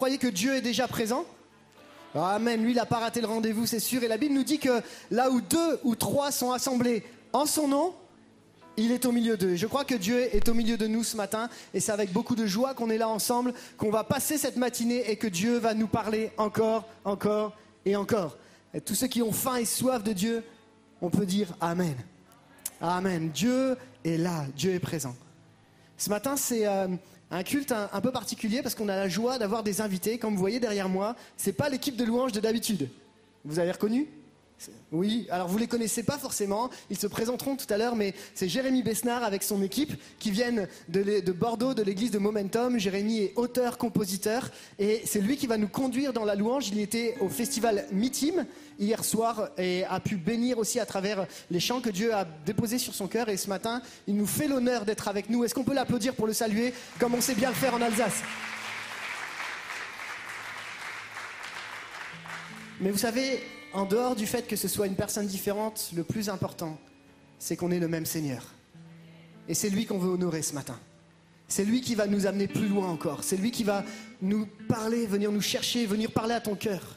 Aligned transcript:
croyez 0.00 0.16
que 0.16 0.28
Dieu 0.28 0.54
est 0.54 0.62
déjà 0.62 0.88
présent? 0.88 1.26
Amen, 2.14 2.62
lui 2.62 2.70
il 2.72 2.76
n'a 2.76 2.86
pas 2.86 3.00
raté 3.00 3.20
le 3.20 3.26
rendez-vous, 3.26 3.66
c'est 3.66 3.80
sûr. 3.80 4.02
Et 4.02 4.08
la 4.08 4.16
Bible 4.16 4.34
nous 4.34 4.44
dit 4.44 4.58
que 4.58 4.80
là 5.10 5.30
où 5.30 5.42
deux 5.42 5.78
ou 5.84 5.94
trois 5.94 6.32
sont 6.32 6.52
assemblés 6.52 7.04
en 7.34 7.44
son 7.44 7.68
nom, 7.68 7.94
il 8.78 8.92
est 8.92 9.04
au 9.04 9.12
milieu 9.12 9.36
d'eux. 9.36 9.56
Je 9.56 9.66
crois 9.66 9.84
que 9.84 9.94
Dieu 9.94 10.34
est 10.34 10.48
au 10.48 10.54
milieu 10.54 10.78
de 10.78 10.86
nous 10.86 11.04
ce 11.04 11.18
matin 11.18 11.50
et 11.74 11.80
c'est 11.80 11.92
avec 11.92 12.14
beaucoup 12.14 12.34
de 12.34 12.46
joie 12.46 12.72
qu'on 12.72 12.88
est 12.88 12.96
là 12.96 13.10
ensemble, 13.10 13.52
qu'on 13.76 13.90
va 13.90 14.02
passer 14.02 14.38
cette 14.38 14.56
matinée 14.56 15.10
et 15.10 15.16
que 15.16 15.26
Dieu 15.26 15.58
va 15.58 15.74
nous 15.74 15.86
parler 15.86 16.32
encore, 16.38 16.88
encore 17.04 17.54
et 17.84 17.94
encore. 17.94 18.38
Tous 18.86 18.94
ceux 18.94 19.06
qui 19.06 19.20
ont 19.20 19.32
faim 19.32 19.56
et 19.56 19.66
soif 19.66 20.02
de 20.02 20.14
Dieu, 20.14 20.42
on 21.02 21.10
peut 21.10 21.26
dire 21.26 21.48
Amen. 21.60 21.96
Amen. 22.80 23.28
Dieu 23.28 23.76
est 24.02 24.16
là, 24.16 24.46
Dieu 24.56 24.72
est 24.72 24.80
présent. 24.80 25.14
Ce 25.98 26.08
matin, 26.08 26.38
c'est 26.38 26.66
euh, 26.66 26.88
un 27.30 27.42
culte 27.42 27.72
un, 27.72 28.00
peu 28.00 28.10
particulier 28.10 28.62
parce 28.62 28.74
qu'on 28.74 28.88
a 28.88 28.96
la 28.96 29.08
joie 29.08 29.38
d'avoir 29.38 29.62
des 29.62 29.80
invités. 29.80 30.18
Comme 30.18 30.34
vous 30.34 30.40
voyez 30.40 30.60
derrière 30.60 30.88
moi, 30.88 31.14
c'est 31.36 31.52
pas 31.52 31.68
l'équipe 31.68 31.96
de 31.96 32.04
louanges 32.04 32.32
de 32.32 32.40
d'habitude. 32.40 32.88
Vous 33.44 33.58
avez 33.58 33.70
reconnu? 33.70 34.08
Oui, 34.92 35.26
alors 35.30 35.48
vous 35.48 35.58
les 35.58 35.66
connaissez 35.66 36.02
pas 36.02 36.18
forcément, 36.18 36.68
ils 36.90 36.98
se 36.98 37.06
présenteront 37.06 37.56
tout 37.56 37.72
à 37.72 37.78
l'heure, 37.78 37.96
mais 37.96 38.14
c'est 38.34 38.48
Jérémy 38.48 38.82
Besnard 38.82 39.24
avec 39.24 39.42
son 39.42 39.62
équipe 39.62 39.92
qui 40.18 40.30
viennent 40.30 40.68
de, 40.88 41.32
Bordeaux, 41.32 41.74
de 41.74 41.82
l'église 41.82 42.10
de 42.10 42.18
Momentum. 42.18 42.78
Jérémy 42.78 43.20
est 43.20 43.32
auteur, 43.36 43.78
compositeur, 43.78 44.50
et 44.78 45.02
c'est 45.04 45.20
lui 45.20 45.36
qui 45.36 45.46
va 45.46 45.56
nous 45.56 45.68
conduire 45.68 46.12
dans 46.12 46.24
la 46.24 46.34
louange. 46.34 46.68
Il 46.68 46.80
était 46.80 47.16
au 47.20 47.28
festival 47.28 47.86
Mitim 47.92 48.46
hier 48.78 49.04
soir 49.04 49.50
et 49.56 49.84
a 49.84 50.00
pu 50.00 50.16
bénir 50.16 50.58
aussi 50.58 50.80
à 50.80 50.86
travers 50.86 51.26
les 51.50 51.60
chants 51.60 51.80
que 51.80 51.90
Dieu 51.90 52.14
a 52.14 52.26
déposés 52.44 52.78
sur 52.78 52.94
son 52.94 53.08
cœur. 53.08 53.28
Et 53.28 53.36
ce 53.36 53.48
matin, 53.48 53.82
il 54.06 54.16
nous 54.16 54.26
fait 54.26 54.48
l'honneur 54.48 54.84
d'être 54.84 55.08
avec 55.08 55.30
nous. 55.30 55.44
Est-ce 55.44 55.54
qu'on 55.54 55.64
peut 55.64 55.74
l'applaudir 55.74 56.14
pour 56.14 56.26
le 56.26 56.32
saluer, 56.32 56.74
comme 56.98 57.14
on 57.14 57.20
sait 57.20 57.34
bien 57.34 57.48
le 57.48 57.54
faire 57.54 57.74
en 57.74 57.80
Alsace? 57.80 58.22
Mais 62.80 62.90
vous 62.90 62.98
savez, 62.98 63.42
en 63.72 63.84
dehors 63.84 64.16
du 64.16 64.26
fait 64.26 64.46
que 64.46 64.56
ce 64.56 64.68
soit 64.68 64.86
une 64.86 64.96
personne 64.96 65.26
différente, 65.26 65.90
le 65.94 66.04
plus 66.04 66.28
important, 66.28 66.78
c'est 67.38 67.56
qu'on 67.56 67.70
ait 67.70 67.78
le 67.78 67.88
même 67.88 68.06
Seigneur. 68.06 68.44
Et 69.48 69.54
c'est 69.54 69.70
lui 69.70 69.86
qu'on 69.86 69.98
veut 69.98 70.10
honorer 70.10 70.42
ce 70.42 70.54
matin. 70.54 70.78
C'est 71.48 71.64
lui 71.64 71.80
qui 71.80 71.96
va 71.96 72.06
nous 72.06 72.26
amener 72.26 72.46
plus 72.46 72.68
loin 72.68 72.88
encore. 72.88 73.24
C'est 73.24 73.36
lui 73.36 73.50
qui 73.50 73.64
va 73.64 73.84
nous 74.22 74.46
parler, 74.68 75.06
venir 75.06 75.32
nous 75.32 75.40
chercher, 75.40 75.86
venir 75.86 76.12
parler 76.12 76.34
à 76.34 76.40
ton 76.40 76.54
cœur. 76.54 76.96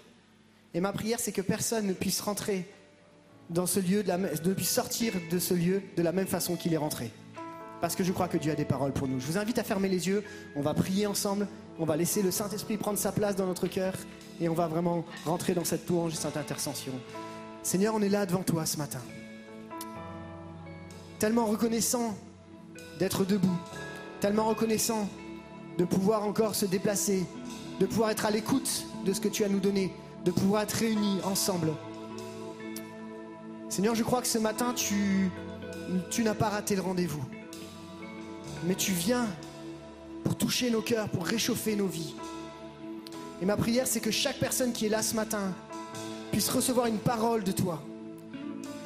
Et 0.76 0.80
ma 0.80 0.92
prière, 0.92 1.20
c'est 1.20 1.32
que 1.32 1.42
personne 1.42 1.88
ne 1.88 1.94
puisse 1.94 2.22
rentrer 2.22 2.68
dans 3.50 3.66
ce 3.66 3.80
lieu, 3.80 4.04
de 4.04 4.54
puisse 4.54 4.70
sortir 4.70 5.14
de 5.32 5.40
ce 5.40 5.54
lieu 5.54 5.82
de 5.98 6.04
la 6.04 6.12
même 6.12 6.28
façon 6.28 6.56
qu'il 6.56 6.74
est 6.74 6.78
rentré. 6.78 7.12
Parce 7.82 7.96
que 7.96 8.04
je 8.04 8.12
crois 8.12 8.28
que 8.28 8.38
Dieu 8.38 8.52
a 8.52 8.56
des 8.56 8.66
paroles 8.66 8.94
pour 8.94 9.08
nous. 9.08 9.20
Je 9.20 9.26
vous 9.26 9.38
invite 9.38 9.60
à 9.60 9.64
fermer 9.64 9.90
les 9.90 10.08
yeux. 10.08 10.24
On 10.56 10.62
va 10.62 10.74
prier 10.74 11.06
ensemble. 11.06 11.48
On 11.80 11.86
va 11.86 11.96
laisser 11.98 12.22
le 12.22 12.30
Saint-Esprit 12.30 12.78
prendre 12.78 13.00
sa 13.00 13.12
place 13.12 13.36
dans 13.36 13.48
notre 13.48 13.68
cœur. 13.68 13.94
Et 14.40 14.50
on 14.50 14.54
va 14.54 14.68
vraiment 14.68 15.06
rentrer 15.26 15.54
dans 15.54 15.64
cette 15.64 15.88
louange 15.90 16.14
et 16.14 16.18
cette 16.18 16.38
intercession. 16.38 16.94
Seigneur, 17.64 17.96
on 17.96 18.02
est 18.02 18.10
là 18.10 18.26
devant 18.26 18.44
toi 18.44 18.66
ce 18.66 18.78
matin. 18.78 19.02
Tellement 21.20 21.46
reconnaissant 21.46 22.16
d'être 23.00 23.26
debout. 23.26 23.58
Tellement 24.20 24.46
reconnaissant 24.46 25.08
de 25.78 25.86
pouvoir 25.86 26.24
encore 26.24 26.56
se 26.56 26.66
déplacer. 26.66 27.26
De 27.80 27.86
pouvoir 27.86 28.12
être 28.12 28.26
à 28.26 28.32
l'écoute 28.32 28.86
de 29.06 29.14
ce 29.14 29.22
que 29.22 29.28
tu 29.28 29.44
as 29.44 29.50
nous 29.50 29.60
donné. 29.60 29.94
De 30.26 30.32
pouvoir 30.32 30.64
être 30.64 30.74
réunis 30.74 31.20
ensemble. 31.24 31.72
Seigneur, 33.70 33.96
je 33.96 34.04
crois 34.04 34.22
que 34.22 34.28
ce 34.28 34.38
matin, 34.38 34.74
tu, 34.76 35.32
tu 36.12 36.24
n'as 36.24 36.36
pas 36.36 36.50
raté 36.50 36.76
le 36.76 36.82
rendez-vous. 36.82 37.24
Mais 38.66 38.76
tu 38.76 38.92
viens 38.92 39.26
pour 40.24 40.36
toucher 40.36 40.70
nos 40.70 40.82
cœurs, 40.82 41.10
pour 41.10 41.26
réchauffer 41.26 41.76
nos 41.76 41.88
vies. 41.88 42.16
Et 43.42 43.46
ma 43.46 43.58
prière, 43.58 43.88
c'est 43.88 44.00
que 44.00 44.12
chaque 44.12 44.40
personne 44.40 44.72
qui 44.72 44.86
est 44.86 44.90
là 44.90 45.02
ce 45.02 45.16
matin 45.16 45.54
puisse 46.32 46.50
recevoir 46.50 46.88
une 46.88 46.98
parole 46.98 47.44
de 47.44 47.52
toi. 47.52 47.82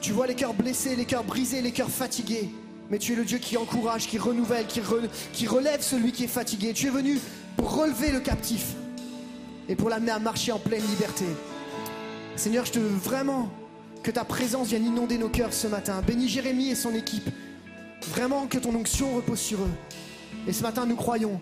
Tu 0.02 0.12
vois 0.12 0.28
les 0.28 0.36
cœurs 0.36 0.54
blessés, 0.54 0.96
les 0.96 1.06
cœurs 1.06 1.24
brisés, 1.24 1.62
les 1.62 1.72
cœurs 1.72 1.90
fatigués. 1.90 2.50
Mais 2.90 3.00
tu 3.00 3.14
es 3.14 3.16
le 3.16 3.26
Dieu 3.26 3.38
qui 3.38 3.58
encourage, 3.58 4.08
qui 4.08 4.18
renouvelle, 4.18 4.66
qui, 4.68 4.80
re- 4.80 5.10
qui 5.34 5.46
relève 5.48 5.82
celui 5.82 6.12
qui 6.12 6.24
est 6.24 6.28
fatigué. 6.28 6.74
Tu 6.74 6.88
es 6.88 6.90
venu 6.90 7.20
pour 7.58 7.76
relever 7.76 8.12
le 8.12 8.20
captif 8.20 8.76
et 9.68 9.76
pour 9.76 9.90
l'amener 9.90 10.12
à 10.12 10.20
marcher 10.20 10.52
en 10.54 10.60
pleine 10.60 10.86
liberté. 10.90 11.26
Seigneur, 12.36 12.66
je 12.66 12.72
te 12.72 12.80
veux 12.80 12.88
vraiment 12.88 13.50
que 14.04 14.12
ta 14.12 14.24
présence 14.24 14.68
vienne 14.70 14.86
inonder 14.86 15.18
nos 15.18 15.28
cœurs 15.30 15.52
ce 15.54 15.68
matin. 15.68 16.02
Bénis 16.06 16.30
Jérémie 16.30 16.70
et 16.70 16.76
son 16.76 16.94
équipe. 16.94 17.30
Vraiment 18.10 18.48
que 18.48 18.58
ton 18.58 18.74
onction 18.74 19.16
repose 19.16 19.40
sur 19.40 19.60
eux. 19.60 19.72
Et 20.48 20.54
ce 20.54 20.64
matin, 20.64 20.86
nous 20.86 20.96
croyons 20.96 21.42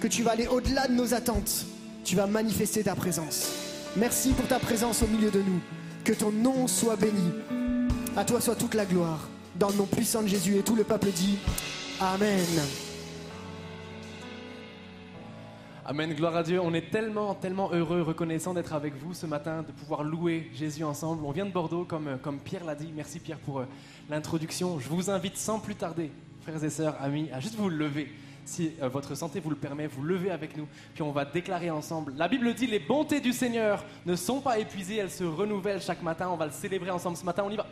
que 0.00 0.08
tu 0.08 0.22
vas 0.22 0.30
aller 0.30 0.46
au-delà 0.46 0.88
de 0.88 0.94
nos 0.94 1.12
attentes. 1.12 1.66
Tu 2.04 2.16
vas 2.16 2.26
manifester 2.26 2.82
ta 2.82 2.94
présence. 2.94 3.52
Merci 3.96 4.32
pour 4.32 4.48
ta 4.48 4.58
présence 4.58 5.02
au 5.02 5.06
milieu 5.06 5.30
de 5.30 5.40
nous. 5.40 5.60
Que 6.04 6.14
ton 6.14 6.32
nom 6.32 6.66
soit 6.66 6.96
béni. 6.96 7.32
À 8.16 8.24
toi 8.24 8.40
soit 8.40 8.56
toute 8.56 8.72
la 8.72 8.86
gloire. 8.86 9.28
Dans 9.56 9.68
le 9.68 9.76
nom 9.76 9.84
puissant 9.84 10.22
de 10.22 10.28
Jésus 10.28 10.56
et 10.56 10.62
tout 10.62 10.74
le 10.74 10.84
peuple 10.84 11.10
dit 11.10 11.38
Amen. 12.00 12.46
Amen, 15.84 16.14
gloire 16.14 16.36
à 16.36 16.42
Dieu. 16.42 16.58
On 16.58 16.72
est 16.72 16.90
tellement, 16.90 17.34
tellement 17.34 17.70
heureux, 17.72 18.00
reconnaissant 18.00 18.54
d'être 18.54 18.72
avec 18.72 18.94
vous 18.96 19.12
ce 19.12 19.26
matin, 19.26 19.62
de 19.62 19.72
pouvoir 19.72 20.02
louer 20.02 20.50
Jésus 20.54 20.82
ensemble. 20.82 21.26
On 21.26 21.30
vient 21.30 21.46
de 21.46 21.52
Bordeaux, 21.52 21.84
comme, 21.84 22.08
euh, 22.08 22.16
comme 22.16 22.38
Pierre 22.38 22.64
l'a 22.64 22.74
dit. 22.74 22.90
Merci 22.96 23.20
Pierre 23.20 23.38
pour 23.38 23.60
euh, 23.60 23.66
l'introduction. 24.08 24.80
Je 24.80 24.88
vous 24.88 25.10
invite 25.10 25.36
sans 25.36 25.60
plus 25.60 25.74
tarder, 25.74 26.10
frères 26.40 26.64
et 26.64 26.70
sœurs, 26.70 26.96
amis, 27.02 27.28
à 27.32 27.40
juste 27.40 27.56
vous 27.56 27.68
lever. 27.68 28.08
Si 28.46 28.72
euh, 28.80 28.88
votre 28.88 29.16
santé 29.16 29.40
vous 29.40 29.50
le 29.50 29.56
permet, 29.56 29.88
vous 29.88 30.02
levez 30.02 30.30
avec 30.30 30.56
nous, 30.56 30.68
puis 30.94 31.02
on 31.02 31.10
va 31.10 31.24
déclarer 31.24 31.68
ensemble. 31.68 32.14
La 32.16 32.28
Bible 32.28 32.54
dit 32.54 32.68
les 32.68 32.78
bontés 32.78 33.20
du 33.20 33.32
Seigneur 33.32 33.84
ne 34.06 34.14
sont 34.14 34.40
pas 34.40 34.58
épuisées, 34.58 34.96
elles 34.96 35.10
se 35.10 35.24
renouvellent 35.24 35.82
chaque 35.82 36.02
matin. 36.02 36.28
On 36.30 36.36
va 36.36 36.46
le 36.46 36.52
célébrer 36.52 36.90
ensemble 36.90 37.16
ce 37.16 37.24
matin. 37.24 37.42
On 37.44 37.50
y 37.50 37.56
va. 37.56 37.66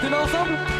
On 0.00 0.12
ensemble 0.12 0.77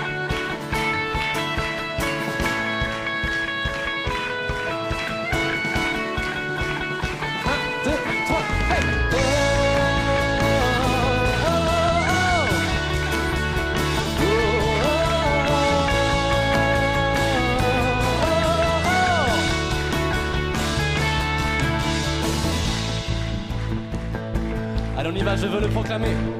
va, 25.96 26.37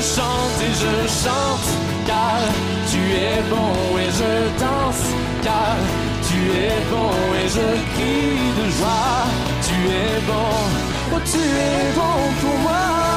je 0.00 0.06
chante 0.06 0.60
et 0.62 0.74
je 0.82 1.08
chante 1.22 1.70
car 2.06 2.40
tu 2.90 2.98
es 2.98 3.42
bon 3.50 3.98
et 3.98 4.10
je 4.18 4.32
danse 4.58 5.04
car 5.42 5.76
tu 6.26 6.38
es 6.52 6.80
bon 6.90 7.12
et 7.40 7.48
je 7.48 7.68
crie 7.94 8.48
de 8.58 8.70
joie. 8.78 9.26
Tu 9.66 9.74
es 9.88 10.20
bon, 10.26 11.14
oh 11.14 11.20
tu 11.24 11.38
es 11.38 11.94
bon 11.94 12.18
pour 12.40 12.58
moi. 12.60 13.09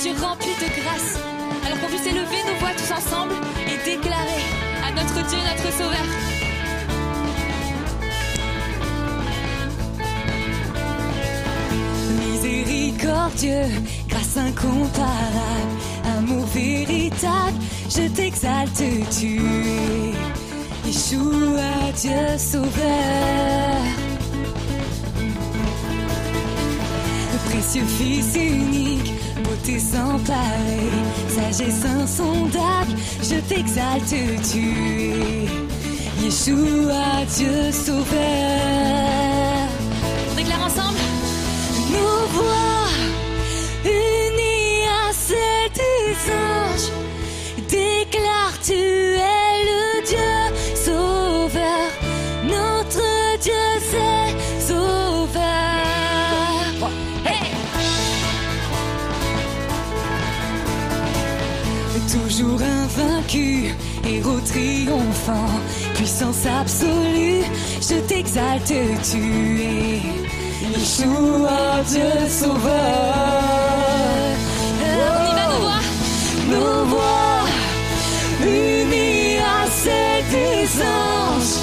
Dieu 0.00 0.12
rempli 0.20 0.48
de 0.60 0.82
grâce. 0.82 1.18
Alors 1.64 1.80
qu'on 1.80 1.86
puisse 1.86 2.06
élever 2.06 2.42
nos 2.46 2.58
voix 2.58 2.70
tous 2.76 2.92
ensemble 2.92 3.34
et 3.66 3.76
déclarer 3.84 4.44
à 4.86 4.90
notre 4.92 5.26
Dieu, 5.28 5.38
notre 5.38 5.72
Sauveur. 5.72 6.06
Miséricordieux, 12.32 13.68
grâce 14.08 14.36
incomparable, 14.36 15.74
amour 16.18 16.46
véritable, 16.46 17.58
je 17.88 18.08
t'exalte, 18.08 18.82
tu 19.18 19.36
es 19.36 20.12
Yeshua, 20.86 21.92
Dieu 21.96 22.38
Sauveur. 22.38 22.70
Le 27.32 27.50
précieux 27.50 27.84
Fils 27.84 28.34
unique, 28.36 28.93
beauté 29.64 29.78
sans 29.78 30.18
pareil, 30.20 30.90
sagesse 31.28 31.84
insondable, 31.84 32.92
je 33.22 33.36
t'exalte, 33.48 34.14
tu 34.50 34.58
es 34.58 36.24
Yeshua, 36.24 37.24
Dieu 37.36 37.72
sauveur. 37.72 39.03
Héros 64.24 64.40
triomphant, 64.40 65.60
puissance 65.94 66.46
absolue, 66.46 67.42
je 67.80 67.96
t'exalte, 68.06 68.72
tu 69.10 69.60
es 69.60 70.00
Yeshua, 70.72 71.82
Dieu 71.88 72.28
sauveur. 72.28 72.64
On 74.80 74.86
y 74.86 75.34
va, 75.34 75.46
nos 75.46 75.60
voix 75.60 75.80
Nos 76.50 76.84
voix 76.86 77.44
unies 78.42 79.38
à 79.38 79.66
celles 79.70 80.24
des 80.30 80.66
anges, 80.82 81.56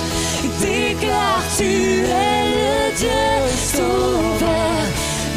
déclarent 0.60 1.44
tu 1.58 1.64
es 1.64 2.42
le 2.58 2.98
Dieu 2.98 3.28
sauveur, 3.74 4.84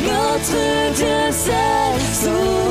notre 0.04 0.94
Dieu 0.94 1.20
c'est 1.30 2.24
sauveur 2.24 2.64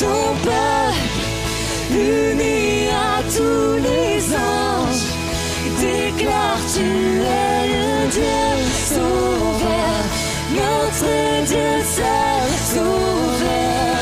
ton 0.00 0.34
peuple, 0.44 0.89
tu 6.80 6.86
es 6.86 7.62
le 7.74 7.88
Dieu 8.16 8.42
sauveur, 8.94 10.00
notre 10.58 11.12
Dieu 11.50 11.70
c'est 11.94 12.52
sauveur. 12.74 13.96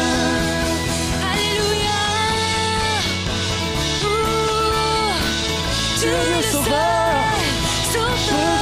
Alléluia. 1.31 2.05
Ouh, 4.05 5.19
Dieu 6.01 6.19
le 6.35 6.41
sauveur, 6.53 7.35
sauveur. 7.93 8.59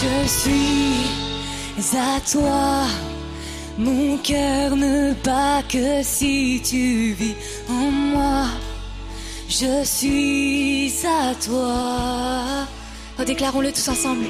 Je 0.00 0.28
suis 0.28 1.96
à 1.96 2.20
toi, 2.32 2.66
mon 3.78 4.16
cœur 4.18 4.76
ne 4.76 5.12
bat 5.24 5.62
que 5.68 6.02
si 6.02 6.60
tu 6.64 7.12
vis 7.12 7.34
en 7.68 7.90
moi. 7.90 8.46
Je 9.48 9.84
suis 9.84 10.92
à 11.04 11.34
toi. 11.34 12.66
Oh, 13.18 13.24
déclarons-le 13.24 13.72
tous 13.72 13.88
ensemble. 13.88 14.26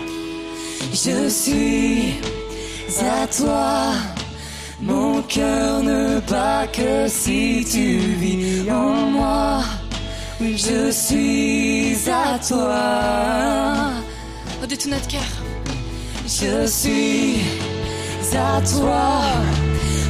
Je 0.92 1.28
suis 1.28 2.14
à 3.00 3.26
toi. 3.26 3.92
Mon 4.80 5.22
cœur 5.22 5.82
ne 5.82 6.20
bat 6.20 6.66
que 6.66 7.08
si 7.08 7.64
tu 7.70 7.98
vis 8.18 8.70
en 8.70 9.10
moi. 9.10 9.62
Oui, 10.40 10.56
je 10.58 10.90
suis 10.90 11.96
à 12.10 12.38
toi. 12.38 13.92
Oh, 14.62 14.66
de 14.66 14.74
tout 14.74 14.88
notre 14.88 15.08
cœur. 15.08 15.22
Je 16.26 16.66
suis 16.66 17.40
à 18.36 18.60
toi. 18.60 19.20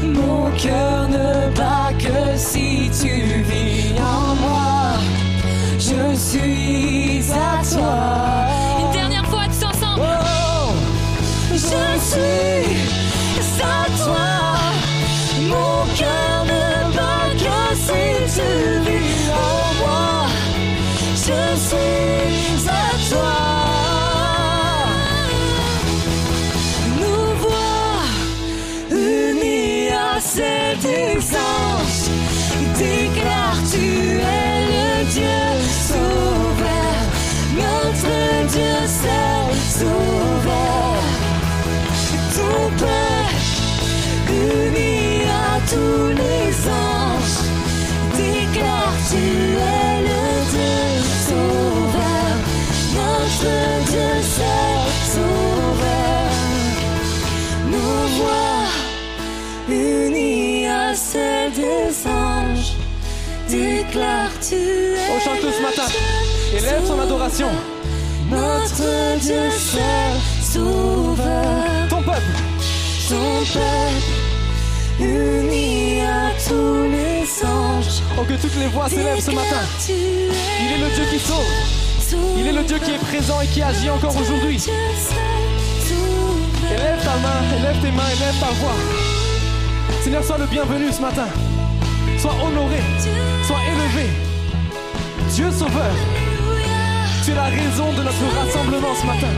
Mon 0.02 0.50
cœur 0.56 1.08
ne 1.08 1.54
bat 1.56 1.92
que 1.98 2.36
si 2.36 2.90
tu 3.00 3.42
vis 3.42 3.94
en 4.00 4.34
moi. 4.36 4.98
Je 5.78 6.16
suis 6.16 7.22
à 7.32 7.62
toi. 7.64 8.53
sauveur 54.34 56.30
nous 57.70 58.08
voit 58.18 58.70
unis 59.68 60.66
à 60.66 60.94
celle 60.94 61.52
des 61.52 62.08
anges. 62.08 62.74
Déclare-tu. 63.48 64.96
On 65.14 65.20
chante 65.20 65.40
tous 65.40 65.52
ce 65.52 65.62
matin. 65.62 65.88
Élève 66.56 66.84
son 66.86 67.00
adoration. 67.00 67.48
Notre 68.30 69.18
Dieu 69.20 69.50
seul 69.50 70.16
sauveur. 70.42 71.88
Ton 71.88 72.02
peuple. 72.02 72.22
Ton 73.08 73.44
peuple. 73.52 74.08
Uni 75.00 76.00
à 76.00 76.30
tous 76.48 76.84
les 76.84 77.46
anges. 77.46 78.02
Oh, 78.18 78.24
que 78.28 78.34
toutes 78.34 78.56
les 78.56 78.68
voix 78.68 78.88
s'élèvent 78.88 79.20
ce 79.20 79.30
matin. 79.30 79.62
Il 79.88 80.72
est 80.72 80.88
le 80.88 80.94
Dieu 80.94 81.04
qui 81.10 81.18
sauve. 81.18 81.83
Il 82.12 82.46
est 82.46 82.52
le 82.52 82.62
Dieu 82.64 82.78
qui 82.78 82.90
est 82.90 82.98
présent 82.98 83.40
et 83.40 83.46
qui 83.46 83.62
agit 83.62 83.88
encore 83.88 84.14
aujourd'hui. 84.16 84.62
Élève 86.70 87.02
ta 87.02 87.16
main, 87.16 87.40
élève 87.58 87.80
tes 87.80 87.90
mains, 87.90 88.08
élève 88.08 88.38
ta 88.40 88.50
voix. 88.60 88.74
Seigneur, 90.02 90.22
sois 90.24 90.38
le 90.38 90.46
bienvenu 90.46 90.92
ce 90.92 91.00
matin. 91.00 91.26
Sois 92.18 92.34
honoré, 92.44 92.80
sois 93.46 93.60
élevé. 93.72 94.08
Dieu 95.30 95.50
sauveur, 95.50 95.94
tu 97.24 97.30
es 97.30 97.34
la 97.34 97.44
raison 97.44 97.92
de 97.92 98.02
notre 98.02 98.36
rassemblement 98.38 98.94
ce 99.00 99.06
matin. 99.06 99.32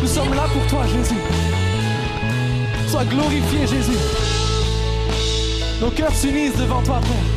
Nous 0.00 0.08
sommes 0.08 0.34
là 0.34 0.46
pour 0.52 0.66
toi, 0.68 0.86
Jésus. 0.86 1.20
Sois 2.88 3.04
glorifié, 3.04 3.66
Jésus. 3.66 3.98
Nos 5.80 5.90
cœurs 5.90 6.14
s'unissent 6.14 6.56
devant 6.56 6.82
toi, 6.82 7.00
Père. 7.00 7.30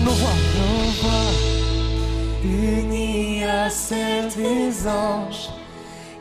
Fois, 0.00 0.04
nos 0.04 0.12
voix. 0.12 0.34
Nos 0.58 0.90
voix. 1.02 1.32
Unis 2.44 3.44
à 3.44 3.68
celle 3.70 4.28
des 4.28 4.86
anges, 4.86 5.50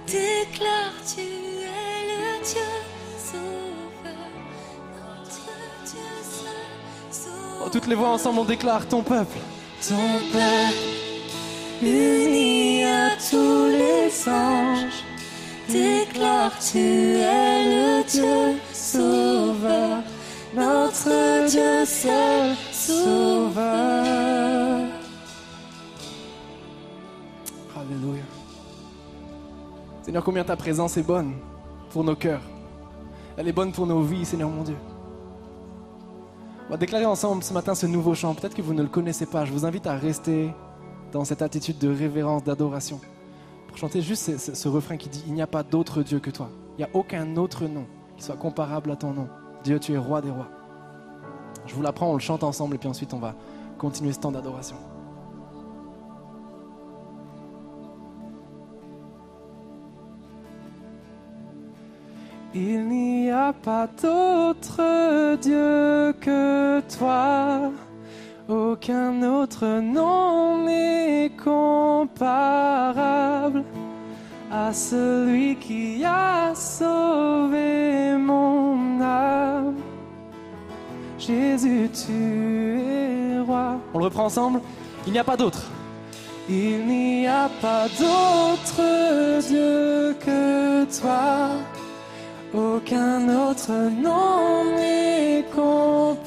déclare 0.07 0.93
tu 1.15 1.21
es 1.21 1.99
le 2.09 2.43
Dieu 2.43 2.71
sauveur, 3.17 4.29
notre 4.93 5.49
Dieu 5.85 6.09
seul 6.23 6.49
Oh, 7.09 7.11
sauveur. 7.11 7.71
toutes 7.71 7.87
les 7.87 7.95
voix 7.95 8.09
ensemble, 8.09 8.39
on 8.39 8.45
déclare 8.45 8.87
ton 8.87 9.03
peuple. 9.03 9.37
Ton 9.87 9.95
peuple, 10.33 11.85
uni 11.85 12.83
à 12.83 13.09
tous 13.29 13.65
les 13.67 14.09
anges, 14.29 15.03
déclare 15.69 16.51
tu 16.59 16.79
es 17.17 17.63
le 17.65 18.03
Dieu 18.09 18.59
sauveur, 18.73 20.01
notre 20.55 21.47
Dieu 21.47 21.85
seul 21.85 22.55
sauveur. 22.87 24.85
Alléluia. 27.79 28.23
Seigneur, 30.03 30.23
combien 30.23 30.43
ta 30.43 30.55
présence 30.55 30.97
est 30.97 31.03
bonne 31.03 31.33
pour 31.91 32.03
nos 32.03 32.15
cœurs. 32.15 32.41
Elle 33.37 33.47
est 33.47 33.53
bonne 33.53 33.71
pour 33.71 33.85
nos 33.85 34.01
vies, 34.01 34.25
Seigneur 34.25 34.49
mon 34.49 34.63
Dieu. 34.63 34.77
On 36.67 36.71
va 36.71 36.77
déclarer 36.77 37.05
ensemble 37.05 37.43
ce 37.43 37.53
matin 37.53 37.75
ce 37.75 37.85
nouveau 37.85 38.13
chant. 38.13 38.33
Peut-être 38.33 38.55
que 38.55 38.61
vous 38.61 38.73
ne 38.73 38.81
le 38.81 38.89
connaissez 38.89 39.25
pas. 39.25 39.45
Je 39.45 39.51
vous 39.53 39.65
invite 39.65 39.87
à 39.87 39.93
rester 39.95 40.51
dans 41.11 41.23
cette 41.23 41.41
attitude 41.41 41.77
de 41.77 41.87
révérence, 41.89 42.43
d'adoration. 42.43 42.99
Pour 43.67 43.77
chanter 43.77 44.01
juste 44.01 44.23
ce, 44.23 44.37
ce- 44.37 44.55
ce 44.55 44.67
refrain 44.67 44.97
qui 44.97 45.07
dit 45.07 45.23
Il 45.27 45.33
n'y 45.33 45.41
a 45.41 45.47
pas 45.47 45.63
d'autre 45.63 46.03
Dieu 46.03 46.19
que 46.19 46.29
toi. 46.29 46.49
Il 46.77 46.79
n'y 46.79 46.83
a 46.85 46.89
aucun 46.93 47.37
autre 47.37 47.65
nom 47.67 47.85
qui 48.17 48.23
soit 48.23 48.35
comparable 48.35 48.91
à 48.91 48.95
ton 48.95 49.13
nom. 49.13 49.27
Dieu, 49.63 49.79
tu 49.79 49.93
es 49.93 49.97
roi 49.97 50.21
des 50.21 50.31
rois. 50.31 50.49
Je 51.67 51.75
vous 51.75 51.81
l'apprends, 51.81 52.11
on 52.11 52.13
le 52.13 52.19
chante 52.19 52.43
ensemble 52.43 52.75
et 52.75 52.77
puis 52.77 52.89
ensuite 52.89 53.13
on 53.13 53.19
va 53.19 53.35
continuer 53.77 54.13
ce 54.13 54.19
temps 54.19 54.31
d'adoration. 54.31 54.77
Il 62.55 62.87
n'y 62.87 63.29
a 63.29 63.53
pas 63.53 63.87
d'autre 64.01 65.35
Dieu 65.35 66.13
que 66.19 66.79
toi. 66.97 67.71
Aucun 68.47 69.21
autre 69.23 69.81
nom 69.81 70.65
n'est 70.65 71.29
comparable 71.43 72.07
à 74.51 74.71
celui 74.71 75.57
qui 75.57 76.03
a 76.05 76.55
sauvé 76.55 78.15
mon 78.17 79.01
âme. 79.01 79.56
Jésus, 81.27 81.89
tu 81.93 82.79
es 82.79 83.39
roi. 83.41 83.81
On 83.93 83.99
le 83.99 84.05
reprend 84.05 84.25
ensemble. 84.25 84.61
Il 85.05 85.11
n'y 85.11 85.19
a 85.19 85.25
pas 85.25 85.35
d'autre. 85.35 85.63
Il 86.47 86.87
n'y 86.87 87.27
a 87.27 87.49
pas 87.61 87.87
d'autre 87.99 88.81
Dieu 89.45 90.15
que 90.25 90.85
toi. 91.01 91.49
Aucun 92.53 93.27
autre 93.27 93.73
nom 94.01 94.63
n'est 94.77 95.43
comparable 95.53 96.17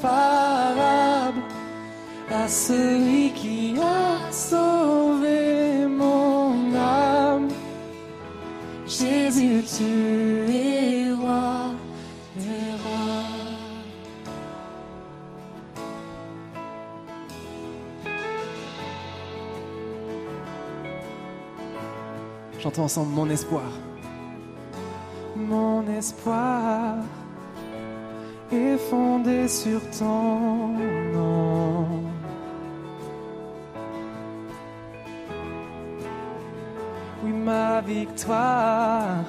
à 2.31 2.47
celui 2.47 3.31
qui 3.31 3.73
a 3.81 4.31
sauvé 4.31 5.87
mon 5.87 6.75
âme. 6.75 7.47
Jésus, 8.85 9.63
tu 9.75 10.53
es 10.53 10.70
Chantons 22.71 22.83
ensemble 22.83 23.13
mon 23.13 23.29
espoir. 23.29 23.69
Mon 25.35 25.85
espoir 25.87 26.95
est 28.49 28.77
fondé 28.77 29.49
sur 29.49 29.81
ton 29.89 30.69
nom. 31.13 31.85
Oui, 37.25 37.33
ma 37.33 37.81
victoire 37.81 39.25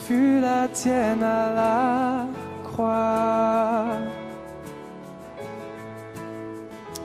fut 0.00 0.40
la 0.40 0.66
tienne 0.68 1.22
à 1.22 1.54
la 1.54 2.26
croix. 2.64 3.84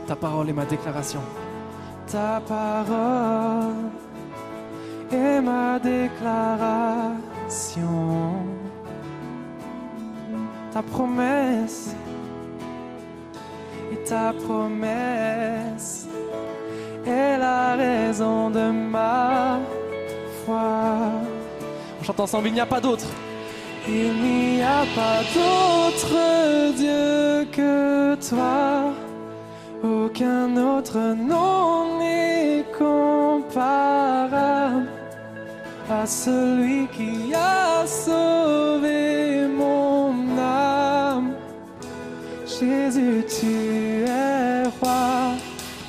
Ta 0.08 0.16
parole 0.16 0.50
est 0.50 0.54
ma 0.54 0.66
déclaration. 0.66 1.22
Ta 2.12 2.42
parole 2.48 4.09
est 5.12 5.42
ma 5.42 5.80
déclaration. 5.80 7.18
Ta 10.72 10.84
promesse 10.84 11.96
et 13.92 13.98
ta 14.04 14.32
promesse 14.46 16.08
est 17.06 17.38
la 17.38 17.76
raison 17.76 18.50
de 18.50 18.72
ma 18.72 19.60
foi. 20.46 21.12
On 22.00 22.04
chante 22.04 22.20
ensemble, 22.20 22.50
il 22.50 22.54
n'y 22.54 22.60
a 22.60 22.66
pas 22.66 22.80
d'autre. 22.80 23.08
Il 23.88 24.14
n'y 24.22 24.62
a 24.62 24.84
pas 24.96 25.24
d'autre 25.34 26.74
Dieu 26.76 27.48
que 27.52 28.16
toi. 28.30 28.94
Aucun 29.84 30.56
autre 30.58 31.16
nom 31.16 31.98
n'est 31.98 32.66
comparable 32.78 34.30
à 35.92 36.06
celui 36.06 36.88
qui 36.88 37.34
a 37.34 37.86
sauvé 37.88 39.48
mon 39.48 40.38
âme. 40.38 41.34
Jésus, 42.46 43.26
tu 43.28 44.04
es 44.06 44.64
roi 44.80 45.34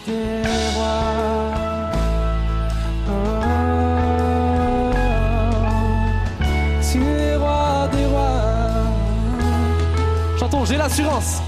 des 0.06 0.42
rois. 0.74 1.90
Oh, 3.08 3.12
tu 6.90 7.02
es 7.02 7.36
roi 7.36 7.88
des 7.92 8.06
rois. 8.06 8.40
Chantons, 10.38 10.64
j'ai 10.64 10.76
l'assurance. 10.78 11.42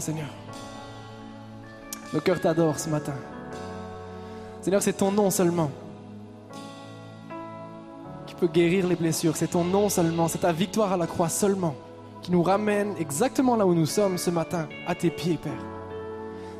Seigneur. 0.00 0.28
Nos 2.12 2.20
cœurs 2.20 2.40
t'adorent 2.40 2.78
ce 2.78 2.88
matin. 2.88 3.14
Seigneur, 4.62 4.82
c'est 4.82 4.94
ton 4.94 5.12
nom 5.12 5.30
seulement 5.30 5.70
qui 8.26 8.34
peut 8.34 8.48
guérir 8.48 8.86
les 8.86 8.96
blessures. 8.96 9.36
C'est 9.36 9.48
ton 9.48 9.64
nom 9.64 9.88
seulement, 9.88 10.28
c'est 10.28 10.38
ta 10.38 10.52
victoire 10.52 10.92
à 10.92 10.96
la 10.96 11.06
croix 11.06 11.28
seulement 11.28 11.74
qui 12.22 12.32
nous 12.32 12.42
ramène 12.42 12.94
exactement 12.98 13.56
là 13.56 13.66
où 13.66 13.74
nous 13.74 13.86
sommes 13.86 14.18
ce 14.18 14.30
matin, 14.30 14.68
à 14.86 14.94
tes 14.94 15.10
pieds, 15.10 15.38
Père. 15.42 15.52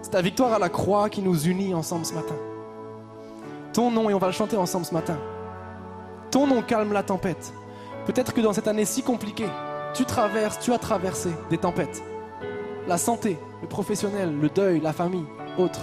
C'est 0.02 0.10
ta 0.10 0.22
victoire 0.22 0.52
à 0.54 0.58
la 0.58 0.68
croix 0.68 1.10
qui 1.10 1.20
nous 1.20 1.46
unit 1.46 1.74
ensemble 1.74 2.06
ce 2.06 2.14
matin. 2.14 2.36
Ton 3.72 3.90
nom, 3.90 4.08
et 4.08 4.14
on 4.14 4.18
va 4.18 4.28
le 4.28 4.32
chanter 4.32 4.56
ensemble 4.56 4.86
ce 4.86 4.94
matin. 4.94 5.18
Ton 6.30 6.46
nom 6.46 6.62
calme 6.62 6.92
la 6.92 7.02
tempête. 7.02 7.52
Peut-être 8.06 8.32
que 8.32 8.40
dans 8.40 8.52
cette 8.52 8.68
année 8.68 8.84
si 8.84 9.02
compliquée, 9.02 9.48
tu 9.94 10.04
traverses, 10.04 10.58
tu 10.58 10.72
as 10.72 10.78
traversé 10.78 11.30
des 11.50 11.58
tempêtes. 11.58 12.02
La 12.88 12.98
santé, 12.98 13.38
le 13.62 13.68
professionnel, 13.68 14.34
le 14.40 14.48
deuil, 14.48 14.80
la 14.80 14.92
famille, 14.92 15.24
autres. 15.58 15.80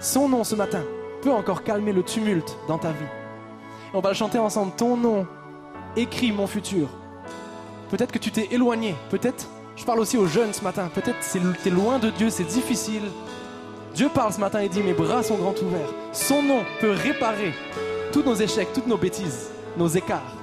Son 0.00 0.28
nom 0.28 0.44
ce 0.44 0.54
matin 0.54 0.82
peut 1.22 1.30
encore 1.30 1.62
calmer 1.62 1.92
le 1.92 2.02
tumulte 2.02 2.56
dans 2.66 2.78
ta 2.78 2.90
vie. 2.90 3.06
On 3.92 4.00
va 4.00 4.10
le 4.10 4.14
chanter 4.14 4.38
ensemble. 4.38 4.72
Ton 4.76 4.96
nom 4.96 5.26
écrit 5.96 6.32
mon 6.32 6.46
futur. 6.46 6.88
Peut-être 7.90 8.12
que 8.12 8.18
tu 8.18 8.30
t'es 8.30 8.48
éloigné. 8.50 8.94
Peut-être, 9.10 9.48
je 9.76 9.84
parle 9.84 10.00
aussi 10.00 10.16
aux 10.16 10.26
jeunes 10.26 10.52
ce 10.52 10.62
matin. 10.62 10.88
Peut-être 10.94 11.18
tu 11.20 11.68
es 11.68 11.70
loin 11.70 11.98
de 11.98 12.10
Dieu, 12.10 12.30
c'est 12.30 12.44
difficile. 12.44 13.02
Dieu 13.94 14.08
parle 14.08 14.32
ce 14.32 14.40
matin 14.40 14.60
et 14.60 14.68
dit 14.68 14.82
Mes 14.82 14.92
bras 14.92 15.22
sont 15.22 15.36
grands 15.36 15.54
ouverts. 15.62 15.92
Son 16.12 16.42
nom 16.42 16.60
peut 16.80 16.92
réparer 16.92 17.52
tous 18.12 18.22
nos 18.22 18.34
échecs, 18.34 18.68
toutes 18.72 18.86
nos 18.86 18.96
bêtises, 18.96 19.50
nos 19.76 19.88
écarts. 19.88 20.36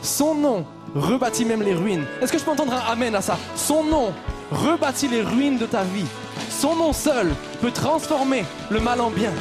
Son 0.00 0.34
nom 0.34 0.64
rebâtit 0.94 1.44
même 1.44 1.62
les 1.62 1.74
ruines. 1.74 2.04
Est-ce 2.22 2.32
que 2.32 2.38
je 2.38 2.44
peux 2.44 2.50
entendre 2.50 2.74
un 2.74 2.92
Amen 2.92 3.14
à 3.14 3.20
ça? 3.20 3.36
Son 3.56 3.82
nom 3.82 4.12
rebâtit 4.50 5.08
les 5.08 5.22
ruines 5.22 5.58
de 5.58 5.66
ta 5.66 5.82
vie. 5.82 6.06
Son 6.50 6.76
nom 6.76 6.92
seul 6.92 7.28
peut 7.60 7.70
transformer 7.70 8.44
le 8.70 8.80
mal 8.80 9.00
en 9.00 9.10
bien. 9.10 9.32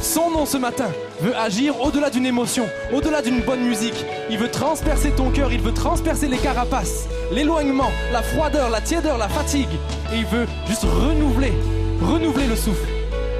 Son 0.00 0.30
nom 0.30 0.46
ce 0.46 0.56
matin 0.56 0.88
veut 1.20 1.36
agir 1.36 1.80
au-delà 1.80 2.08
d'une 2.08 2.24
émotion, 2.24 2.66
au-delà 2.92 3.20
d'une 3.20 3.42
bonne 3.42 3.60
musique. 3.60 4.06
Il 4.30 4.38
veut 4.38 4.50
transpercer 4.50 5.10
ton 5.10 5.30
cœur, 5.30 5.52
il 5.52 5.60
veut 5.60 5.74
transpercer 5.74 6.26
les 6.26 6.38
carapaces, 6.38 7.06
l'éloignement, 7.30 7.90
la 8.12 8.22
froideur, 8.22 8.70
la 8.70 8.80
tiédeur, 8.80 9.18
la 9.18 9.28
fatigue. 9.28 9.68
Et 10.12 10.18
il 10.18 10.26
veut 10.26 10.46
juste 10.66 10.84
renouveler, 10.84 11.52
renouveler 12.02 12.46
le 12.46 12.56
souffle. 12.56 12.88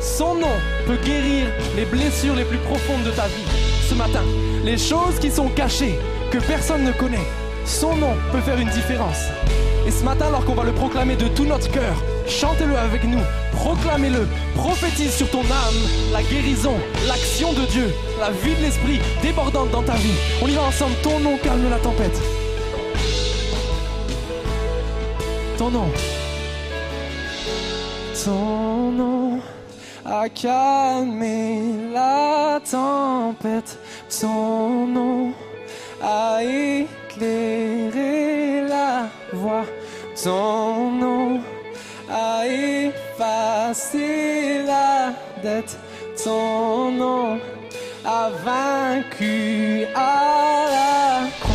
Son 0.01 0.35
nom 0.35 0.53
peut 0.87 0.99
guérir 1.05 1.47
les 1.77 1.87
blessures 1.87 2.35
les 2.35 2.45
plus 2.45 2.59
profondes 2.59 3.05
de 3.05 3.11
ta 3.11 3.27
vie. 3.27 3.45
Ce 3.89 3.95
matin, 3.95 4.23
les 4.65 4.79
choses 4.79 5.19
qui 5.19 5.31
sont 5.31 5.49
cachées, 5.49 5.99
que 6.31 6.39
personne 6.39 6.85
ne 6.85 6.93
connaît, 6.93 7.27
son 7.71 7.97
nom 7.97 8.15
peut 8.33 8.41
faire 8.41 8.59
une 8.59 8.69
différence. 8.69 9.29
Et 9.87 9.91
ce 9.91 10.05
matin, 10.05 10.27
alors 10.27 10.45
qu'on 10.45 10.55
va 10.55 10.65
le 10.65 10.73
proclamer 10.73 11.17
de 11.17 11.29
tout 11.29 11.45
notre 11.45 11.71
cœur, 11.71 11.95
chantez-le 12.27 12.77
avec 12.77 13.05
nous, 13.05 13.21
proclamez-le, 13.53 14.27
prophétise 14.57 15.15
sur 15.15 15.31
ton 15.31 15.41
âme 15.41 15.81
la 16.13 16.23
guérison, 16.23 16.75
l'action 17.07 17.53
de 17.53 17.65
Dieu, 17.67 17.91
la 18.19 18.31
vie 18.31 18.55
de 18.57 18.63
l'esprit 18.63 19.01
débordante 19.23 19.71
dans 19.71 19.83
ta 19.83 19.95
vie. 19.95 20.19
On 20.43 20.49
y 20.49 20.55
va 20.55 20.63
ensemble, 20.65 20.95
ton 21.03 21.21
nom 21.21 21.39
calme 21.39 21.71
la 21.71 21.79
tempête. 21.79 22.21
Ton 25.57 25.71
nom. 25.71 25.89
Ton 28.25 28.91
nom 28.91 29.41
a 30.05 30.29
calmé 30.29 31.61
la 31.95 32.61
tempête. 32.69 33.79
Ton 34.21 34.87
nom 34.87 35.33
a 36.03 36.43
la 37.21 39.09
voie. 39.33 39.65
Ton 40.23 40.91
nom 40.93 41.41
a 42.11 42.47
effacé 42.47 44.09
la 44.67 45.13
dette. 45.43 45.79
Ton 46.23 46.91
nom 46.93 47.39
a 48.05 48.31
vaincu 48.45 49.87
à 49.95 50.65
la. 50.71 51.50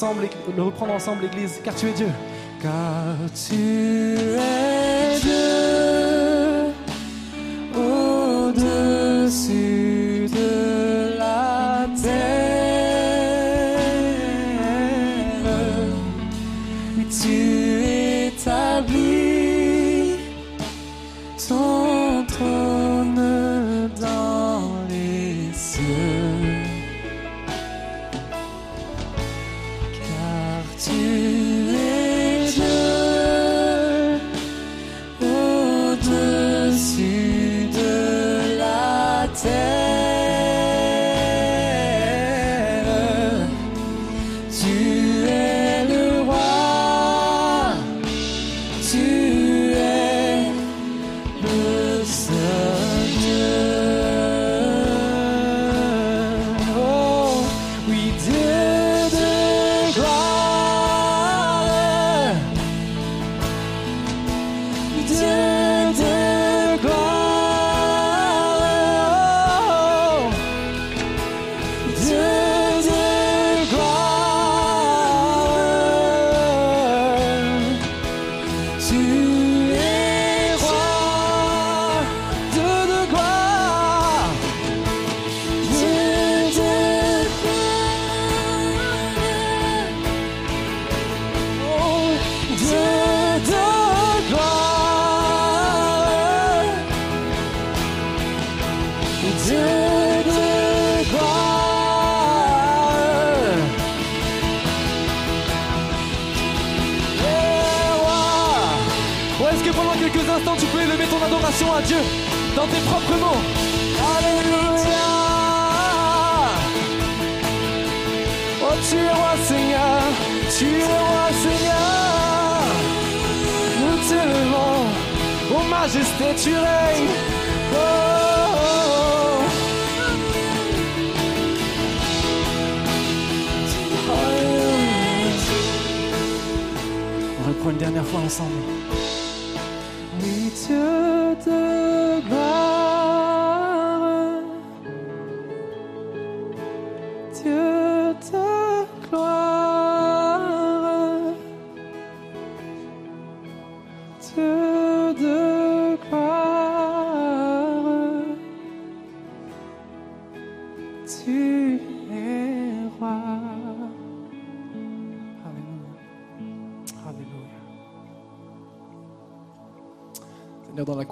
Reprendre 0.00 0.92
ensemble, 0.92 1.22
l'Église 1.22 1.60
Car 1.64 1.74
tu 1.74 1.88
es 1.88 1.92
Dieu. 1.92 2.08
Car 2.62 3.16
tu 3.34 3.54
es 3.54 4.77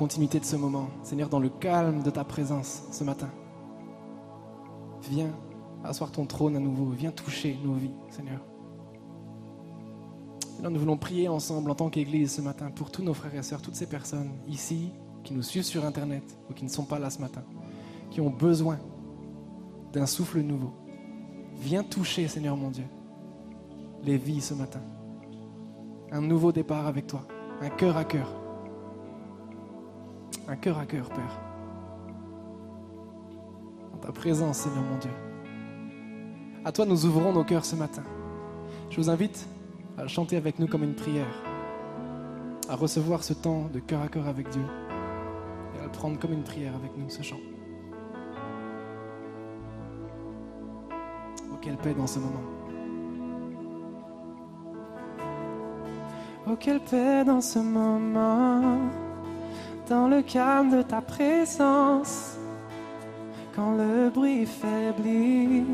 continuité 0.06 0.38
de 0.38 0.44
ce 0.44 0.54
moment, 0.54 0.88
Seigneur, 1.02 1.28
dans 1.28 1.40
le 1.40 1.48
calme 1.48 2.04
de 2.04 2.10
ta 2.10 2.22
présence 2.22 2.84
ce 2.92 3.02
matin, 3.02 3.28
viens 5.10 5.32
asseoir 5.82 6.12
ton 6.12 6.26
trône 6.26 6.54
à 6.54 6.60
nouveau, 6.60 6.90
viens 6.90 7.10
toucher 7.10 7.58
nos 7.64 7.72
vies, 7.72 7.90
Seigneur. 8.10 8.38
Seigneur, 10.54 10.70
nous 10.70 10.78
voulons 10.78 10.96
prier 10.96 11.26
ensemble 11.26 11.72
en 11.72 11.74
tant 11.74 11.90
qu'Église 11.90 12.30
ce 12.30 12.40
matin 12.40 12.70
pour 12.70 12.92
tous 12.92 13.02
nos 13.02 13.14
frères 13.14 13.34
et 13.34 13.42
sœurs, 13.42 13.60
toutes 13.60 13.74
ces 13.74 13.88
personnes 13.88 14.30
ici 14.46 14.92
qui 15.24 15.34
nous 15.34 15.42
suivent 15.42 15.64
sur 15.64 15.84
Internet 15.84 16.22
ou 16.48 16.54
qui 16.54 16.62
ne 16.62 16.70
sont 16.70 16.84
pas 16.84 17.00
là 17.00 17.10
ce 17.10 17.18
matin, 17.20 17.42
qui 18.12 18.20
ont 18.20 18.30
besoin 18.30 18.78
d'un 19.92 20.06
souffle 20.06 20.38
nouveau. 20.38 20.70
Viens 21.56 21.82
toucher, 21.82 22.28
Seigneur 22.28 22.56
mon 22.56 22.70
Dieu, 22.70 22.86
les 24.04 24.18
vies 24.18 24.40
ce 24.40 24.54
matin. 24.54 24.82
Un 26.12 26.20
nouveau 26.20 26.52
départ 26.52 26.86
avec 26.86 27.08
toi, 27.08 27.26
un 27.60 27.70
cœur 27.70 27.96
à 27.96 28.04
cœur. 28.04 28.45
Un 30.48 30.56
cœur 30.56 30.78
à 30.78 30.86
cœur, 30.86 31.08
Père. 31.08 31.40
En 33.92 33.96
ta 33.98 34.12
présence, 34.12 34.58
Seigneur 34.58 34.82
mon 34.82 34.98
Dieu. 34.98 35.10
À 36.64 36.70
toi, 36.70 36.86
nous 36.86 37.04
ouvrons 37.04 37.32
nos 37.32 37.42
cœurs 37.42 37.64
ce 37.64 37.74
matin. 37.74 38.04
Je 38.90 38.96
vous 38.96 39.10
invite 39.10 39.48
à 39.98 40.06
chanter 40.06 40.36
avec 40.36 40.58
nous 40.58 40.68
comme 40.68 40.84
une 40.84 40.94
prière, 40.94 41.42
à 42.68 42.76
recevoir 42.76 43.24
ce 43.24 43.32
temps 43.32 43.68
de 43.72 43.80
cœur 43.80 44.02
à 44.02 44.08
cœur 44.08 44.28
avec 44.28 44.48
Dieu 44.50 44.64
et 45.76 45.80
à 45.80 45.84
le 45.84 45.90
prendre 45.90 46.18
comme 46.18 46.32
une 46.32 46.44
prière 46.44 46.74
avec 46.76 46.96
nous, 46.96 47.08
ce 47.08 47.22
chant. 47.22 47.40
Oh, 51.52 51.56
quelle 51.60 51.76
paix 51.76 51.94
dans 51.94 52.06
ce 52.06 52.20
moment. 52.20 52.42
Oh, 56.48 56.54
quelle 56.60 56.80
paix 56.80 57.24
dans 57.24 57.40
ce 57.40 57.58
moment, 57.58 58.78
dans 59.88 60.08
le 60.08 60.22
calme 60.22 60.70
de 60.76 60.82
ta 60.82 61.00
présence, 61.00 62.36
quand 63.54 63.76
le 63.76 64.10
bruit 64.10 64.46
faiblit 64.46 65.64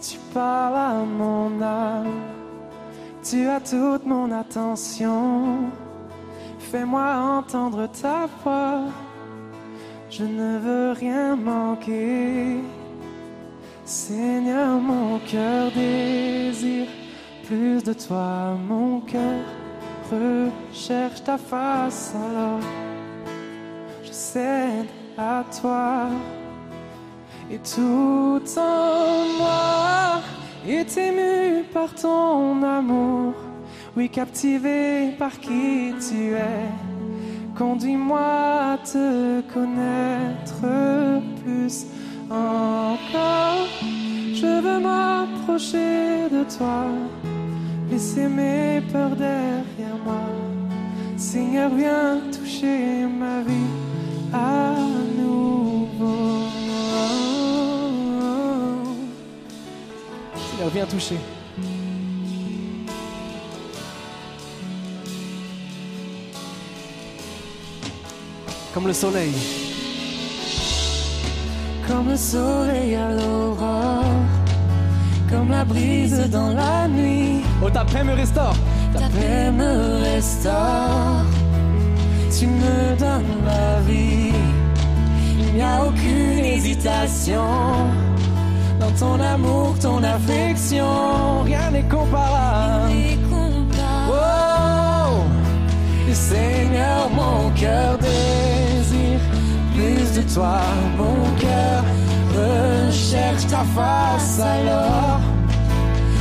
tu 0.00 0.18
parles 0.32 0.76
à 0.76 1.04
mon 1.04 1.60
âme. 1.60 2.06
Tu 3.22 3.46
as 3.46 3.60
toute 3.60 4.06
mon 4.06 4.30
attention, 4.30 5.70
fais-moi 6.58 7.16
entendre 7.38 7.88
ta 8.00 8.28
voix, 8.42 8.84
je 10.08 10.24
ne 10.24 10.58
veux 10.58 10.92
rien 10.92 11.36
manquer. 11.36 12.60
Seigneur, 13.84 14.78
mon 14.80 15.18
cœur 15.18 15.70
désire 15.72 16.86
plus 17.44 17.82
de 17.82 17.92
toi, 17.92 18.56
mon 18.68 19.00
cœur 19.00 19.44
recherche 20.10 21.22
ta 21.24 21.36
face, 21.36 22.14
alors 22.14 22.60
je 24.28 24.32
cède 24.32 24.86
à 25.16 25.44
toi. 25.60 26.08
Et 27.50 27.58
tout 27.58 28.42
en 28.56 29.38
moi 29.38 30.20
est 30.66 30.96
ému 30.96 31.64
par 31.72 31.94
ton 31.94 32.62
amour, 32.62 33.34
oui, 33.96 34.08
captivé 34.10 35.12
par 35.18 35.38
qui 35.40 35.94
tu 36.08 36.34
es. 36.34 36.68
Conduis-moi 37.56 38.20
à 38.20 38.78
te 38.78 39.40
connaître 39.52 40.62
plus 41.42 41.86
encore. 42.30 43.66
Je 44.34 44.60
veux 44.60 44.78
m'approcher 44.78 46.28
de 46.30 46.44
toi, 46.56 46.84
laisser 47.90 48.28
mes 48.28 48.82
peurs 48.92 49.16
derrière 49.16 49.98
moi. 50.04 50.22
Seigneur, 51.16 51.70
viens 51.74 52.20
toucher 52.30 53.06
ma 53.06 53.40
vie 53.40 53.87
à 54.32 54.74
nouveau. 55.18 56.48
Seigneur, 60.50 60.70
viens 60.72 60.86
toucher. 60.86 61.18
Comme 68.74 68.86
le 68.86 68.92
soleil. 68.92 69.32
Comme 71.86 72.10
le 72.10 72.16
soleil 72.16 72.94
à 72.94 73.10
l'aurore, 73.12 74.04
comme 75.30 75.50
la 75.50 75.64
brise 75.64 76.28
dans 76.30 76.52
la 76.52 76.86
nuit. 76.86 77.42
Oh, 77.64 77.70
ta 77.70 77.84
paix 77.84 78.04
me 78.04 78.12
restaure. 78.12 78.54
Ta 78.92 79.08
paix 79.08 79.50
me 79.50 80.02
restaure, 80.02 81.24
tu 82.38 82.46
me 82.46 82.96
donnes 82.96 83.44
la 83.44 83.80
vie. 83.80 84.32
Il 85.40 85.54
n'y 85.54 85.62
a 85.62 85.84
aucune 85.84 86.44
hésitation 86.44 87.42
dans 88.78 88.92
ton 88.92 89.20
amour, 89.20 89.74
ton 89.80 90.02
affection. 90.04 91.42
Rien 91.44 91.70
n'est 91.72 91.88
comparable. 91.88 92.92
Oh, 94.10 95.24
Seigneur, 96.12 97.10
mon 97.10 97.50
cœur 97.50 97.98
désire 97.98 99.20
plus 99.74 100.22
de 100.22 100.34
toi. 100.34 100.60
Mon 100.96 101.20
cœur 101.38 101.82
recherche 102.36 103.46
ta 103.48 103.64
face 103.76 104.40
alors. 104.40 105.20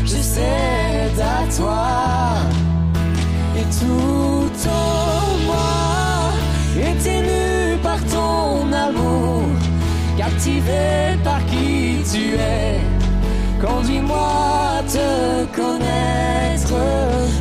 Je 0.03 0.17
cède 0.17 1.19
à 1.19 1.55
toi 1.55 1.85
et 3.55 3.65
tout 3.79 4.69
en 4.69 4.97
moi 4.97 5.06
est 6.81 7.81
par 7.81 7.99
ton 8.05 8.71
amour, 8.71 9.43
captivé 10.17 11.17
par 11.23 11.43
qui 11.45 12.03
tu 12.11 12.35
es. 12.35 12.79
Conduis-moi 13.59 14.29
à 14.79 14.83
te 14.83 15.45
connaître 15.55 16.75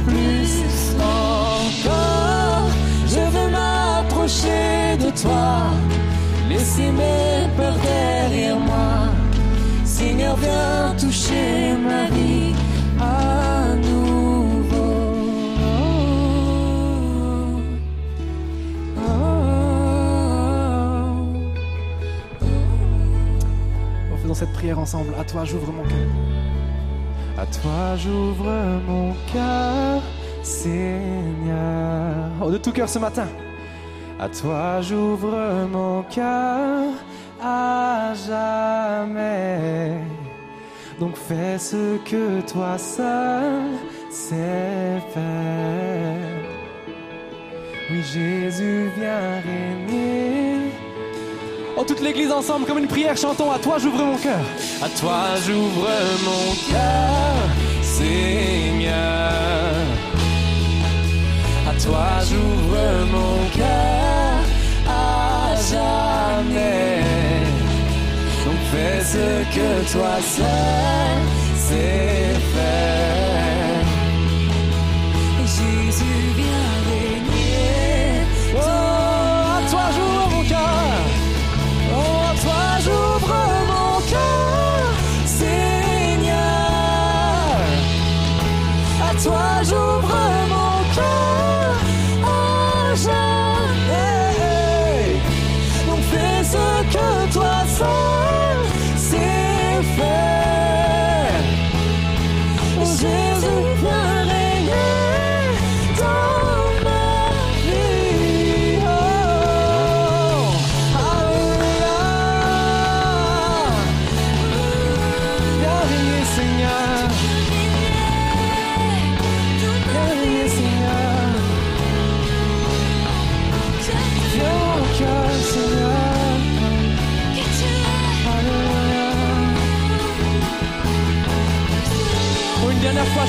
plus 0.06 0.96
encore. 0.98 2.70
Je 3.06 3.20
veux 3.34 3.50
m'approcher 3.50 4.96
de 4.98 5.10
toi, 5.20 5.66
laisser 6.48 6.90
mes 6.90 7.48
peurs 7.56 7.78
derrière 7.82 8.58
moi. 8.58 9.12
Seigneur, 9.84 10.36
viens 10.36 10.94
toucher 10.98 11.74
ma 11.88 12.04
vie 12.14 12.55
cette 24.36 24.52
prière 24.52 24.78
ensemble, 24.78 25.14
à 25.18 25.24
toi 25.24 25.46
j'ouvre 25.46 25.72
mon 25.72 25.82
cœur. 25.82 26.10
À 27.38 27.46
toi 27.46 27.96
j'ouvre 27.96 28.52
mon 28.86 29.14
cœur, 29.32 30.02
Seigneur. 30.42 32.30
Oh, 32.42 32.50
de 32.50 32.58
tout 32.58 32.70
cœur 32.70 32.86
ce 32.86 32.98
matin. 32.98 33.28
À 34.20 34.28
toi 34.28 34.82
j'ouvre 34.82 35.66
mon 35.72 36.02
cœur 36.02 36.92
à 37.42 38.12
jamais. 38.28 39.94
Donc 41.00 41.16
fais 41.16 41.56
ce 41.58 41.96
que 42.04 42.42
toi 42.42 42.76
seul 42.76 43.62
sais 44.10 45.00
faire. 45.14 46.42
Oui, 47.90 48.02
Jésus 48.02 48.90
vient 48.98 49.40
régner. 49.46 50.55
Oh, 51.78 51.84
toute 51.84 52.00
l'église 52.00 52.32
ensemble, 52.32 52.64
comme 52.64 52.78
une 52.78 52.86
prière, 52.86 53.14
chantons 53.18 53.50
À 53.50 53.58
toi 53.58 53.76
j'ouvre 53.78 54.02
mon 54.02 54.16
cœur. 54.16 54.40
À 54.82 54.88
toi 54.88 55.24
j'ouvre 55.46 55.88
mon 56.24 56.54
cœur, 56.72 57.34
Seigneur. 57.82 58.94
À 61.68 61.74
toi 61.84 62.06
j'ouvre 62.30 62.78
mon 63.12 63.50
cœur 63.54 64.36
à 64.88 65.54
jamais. 65.70 67.02
Donc 68.46 68.56
fais 68.72 69.04
ce 69.04 69.54
que 69.54 69.92
toi 69.92 70.16
seul 70.22 70.46
sais 71.56 72.40
faire. 72.54 73.05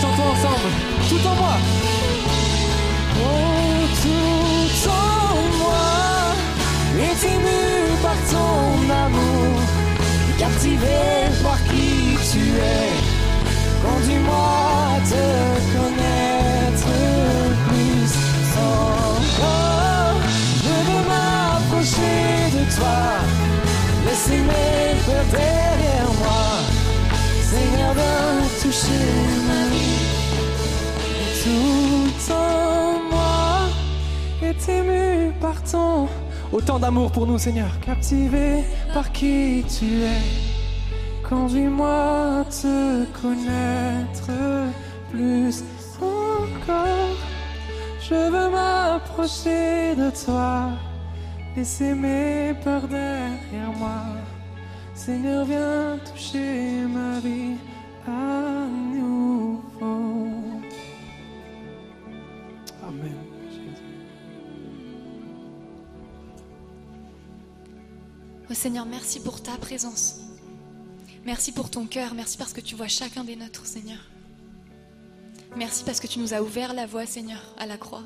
Chantons 0.02 0.30
ensemble. 0.36 0.70
Tout 1.10 1.28
en 1.28 1.36
moi. 1.36 1.56
Oh, 3.20 3.88
tout 4.02 4.90
en 4.90 5.36
moi 5.60 5.88
est 7.00 7.24
ému 7.36 7.62
par 8.02 8.20
ton 8.32 8.90
amour, 9.06 9.60
captivé 10.38 11.00
par 11.44 11.60
qui 11.66 12.18
tu 12.32 12.44
es. 12.58 12.92
Conduis-moi 13.84 14.50
à 14.96 15.00
te 15.12 15.26
connaître 15.76 16.92
plus 17.68 18.12
encore. 18.58 20.20
Je 20.64 20.76
veux 20.88 21.04
m'approcher 21.12 22.18
de 22.54 22.64
toi, 22.76 23.00
laisser 24.06 24.42
mes 24.42 24.96
peurs 25.06 25.30
derrière 25.32 26.12
moi. 26.22 26.46
Seigneur, 27.50 27.94
viens 27.94 28.48
toucher 28.62 29.37
autant 36.58 36.80
d'amour 36.80 37.12
pour 37.12 37.28
nous, 37.28 37.38
Seigneur. 37.38 37.70
Captivé 37.82 38.63
par 38.93 39.12
qui 39.12 39.63
tu 39.76 40.02
es. 40.02 40.24
Conduis-moi 41.30 42.41
à 42.41 42.46
te 42.46 43.06
connaître 43.22 44.32
plus 45.12 45.63
encore. 46.02 47.17
Je 48.02 48.15
veux 48.34 48.50
m'approcher 48.50 49.96
de 49.96 50.10
toi, 50.26 50.72
laisser 51.56 51.93
mes 51.93 52.56
peurs 52.63 52.88
derrière 52.88 53.74
moi. 53.78 54.02
Seigneur, 54.96 55.46
viens 55.46 55.98
toucher 56.10 56.88
ma 56.98 57.20
vie 57.20 57.58
à 58.08 58.47
Oh 68.50 68.54
Seigneur, 68.54 68.86
merci 68.86 69.20
pour 69.20 69.42
ta 69.42 69.58
présence. 69.58 70.22
Merci 71.26 71.52
pour 71.52 71.70
ton 71.70 71.86
cœur. 71.86 72.14
Merci 72.14 72.38
parce 72.38 72.54
que 72.54 72.62
tu 72.62 72.76
vois 72.76 72.88
chacun 72.88 73.26
des 73.26 73.36
nôtres, 73.36 73.66
Seigneur. 73.66 74.00
Merci 75.58 75.84
parce 75.84 76.00
que 76.00 76.08
tu 76.08 76.20
nous 76.20 76.34
as 76.34 76.42
ouvert 76.42 76.74
la 76.74 76.86
voie, 76.86 77.06
Seigneur, 77.06 77.42
à 77.58 77.66
la 77.66 77.78
croix. 77.78 78.04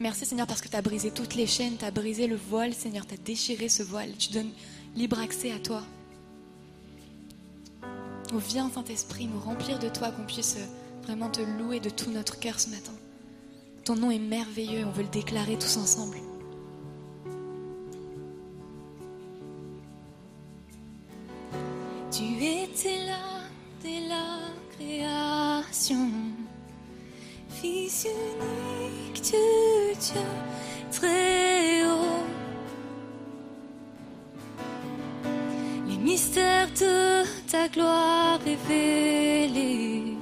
Merci, 0.00 0.26
Seigneur, 0.26 0.46
parce 0.46 0.60
que 0.60 0.68
tu 0.68 0.76
as 0.76 0.82
brisé 0.82 1.10
toutes 1.10 1.34
les 1.34 1.48
chaînes, 1.48 1.76
tu 1.76 1.84
as 1.84 1.90
brisé 1.90 2.28
le 2.28 2.36
voile, 2.36 2.72
Seigneur, 2.72 3.04
tu 3.04 3.14
as 3.14 3.16
déchiré 3.16 3.68
ce 3.68 3.82
voile. 3.82 4.12
Tu 4.16 4.30
donnes 4.30 4.52
libre 4.94 5.18
accès 5.18 5.50
à 5.50 5.58
toi. 5.58 5.82
Oh, 8.32 8.38
viens, 8.38 8.70
Saint-Esprit, 8.70 9.26
nous 9.26 9.40
remplir 9.40 9.80
de 9.80 9.88
toi, 9.88 10.12
qu'on 10.12 10.24
puisse 10.24 10.56
vraiment 11.02 11.30
te 11.30 11.40
louer 11.40 11.80
de 11.80 11.90
tout 11.90 12.12
notre 12.12 12.38
cœur 12.38 12.60
ce 12.60 12.68
matin. 12.68 12.92
Ton 13.84 13.96
nom 13.96 14.12
est 14.12 14.20
merveilleux, 14.20 14.84
on 14.86 14.92
veut 14.92 15.02
le 15.02 15.08
déclarer 15.08 15.58
tous 15.58 15.78
ensemble. 15.78 16.18
Tu 22.18 22.24
étais 22.24 23.06
là 23.06 23.46
dès 23.80 24.00
la 24.08 24.50
création, 24.74 26.10
Fils 27.48 28.08
unique 28.08 29.22
de 29.22 29.94
Dieu 29.94 30.20
très 30.90 31.84
haut. 31.84 32.24
Les 35.86 35.96
mystères 35.96 36.66
de 36.80 37.22
ta 37.48 37.68
gloire 37.68 38.40
révélés 38.44 40.16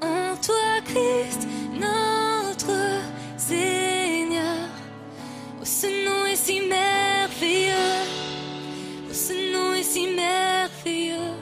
en 0.00 0.34
toi, 0.36 0.80
Christ, 0.86 1.46
notre 1.78 2.72
Seigneur. 3.36 4.70
Ce 5.62 5.88
nom 6.06 6.24
est 6.24 6.36
si 6.36 6.62
merveilleux 6.62 8.25
ce 9.26 9.32
nom 9.52 9.74
est 9.74 9.82
si 9.82 10.06
merveilleux, 10.06 11.34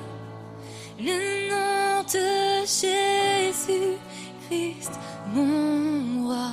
le 0.98 1.50
nom 1.50 2.02
de 2.14 2.60
Jésus 2.60 3.98
Christ, 4.46 4.92
mon 5.34 6.26
roi. 6.26 6.48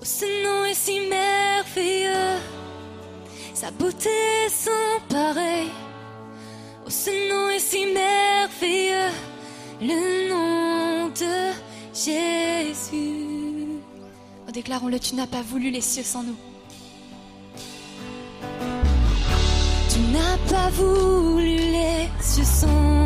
Oh, 0.00 0.04
ce 0.04 0.24
nom 0.44 0.64
est 0.64 0.74
si 0.74 0.98
merveilleux, 1.00 2.38
sa 3.52 3.70
beauté 3.70 4.48
sans 4.48 4.98
pareil. 5.10 5.68
Oh, 6.86 6.90
ce 6.90 7.10
nom 7.30 7.50
est 7.50 7.58
si 7.58 7.84
merveilleux, 7.84 9.12
le 9.82 10.28
nom 10.30 11.08
de 11.08 11.52
Jésus. 11.92 13.76
Oh, 14.48 14.52
déclarons-le, 14.52 14.98
tu 14.98 15.16
n'as 15.16 15.26
pas 15.26 15.42
voulu 15.42 15.70
les 15.70 15.82
cieux 15.82 16.02
sans 16.02 16.22
nous. 16.22 16.51
pas 20.48 20.70
voulu 20.70 21.56
les 21.56 22.38
yeux 22.38 22.44
sont 22.44 23.01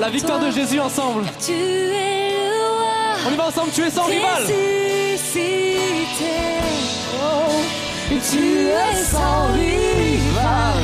La 0.00 0.08
victoire 0.08 0.40
de 0.40 0.50
Jésus 0.50 0.80
ensemble. 0.80 1.24
On 3.26 3.32
y 3.32 3.36
va 3.36 3.46
ensemble, 3.46 3.70
tu 3.72 3.82
es 3.82 3.90
sans 3.90 4.04
rival. 4.04 4.42
Oh. 7.22 7.50
Tu 8.08 8.68
es 8.68 9.04
sans 9.04 9.52
rival. 9.54 10.82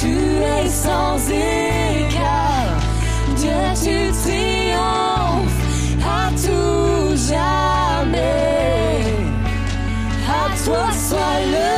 Tu 0.00 0.14
es 0.42 0.68
sans 0.68 1.18
égal. 1.30 2.68
Dieu, 3.36 3.50
tu 3.74 4.10
triomphes 4.22 5.62
à 6.02 6.30
tout 6.30 7.16
jamais. 7.28 8.18
À 10.26 10.48
toi 10.64 10.86
soit 10.92 11.40
le 11.52 11.77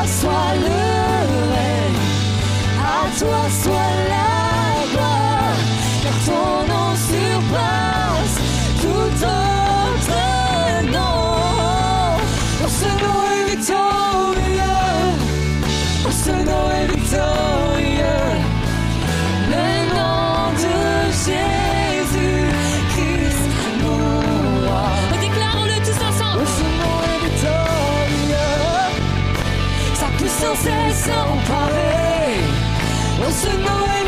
toi 0.00 0.08
soit 0.08 0.54
le 0.54 0.68
règne, 1.52 2.00
à 2.78 3.18
toi 3.18 3.42
soit 3.62 3.94
le 3.94 3.99
non 30.50 30.56
sei 30.56 30.92
se 30.92 31.10
un 31.10 31.42
pavé, 31.44 33.30
se 33.30 33.56
muove. 33.58 33.99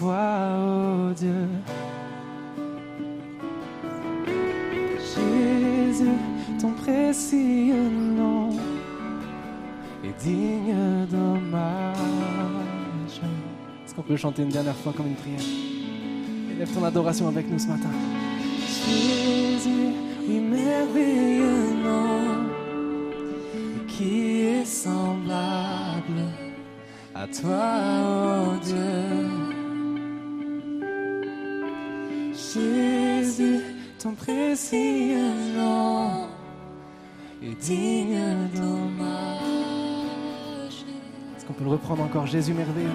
Toi, 0.00 0.16
oh 0.56 1.12
Dieu. 1.14 1.46
Jésus, 4.98 6.16
ton 6.58 6.72
précieux 6.72 7.90
nom 8.16 8.50
est 10.02 10.22
digne 10.22 11.06
d'hommage. 11.10 11.96
Est-ce 13.84 13.94
qu'on 13.94 14.02
peut 14.02 14.16
chanter 14.16 14.42
une 14.42 14.48
dernière 14.48 14.76
fois 14.76 14.94
comme 14.96 15.08
une 15.08 15.16
prière? 15.16 15.40
Élève 16.50 16.72
ton 16.72 16.84
adoration 16.84 17.28
avec 17.28 17.50
nous 17.50 17.58
ce 17.58 17.68
matin. 17.68 17.90
Jésus, 18.56 19.92
oui, 20.26 20.40
merveilleux 20.40 21.74
nom 21.84 22.48
qui 23.86 24.40
est 24.46 24.64
semblable 24.64 26.22
à 27.14 27.26
toi, 27.26 27.74
oh 28.06 28.64
Dieu. 28.64 29.39
Jésus, 32.52 33.60
ton 34.02 34.14
précieux 34.14 35.34
nom 35.56 36.26
est 37.42 37.54
digne 37.60 38.48
d'hommage. 38.54 39.04
Est-ce 41.36 41.44
qu'on 41.46 41.52
peut 41.52 41.62
le 41.62 41.70
reprendre 41.70 42.02
encore? 42.02 42.26
Jésus 42.26 42.52
merveilleux 42.52 42.88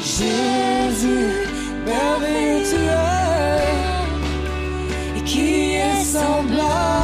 Jésus, 0.00 1.46
merveilleux 1.86 2.64
tu 2.68 2.76
es, 2.76 3.60
et 5.18 5.22
qui 5.24 5.74
est 5.74 6.02
semblable 6.02 7.01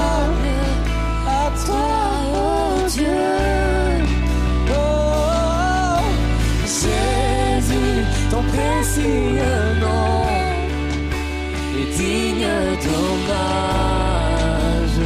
d'hommage. 13.29 14.99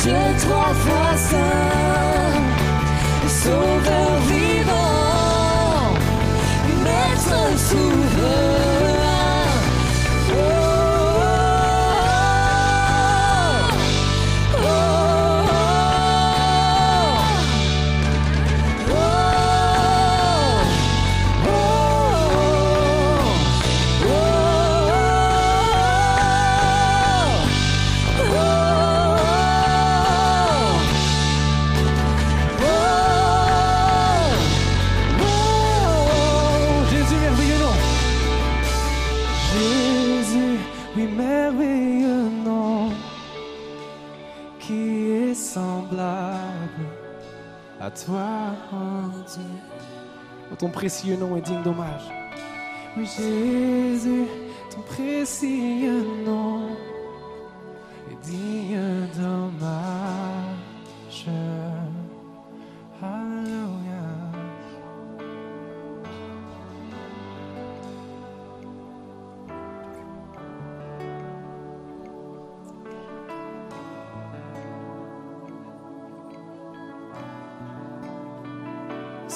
Dieu 0.09 0.17
trois 0.39 0.73
fois 0.73 1.15
saint, 1.15 2.33
sauveur 3.27 4.11
vivant, 4.27 4.38
ton 50.59 50.69
précieux 50.69 51.15
nom 51.15 51.37
est 51.37 51.41
digne 51.41 51.63
d'hommage. 51.63 52.03
Oui, 52.97 53.05
Jésus, 53.05 54.25
ton 54.69 54.81
précieux 54.81 56.05
nom 56.25 56.67
est 58.11 58.25
digne 58.25 59.07
d'hommage. 59.17 60.49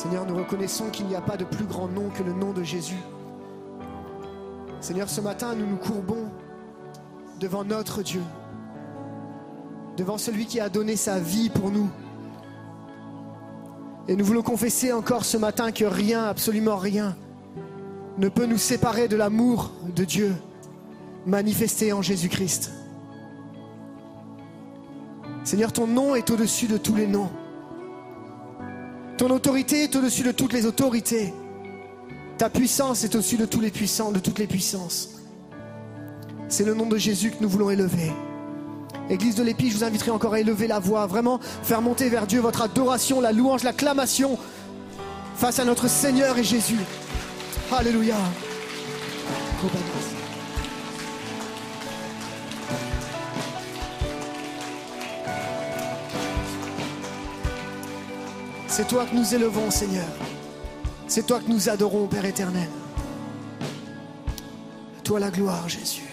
Seigneur, 0.03 0.25
nous 0.25 0.35
reconnaissons 0.35 0.89
qu'il 0.89 1.05
n'y 1.05 1.15
a 1.15 1.21
pas 1.21 1.37
de 1.37 1.45
plus 1.45 1.63
grand 1.63 1.87
nom 1.87 2.09
que 2.09 2.23
le 2.23 2.33
nom 2.33 2.51
de 2.51 2.61
Jésus. 2.61 2.99
Seigneur, 4.81 5.07
ce 5.07 5.21
matin, 5.21 5.55
nous 5.55 5.65
nous 5.65 5.77
courbons 5.77 6.29
devant 7.39 7.63
notre 7.63 8.03
Dieu, 8.03 8.21
devant 9.95 10.17
celui 10.17 10.45
qui 10.45 10.59
a 10.59 10.67
donné 10.67 10.97
sa 10.97 11.19
vie 11.19 11.49
pour 11.49 11.71
nous. 11.71 11.89
Et 14.09 14.17
nous 14.17 14.25
voulons 14.25 14.41
confesser 14.41 14.91
encore 14.91 15.23
ce 15.23 15.37
matin 15.37 15.71
que 15.71 15.85
rien, 15.85 16.25
absolument 16.25 16.75
rien, 16.75 17.15
ne 18.17 18.27
peut 18.27 18.45
nous 18.45 18.57
séparer 18.57 19.07
de 19.07 19.15
l'amour 19.15 19.71
de 19.95 20.03
Dieu 20.03 20.35
manifesté 21.25 21.93
en 21.93 22.01
Jésus-Christ. 22.01 22.73
Seigneur, 25.45 25.71
ton 25.71 25.87
nom 25.87 26.13
est 26.13 26.29
au-dessus 26.29 26.67
de 26.67 26.75
tous 26.75 26.95
les 26.95 27.07
noms. 27.07 27.29
Ton 29.17 29.29
autorité 29.29 29.83
est 29.83 29.95
au-dessus 29.95 30.23
de 30.23 30.31
toutes 30.31 30.53
les 30.53 30.65
autorités. 30.65 31.33
Ta 32.37 32.49
puissance 32.49 33.03
est 33.03 33.15
au-dessus 33.15 33.37
de 33.37 33.45
tous 33.45 33.61
les 33.61 33.69
puissants, 33.69 34.11
de 34.11 34.19
toutes 34.19 34.39
les 34.39 34.47
puissances. 34.47 35.21
C'est 36.49 36.65
le 36.65 36.73
nom 36.73 36.87
de 36.87 36.97
Jésus 36.97 37.31
que 37.31 37.41
nous 37.41 37.49
voulons 37.49 37.69
élever. 37.69 38.11
Église 39.09 39.35
de 39.35 39.43
l'Épi, 39.43 39.69
je 39.69 39.77
vous 39.77 39.83
inviterai 39.83 40.11
encore 40.11 40.33
à 40.33 40.39
élever 40.39 40.67
la 40.67 40.79
voix, 40.79 41.05
vraiment 41.07 41.39
faire 41.39 41.81
monter 41.81 42.09
vers 42.09 42.25
Dieu 42.25 42.39
votre 42.39 42.61
adoration, 42.61 43.21
la 43.21 43.31
louange, 43.31 43.63
l'acclamation 43.63 44.37
face 45.35 45.59
à 45.59 45.65
notre 45.65 45.87
Seigneur 45.87 46.37
et 46.37 46.43
Jésus. 46.43 46.79
Alléluia. 47.71 48.15
C'est 58.75 58.87
toi 58.87 59.05
que 59.05 59.15
nous 59.15 59.35
élevons, 59.35 59.69
Seigneur. 59.69 60.09
C'est 61.05 61.27
toi 61.27 61.39
que 61.39 61.47
nous 61.47 61.69
adorons, 61.69 62.07
Père 62.07 62.25
éternel. 62.25 62.67
Toi 65.03 65.19
la 65.19 65.29
gloire, 65.29 65.69
Jésus. 65.69 66.09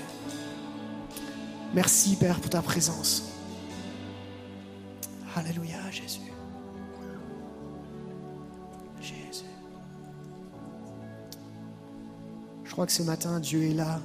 Merci, 1.72 2.16
Père, 2.16 2.38
pour 2.38 2.50
ta 2.50 2.60
présence. 2.60 3.32
Alléluia, 5.34 5.90
Jésus. 5.90 6.20
Jésus. 9.00 9.46
Je 12.64 12.72
crois 12.72 12.84
que 12.84 12.92
ce 12.92 13.02
matin, 13.02 13.40
Dieu 13.40 13.62
est 13.70 13.74
là 13.74 14.00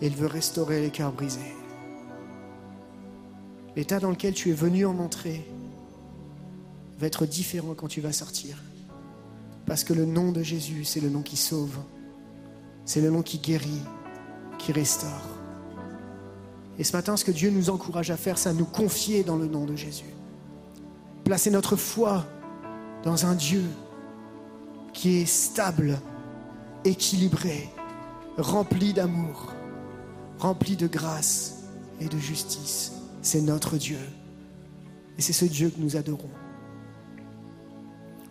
et 0.00 0.06
il 0.06 0.14
veut 0.14 0.28
restaurer 0.28 0.80
les 0.80 0.90
cœurs 0.90 1.10
brisés. 1.10 1.56
L'état 3.74 3.98
dans 3.98 4.10
lequel 4.10 4.32
tu 4.32 4.50
es 4.50 4.54
venu 4.54 4.86
en 4.86 4.96
entrée, 5.00 5.44
va 6.98 7.06
être 7.06 7.26
différent 7.26 7.74
quand 7.74 7.88
tu 7.88 8.00
vas 8.00 8.12
sortir. 8.12 8.56
Parce 9.66 9.84
que 9.84 9.92
le 9.92 10.04
nom 10.04 10.32
de 10.32 10.42
Jésus, 10.42 10.84
c'est 10.84 11.00
le 11.00 11.10
nom 11.10 11.22
qui 11.22 11.36
sauve. 11.36 11.78
C'est 12.84 13.00
le 13.00 13.10
nom 13.10 13.22
qui 13.22 13.38
guérit, 13.38 13.82
qui 14.58 14.72
restaure. 14.72 15.36
Et 16.78 16.84
ce 16.84 16.92
matin, 16.94 17.16
ce 17.16 17.24
que 17.24 17.32
Dieu 17.32 17.50
nous 17.50 17.70
encourage 17.70 18.10
à 18.10 18.16
faire, 18.16 18.38
c'est 18.38 18.48
à 18.48 18.52
nous 18.52 18.64
confier 18.64 19.24
dans 19.24 19.36
le 19.36 19.46
nom 19.46 19.64
de 19.64 19.74
Jésus. 19.74 20.14
Placer 21.24 21.50
notre 21.50 21.76
foi 21.76 22.24
dans 23.02 23.26
un 23.26 23.34
Dieu 23.34 23.64
qui 24.92 25.18
est 25.18 25.26
stable, 25.26 25.98
équilibré, 26.84 27.68
rempli 28.38 28.92
d'amour, 28.92 29.52
rempli 30.38 30.76
de 30.76 30.86
grâce 30.86 31.64
et 32.00 32.06
de 32.06 32.18
justice. 32.18 32.92
C'est 33.22 33.40
notre 33.40 33.76
Dieu. 33.76 33.98
Et 35.18 35.22
c'est 35.22 35.32
ce 35.32 35.46
Dieu 35.46 35.70
que 35.70 35.80
nous 35.80 35.96
adorons. 35.96 36.30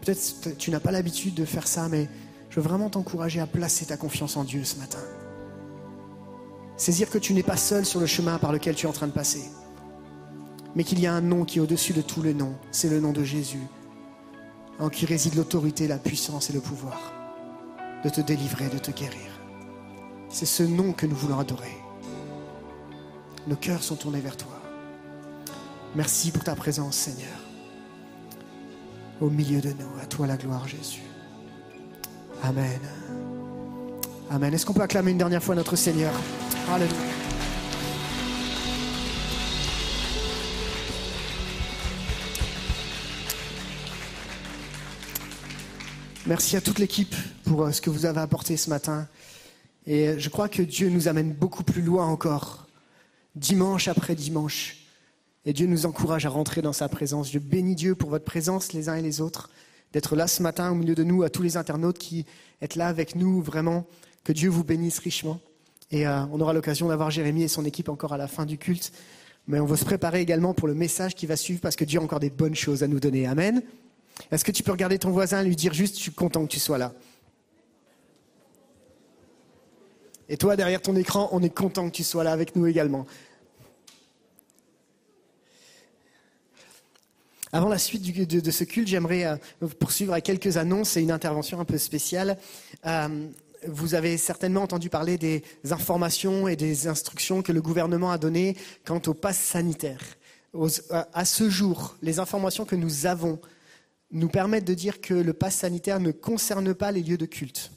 Peut-être 0.05 0.55
tu 0.59 0.69
n'as 0.69 0.79
pas 0.79 0.91
l'habitude 0.91 1.33
de 1.33 1.45
faire 1.45 1.67
ça, 1.67 1.89
mais 1.89 2.07
je 2.51 2.59
veux 2.59 2.61
vraiment 2.61 2.89
t'encourager 2.91 3.39
à 3.39 3.47
placer 3.47 3.87
ta 3.87 3.97
confiance 3.97 4.37
en 4.37 4.43
Dieu 4.43 4.63
ce 4.63 4.77
matin. 4.77 4.99
Saisir 6.77 7.09
que 7.09 7.17
tu 7.17 7.33
n'es 7.33 7.41
pas 7.41 7.57
seul 7.57 7.85
sur 7.85 7.99
le 7.99 8.05
chemin 8.05 8.37
par 8.37 8.51
lequel 8.51 8.75
tu 8.75 8.85
es 8.85 8.89
en 8.89 8.93
train 8.93 9.07
de 9.07 9.11
passer, 9.11 9.43
mais 10.75 10.83
qu'il 10.83 10.99
y 10.99 11.07
a 11.07 11.13
un 11.13 11.21
nom 11.21 11.43
qui 11.43 11.57
est 11.57 11.61
au-dessus 11.61 11.93
de 11.93 12.01
tous 12.01 12.21
les 12.21 12.35
noms. 12.35 12.53
C'est 12.69 12.89
le 12.89 12.99
nom 12.99 13.13
de 13.13 13.23
Jésus, 13.23 13.65
en 14.77 14.89
qui 14.89 15.07
réside 15.07 15.35
l'autorité, 15.35 15.87
la 15.87 15.97
puissance 15.97 16.51
et 16.51 16.53
le 16.53 16.61
pouvoir 16.61 17.13
de 18.03 18.09
te 18.09 18.21
délivrer, 18.21 18.69
de 18.69 18.77
te 18.77 18.91
guérir. 18.91 19.31
C'est 20.29 20.45
ce 20.45 20.61
nom 20.61 20.93
que 20.93 21.07
nous 21.07 21.15
voulons 21.15 21.39
adorer. 21.39 21.75
Nos 23.47 23.55
cœurs 23.55 23.81
sont 23.81 23.95
tournés 23.95 24.21
vers 24.21 24.37
toi. 24.37 24.61
Merci 25.95 26.31
pour 26.31 26.43
ta 26.43 26.55
présence, 26.55 26.95
Seigneur. 26.95 27.44
Au 29.21 29.29
milieu 29.29 29.61
de 29.61 29.69
nous, 29.69 30.01
à 30.01 30.05
toi 30.05 30.27
la 30.27 30.35
gloire, 30.35 30.67
Jésus. 30.67 31.01
Amen. 32.43 32.79
Amen. 34.29 34.53
Est-ce 34.53 34.65
qu'on 34.65 34.73
peut 34.73 34.81
acclamer 34.81 35.11
une 35.11 35.17
dernière 35.17 35.41
fois 35.41 35.55
notre 35.55 35.75
Seigneur? 35.77 36.13
Alléluia. 36.69 36.95
Merci 46.27 46.57
à 46.57 46.61
toute 46.61 46.79
l'équipe 46.79 47.15
pour 47.43 47.63
euh, 47.63 47.71
ce 47.71 47.81
que 47.81 47.91
vous 47.91 48.05
avez 48.05 48.19
apporté 48.19 48.57
ce 48.57 48.69
matin. 48.69 49.07
Et 49.85 50.09
euh, 50.09 50.15
je 50.17 50.29
crois 50.29 50.49
que 50.49 50.63
Dieu 50.63 50.89
nous 50.89 51.07
amène 51.07 51.31
beaucoup 51.31 51.63
plus 51.63 51.83
loin 51.83 52.07
encore, 52.07 52.65
dimanche 53.35 53.87
après 53.87 54.15
dimanche. 54.15 54.84
Et 55.45 55.53
Dieu 55.53 55.67
nous 55.67 55.85
encourage 55.85 56.25
à 56.25 56.29
rentrer 56.29 56.61
dans 56.61 56.73
sa 56.73 56.89
présence. 56.89 57.31
Je 57.31 57.39
bénis 57.39 57.75
Dieu 57.75 57.95
pour 57.95 58.09
votre 58.09 58.25
présence 58.25 58.73
les 58.73 58.89
uns 58.89 58.95
et 58.95 59.01
les 59.01 59.21
autres, 59.21 59.49
d'être 59.93 60.15
là 60.15 60.27
ce 60.27 60.41
matin 60.41 60.71
au 60.71 60.75
milieu 60.75 60.95
de 60.95 61.03
nous, 61.03 61.23
à 61.23 61.29
tous 61.29 61.43
les 61.43 61.55
internautes 61.55 61.99
qui 61.99 62.25
êtes 62.61 62.75
là 62.75 62.87
avec 62.87 63.15
nous, 63.15 63.41
vraiment. 63.41 63.85
Que 64.23 64.33
Dieu 64.33 64.49
vous 64.49 64.63
bénisse 64.63 64.97
richement. 64.97 65.39
Et 65.91 66.07
euh, 66.07 66.25
on 66.31 66.41
aura 66.41 66.51
l'occasion 66.51 66.87
d'avoir 66.87 67.11
Jérémie 67.11 67.43
et 67.43 67.47
son 67.47 67.63
équipe 67.63 67.89
encore 67.89 68.11
à 68.11 68.17
la 68.17 68.27
fin 68.27 68.47
du 68.47 68.57
culte. 68.57 68.91
Mais 69.47 69.59
on 69.59 69.65
veut 69.65 69.75
se 69.75 69.85
préparer 69.85 70.19
également 70.19 70.55
pour 70.55 70.67
le 70.67 70.73
message 70.73 71.13
qui 71.13 71.27
va 71.27 71.35
suivre 71.35 71.61
parce 71.61 71.75
que 71.75 71.85
Dieu 71.85 71.99
a 71.99 72.03
encore 72.03 72.19
des 72.19 72.31
bonnes 72.31 72.55
choses 72.55 72.81
à 72.81 72.87
nous 72.87 72.99
donner. 72.99 73.27
Amen. 73.27 73.61
Est-ce 74.31 74.43
que 74.43 74.51
tu 74.51 74.63
peux 74.63 74.71
regarder 74.71 74.97
ton 74.97 75.11
voisin 75.11 75.41
et 75.41 75.45
lui 75.45 75.55
dire 75.55 75.73
juste, 75.73 75.97
je 75.97 76.01
suis 76.01 76.11
content 76.11 76.43
que 76.45 76.51
tu 76.51 76.59
sois 76.59 76.79
là 76.79 76.93
Et 80.27 80.37
toi, 80.37 80.55
derrière 80.55 80.81
ton 80.81 80.95
écran, 80.95 81.29
on 81.31 81.43
est 81.43 81.53
content 81.53 81.87
que 81.87 81.95
tu 81.95 82.03
sois 82.03 82.23
là 82.23 82.31
avec 82.31 82.55
nous 82.55 82.65
également. 82.65 83.05
Avant 87.55 87.69
la 87.69 87.77
suite 87.77 88.27
de, 88.27 88.51
ce 88.51 88.65
culte, 88.65 88.89
j'aimerais 88.89 89.23
euh, 89.23 89.67
poursuivre 89.79 90.11
avec 90.11 90.25
quelques 90.25 90.57
annonces 90.57 90.97
et 90.97 91.01
une 91.01 91.09
intervention 91.09 91.57
un 91.61 91.63
peu 91.63 91.77
spéciale. 91.77 92.37
Euh, 92.85 93.29
vous 93.65 93.93
avez 93.93 94.17
certainement 94.17 94.61
entendu 94.61 94.89
parler 94.89 95.17
des 95.17 95.41
informations 95.71 96.49
et 96.49 96.57
des 96.57 96.87
instructions 96.87 97.41
que 97.41 97.53
le 97.53 97.61
gouvernement 97.61 98.11
a 98.11 98.17
données 98.17 98.57
quant 98.83 99.01
au 99.07 99.13
pass 99.13 99.37
sanitaire. 99.37 100.01
à 101.13 101.23
ce 101.23 101.49
jour, 101.49 101.95
les 102.01 102.19
informations 102.19 102.65
que 102.65 102.75
nous 102.75 103.05
avons 103.05 103.39
nous 104.11 104.27
permettent 104.27 104.65
de 104.65 104.73
dire 104.73 104.99
que 104.99 105.13
le 105.13 105.31
pass 105.31 105.55
sanitaire 105.55 106.01
ne 106.01 106.11
concerne 106.11 106.73
pas 106.73 106.91
les 106.91 107.03
lieux 107.03 107.17
de 107.17 107.25
culte. 107.25 107.71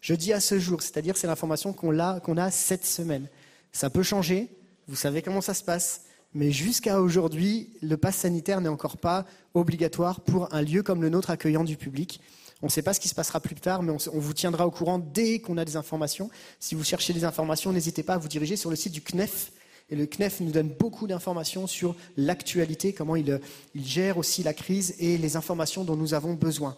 Je 0.00 0.14
dis 0.14 0.32
à 0.32 0.40
ce 0.40 0.58
jour, 0.58 0.82
c'est-à-dire 0.82 1.16
c'est 1.16 1.28
l'information 1.28 1.72
qu'on 1.72 1.96
a, 2.00 2.18
qu'on 2.18 2.38
a 2.38 2.50
cette 2.50 2.84
semaine. 2.84 3.28
Ça 3.70 3.88
peut 3.88 4.02
changer, 4.02 4.48
vous 4.88 4.96
savez 4.96 5.22
comment 5.22 5.40
ça 5.40 5.54
se 5.54 5.62
passe, 5.62 6.06
mais 6.34 6.50
jusqu'à 6.50 7.00
aujourd'hui, 7.00 7.70
le 7.82 7.96
pass 7.96 8.16
sanitaire 8.16 8.60
n'est 8.60 8.68
encore 8.68 8.96
pas 8.96 9.26
obligatoire 9.54 10.20
pour 10.20 10.52
un 10.54 10.62
lieu 10.62 10.82
comme 10.82 11.02
le 11.02 11.10
nôtre 11.10 11.30
accueillant 11.30 11.64
du 11.64 11.76
public. 11.76 12.20
On 12.62 12.66
ne 12.66 12.70
sait 12.70 12.82
pas 12.82 12.94
ce 12.94 13.00
qui 13.00 13.08
se 13.08 13.14
passera 13.14 13.40
plus 13.40 13.56
tard, 13.56 13.82
mais 13.82 13.92
on, 13.92 14.18
vous 14.18 14.32
tiendra 14.32 14.66
au 14.66 14.70
courant 14.70 14.98
dès 14.98 15.40
qu'on 15.40 15.58
a 15.58 15.64
des 15.64 15.76
informations. 15.76 16.30
Si 16.60 16.74
vous 16.74 16.84
cherchez 16.84 17.12
des 17.12 17.24
informations, 17.24 17.72
n'hésitez 17.72 18.02
pas 18.02 18.14
à 18.14 18.18
vous 18.18 18.28
diriger 18.28 18.56
sur 18.56 18.70
le 18.70 18.76
site 18.76 18.92
du 18.92 19.02
CNEF. 19.02 19.52
Et 19.90 19.96
le 19.96 20.06
CNEF 20.06 20.40
nous 20.40 20.52
donne 20.52 20.68
beaucoup 20.68 21.06
d'informations 21.06 21.66
sur 21.66 21.96
l'actualité, 22.16 22.92
comment 22.92 23.16
il, 23.16 23.40
il 23.74 23.84
gère 23.84 24.16
aussi 24.16 24.42
la 24.42 24.54
crise 24.54 24.94
et 25.00 25.18
les 25.18 25.36
informations 25.36 25.84
dont 25.84 25.96
nous 25.96 26.14
avons 26.14 26.34
besoin. 26.34 26.76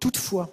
Toutefois, 0.00 0.50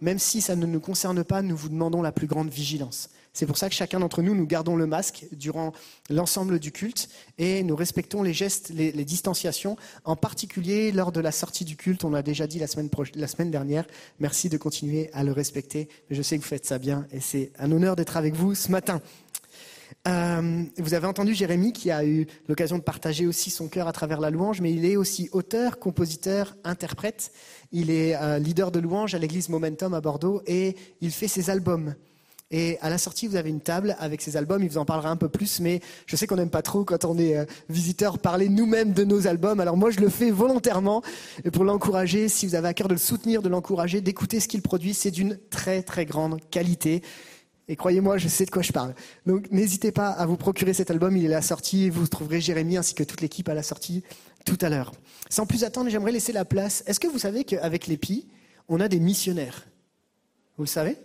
même 0.00 0.18
si 0.18 0.40
ça 0.40 0.56
ne 0.56 0.66
nous 0.66 0.80
concerne 0.80 1.22
pas, 1.24 1.40
nous 1.40 1.56
vous 1.56 1.68
demandons 1.68 2.02
la 2.02 2.12
plus 2.12 2.26
grande 2.26 2.50
vigilance. 2.50 3.08
C'est 3.34 3.46
pour 3.46 3.58
ça 3.58 3.68
que 3.68 3.74
chacun 3.74 3.98
d'entre 3.98 4.22
nous, 4.22 4.34
nous 4.34 4.46
gardons 4.46 4.76
le 4.76 4.86
masque 4.86 5.26
durant 5.32 5.72
l'ensemble 6.08 6.60
du 6.60 6.70
culte 6.70 7.08
et 7.36 7.64
nous 7.64 7.74
respectons 7.74 8.22
les 8.22 8.32
gestes, 8.32 8.70
les, 8.70 8.92
distanciations, 9.04 9.76
en 10.04 10.14
particulier 10.14 10.92
lors 10.92 11.10
de 11.10 11.18
la 11.18 11.32
sortie 11.32 11.64
du 11.64 11.76
culte. 11.76 12.04
On 12.04 12.10
l'a 12.10 12.22
déjà 12.22 12.46
dit 12.46 12.60
la 12.60 12.68
semaine, 12.68 12.88
la 13.16 13.26
semaine 13.26 13.50
dernière. 13.50 13.86
Merci 14.20 14.48
de 14.48 14.56
continuer 14.56 15.10
à 15.12 15.24
le 15.24 15.32
respecter. 15.32 15.88
je 16.10 16.22
sais 16.22 16.38
que 16.38 16.42
vous 16.42 16.48
faites 16.48 16.64
ça 16.64 16.78
bien 16.78 17.08
et 17.10 17.18
c'est 17.18 17.50
un 17.58 17.72
honneur 17.72 17.96
d'être 17.96 18.16
avec 18.16 18.34
vous 18.34 18.54
ce 18.54 18.70
matin. 18.70 19.02
Euh, 20.06 20.64
vous 20.78 20.94
avez 20.94 21.06
entendu 21.08 21.34
Jérémie 21.34 21.72
qui 21.72 21.90
a 21.90 22.04
eu 22.04 22.26
l'occasion 22.48 22.78
de 22.78 22.82
partager 22.82 23.26
aussi 23.26 23.50
son 23.50 23.66
cœur 23.66 23.88
à 23.88 23.92
travers 23.92 24.20
la 24.20 24.30
louange, 24.30 24.60
mais 24.60 24.72
il 24.72 24.84
est 24.84 24.96
aussi 24.96 25.28
auteur, 25.32 25.80
compositeur, 25.80 26.56
interprète. 26.62 27.32
Il 27.72 27.90
est 27.90 28.14
euh, 28.14 28.38
leader 28.38 28.70
de 28.70 28.78
louange 28.78 29.14
à 29.16 29.18
l'église 29.18 29.48
Momentum 29.48 29.92
à 29.92 30.00
Bordeaux 30.00 30.40
et 30.46 30.76
il 31.00 31.10
fait 31.10 31.28
ses 31.28 31.50
albums. 31.50 31.94
Et 32.50 32.78
à 32.82 32.90
la 32.90 32.98
sortie, 32.98 33.26
vous 33.26 33.36
avez 33.36 33.50
une 33.50 33.60
table 33.60 33.96
avec 33.98 34.20
ses 34.20 34.36
albums. 34.36 34.62
Il 34.62 34.68
vous 34.68 34.78
en 34.78 34.84
parlera 34.84 35.10
un 35.10 35.16
peu 35.16 35.28
plus, 35.28 35.60
mais 35.60 35.80
je 36.06 36.14
sais 36.14 36.26
qu'on 36.26 36.36
n'aime 36.36 36.50
pas 36.50 36.62
trop 36.62 36.84
quand 36.84 37.04
on 37.04 37.18
est 37.18 37.36
euh, 37.36 37.44
visiteur 37.68 38.18
parler 38.18 38.48
nous-mêmes 38.48 38.92
de 38.92 39.02
nos 39.02 39.26
albums. 39.26 39.60
Alors 39.60 39.76
moi, 39.76 39.90
je 39.90 40.00
le 40.00 40.08
fais 40.08 40.30
volontairement 40.30 41.02
pour 41.52 41.64
l'encourager. 41.64 42.28
Si 42.28 42.46
vous 42.46 42.54
avez 42.54 42.68
à 42.68 42.74
cœur 42.74 42.88
de 42.88 42.94
le 42.94 42.98
soutenir, 42.98 43.42
de 43.42 43.48
l'encourager, 43.48 44.00
d'écouter 44.00 44.40
ce 44.40 44.48
qu'il 44.48 44.62
produit, 44.62 44.94
c'est 44.94 45.10
d'une 45.10 45.38
très 45.50 45.82
très 45.82 46.04
grande 46.04 46.38
qualité. 46.50 47.02
Et 47.66 47.76
croyez-moi, 47.76 48.18
je 48.18 48.28
sais 48.28 48.44
de 48.44 48.50
quoi 48.50 48.62
je 48.62 48.72
parle. 48.72 48.94
Donc 49.24 49.50
n'hésitez 49.50 49.90
pas 49.90 50.10
à 50.10 50.26
vous 50.26 50.36
procurer 50.36 50.74
cet 50.74 50.90
album. 50.90 51.16
Il 51.16 51.24
est 51.24 51.28
à 51.28 51.30
la 51.30 51.42
sortie. 51.42 51.88
Vous 51.88 52.06
trouverez 52.06 52.40
Jérémy 52.40 52.76
ainsi 52.76 52.94
que 52.94 53.04
toute 53.04 53.22
l'équipe 53.22 53.48
à 53.48 53.54
la 53.54 53.62
sortie 53.62 54.04
tout 54.44 54.58
à 54.60 54.68
l'heure. 54.68 54.92
Sans 55.30 55.46
plus 55.46 55.64
attendre, 55.64 55.88
j'aimerais 55.88 56.12
laisser 56.12 56.32
la 56.32 56.44
place. 56.44 56.84
Est-ce 56.86 57.00
que 57.00 57.06
vous 57.08 57.18
savez 57.18 57.44
qu'avec 57.44 57.86
l'EPI, 57.86 58.28
on 58.68 58.80
a 58.80 58.88
des 58.88 59.00
missionnaires? 59.00 59.66
Vous 60.58 60.64
le 60.64 60.68
savez? 60.68 60.98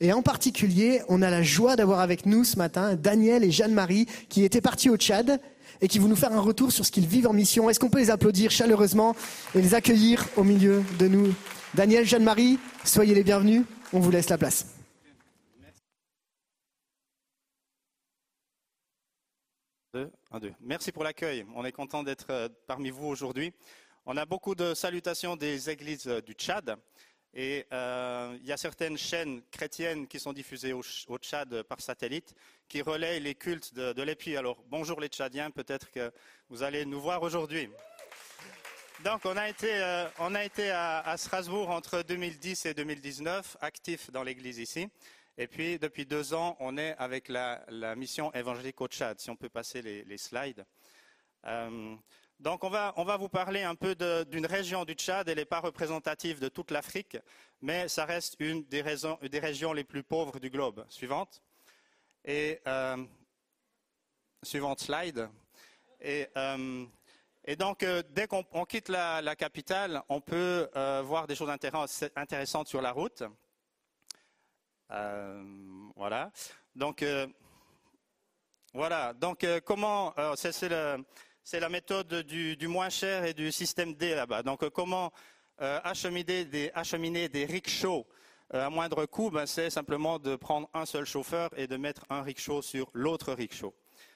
Et 0.00 0.12
en 0.12 0.22
particulier, 0.22 1.02
on 1.08 1.22
a 1.22 1.30
la 1.30 1.42
joie 1.42 1.76
d'avoir 1.76 2.00
avec 2.00 2.26
nous 2.26 2.44
ce 2.44 2.56
matin 2.56 2.94
Daniel 2.94 3.44
et 3.44 3.50
Jeanne-Marie 3.50 4.06
qui 4.28 4.44
étaient 4.44 4.60
partis 4.60 4.90
au 4.90 4.96
Tchad 4.96 5.40
et 5.80 5.88
qui 5.88 5.98
vont 5.98 6.08
nous 6.08 6.16
faire 6.16 6.32
un 6.32 6.40
retour 6.40 6.72
sur 6.72 6.84
ce 6.84 6.90
qu'ils 6.90 7.06
vivent 7.06 7.26
en 7.26 7.32
mission. 7.32 7.68
Est-ce 7.70 7.80
qu'on 7.80 7.90
peut 7.90 7.98
les 7.98 8.10
applaudir 8.10 8.50
chaleureusement 8.50 9.14
et 9.54 9.60
les 9.60 9.74
accueillir 9.74 10.26
au 10.36 10.44
milieu 10.44 10.82
de 10.98 11.08
nous? 11.08 11.34
Daniel, 11.74 12.06
Jeanne-Marie, 12.06 12.58
soyez 12.84 13.14
les 13.14 13.24
bienvenus. 13.24 13.62
On 13.92 14.00
vous 14.00 14.10
laisse 14.10 14.28
la 14.28 14.38
place. 14.38 14.66
Merci 20.60 20.90
pour 20.90 21.04
l'accueil. 21.04 21.46
On 21.54 21.64
est 21.64 21.72
content 21.72 22.02
d'être 22.02 22.26
euh, 22.30 22.48
parmi 22.66 22.90
vous 22.90 23.06
aujourd'hui. 23.06 23.52
On 24.06 24.16
a 24.16 24.26
beaucoup 24.26 24.56
de 24.56 24.74
salutations 24.74 25.36
des 25.36 25.70
églises 25.70 26.08
euh, 26.08 26.20
du 26.20 26.32
Tchad. 26.32 26.76
Et 27.36 27.66
euh, 27.72 28.38
il 28.40 28.46
y 28.46 28.52
a 28.52 28.56
certaines 28.56 28.96
chaînes 28.96 29.42
chrétiennes 29.50 30.06
qui 30.06 30.20
sont 30.20 30.32
diffusées 30.32 30.72
au, 30.72 30.82
Tchad 31.18 31.64
par 31.64 31.80
satellite 31.80 32.32
qui 32.68 32.80
relaient 32.80 33.18
les 33.18 33.34
cultes 33.34 33.74
de, 33.74 34.02
l'épi. 34.02 34.36
Alors 34.36 34.62
bonjour 34.68 35.00
les 35.00 35.08
Tchadiens, 35.08 35.50
peut-être 35.50 35.90
que 35.90 36.12
vous 36.48 36.62
allez 36.62 36.84
nous 36.84 37.00
voir 37.00 37.22
aujourd'hui. 37.22 37.68
Donc 39.02 39.22
on 39.24 39.36
a 39.36 39.48
été, 39.48 39.68
euh, 39.74 40.06
on 40.20 40.36
a 40.36 40.44
été 40.44 40.70
à, 40.70 41.16
Strasbourg 41.16 41.70
entre 41.70 42.02
2010 42.02 42.66
et 42.66 42.74
2019, 42.74 43.56
actifs 43.60 44.12
dans 44.12 44.22
l'église 44.22 44.58
ici. 44.58 44.88
Et 45.36 45.48
puis 45.48 45.80
depuis 45.80 46.06
deux 46.06 46.34
ans, 46.34 46.56
on 46.60 46.78
est 46.78 46.94
avec 46.98 47.28
la, 47.28 47.64
mission 47.96 48.32
évangélique 48.32 48.80
au 48.80 48.86
Tchad. 48.86 49.18
Si 49.18 49.28
on 49.30 49.36
peut 49.36 49.48
passer 49.48 49.82
les, 49.82 50.18
slides. 50.18 50.64
Euh, 51.46 51.96
donc 52.44 52.62
on 52.62 52.68
va, 52.68 53.16
vous 53.16 53.30
parler 53.30 53.62
un 53.62 53.74
peu 53.74 53.94
d'une 54.26 54.44
région 54.44 54.84
du 54.84 54.92
Tchad. 54.92 55.26
Elle 55.30 55.38
n'est 55.38 55.46
pas 55.46 55.60
représentative 55.60 56.40
de 56.40 56.48
toute 56.48 56.70
l'Afrique, 56.70 57.16
mais 57.62 57.88
ça 57.88 58.04
reste 58.04 58.36
une 58.38 58.64
des, 58.64 58.82
régions 58.82 59.72
les 59.72 59.82
plus 59.82 60.02
pauvres 60.02 60.38
du 60.38 60.50
globe. 60.50 60.84
Suivante. 60.90 61.42
Et 62.22 62.60
euh, 62.66 63.02
suivante 64.42 64.80
slide. 64.80 65.30
Et 66.02 66.28
euh, 66.36 66.84
donc, 67.58 67.82
euh, 67.82 68.02
dès 68.10 68.26
qu'on 68.26 68.44
on 68.52 68.66
quitte 68.66 68.90
la, 68.90 69.34
capitale, 69.36 70.02
on 70.10 70.20
peut 70.20 70.68
voir 71.02 71.26
des 71.26 71.36
choses 71.36 71.48
intéressantes- 71.48 72.68
sur 72.68 72.82
la 72.82 72.92
route. 72.92 73.22
Voilà. 75.96 76.30
Donc, 76.74 77.02
voilà. 78.74 79.14
Donc, 79.14 79.46
comment 79.64 80.12
c'est 80.36 80.68
le- 80.68 81.02
c'est 81.44 81.60
la 81.60 81.68
méthode 81.68 82.22
du, 82.22 82.66
moins 82.66 82.88
cher 82.88 83.24
et 83.24 83.34
du 83.34 83.52
système 83.52 83.94
D 83.94 84.14
là-bas. 84.14 84.42
Donc, 84.42 84.62
euh, 84.62 84.70
comment 84.70 85.12
euh, 85.60 85.78
acheminer 85.84 87.28
des, 87.28 87.44
rickshaws 87.44 88.06
euh, 88.54 88.66
à 88.66 88.70
moindre 88.70 89.04
coût 89.04 89.30
ben, 89.30 89.44
C'est 89.44 89.68
simplement 89.68 90.18
de 90.18 90.36
prendre 90.36 90.70
un 90.72 90.86
seul 90.86 91.04
chauffeur 91.04 91.50
et 91.56 91.66
de 91.66 91.76
mettre 91.76 92.04
un 92.08 92.22
rickshaw 92.22 92.62
sur 92.62 92.88
l'autre 92.94 93.34
rickshaw. 93.34 93.74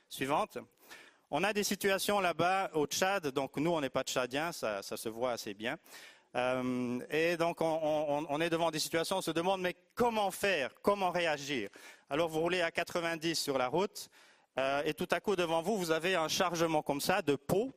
Suivante. 0.08 0.56
On 1.30 1.44
a 1.44 1.52
des 1.52 1.64
situations 1.64 2.18
là-bas 2.20 2.70
au 2.72 2.86
Tchad, 2.86 3.26
donc 3.28 3.58
nous 3.58 3.70
on 3.70 3.82
n'est 3.82 3.90
pas 3.90 4.02
tchadiens, 4.02 4.50
ça, 4.50 4.80
se 4.82 5.08
voit 5.10 5.32
assez 5.32 5.52
bien. 5.52 5.76
Et 7.10 7.36
donc 7.36 7.60
on, 7.60 7.66
on- 7.82 8.26
on 8.30 8.40
est 8.40 8.48
devant 8.48 8.70
des 8.70 8.78
situations, 8.78 9.18
on 9.18 9.20
se 9.22 9.32
demande 9.32 9.60
mais 9.60 9.76
comment 9.94 10.30
faire, 10.30 10.70
comment 10.80 11.10
réagir? 11.10 11.68
Alors 12.08 12.30
vous 12.30 12.40
roulez 12.40 12.62
à 12.62 12.70
90 12.70 13.34
sur 13.34 13.58
la 13.58 13.68
route 13.68 14.08
euh, 14.59 14.82
et 14.84 14.92
tout 14.92 15.06
à 15.12 15.20
coup 15.20 15.36
devant 15.36 15.62
vous 15.62 15.78
vous 15.78 15.92
avez 15.92 16.16
un 16.16 16.26
chargement 16.26 16.82
comme 16.82 17.00
ça 17.00 17.22
de 17.22 17.36
pots. 17.36 17.70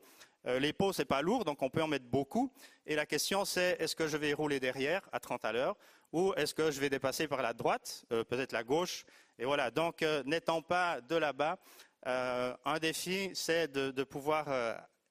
Euh, 0.48 0.58
les 0.58 0.72
pots 0.72 0.92
c'est 0.92 1.04
pas 1.04 1.22
lourd 1.22 1.44
donc 1.44 1.62
on 1.62 1.70
peut 1.70 1.82
en 1.82 1.86
mettre 1.86 2.06
beaucoup. 2.06 2.52
Et 2.86 2.96
la 2.96 3.06
question 3.06 3.44
c'est 3.44 3.76
est-ce 3.78 3.94
que 3.94 4.08
je 4.08 4.16
vais 4.16 4.32
rouler 4.32 4.58
derrière 4.58 5.02
à 5.12 5.20
30 5.20 5.44
à 5.44 5.52
l'heure 5.52 5.76
ou 6.12 6.34
est-ce 6.34 6.54
que 6.54 6.72
je 6.72 6.80
vais 6.80 6.90
dépasser 6.90 7.28
par 7.28 7.40
la 7.40 7.54
droite, 7.54 8.04
euh, 8.10 8.24
peut-être 8.24 8.50
la 8.52 8.64
gauche? 8.64 9.04
Et 9.38 9.44
voilà 9.44 9.70
donc 9.70 10.02
euh, 10.02 10.24
n'étant 10.26 10.60
pas 10.60 11.00
de 11.00 11.14
là-bas, 11.14 11.56
un 12.04 12.78
défi, 12.80 13.30
c'est 13.32 13.70
de, 13.70 14.02
pouvoir 14.02 14.48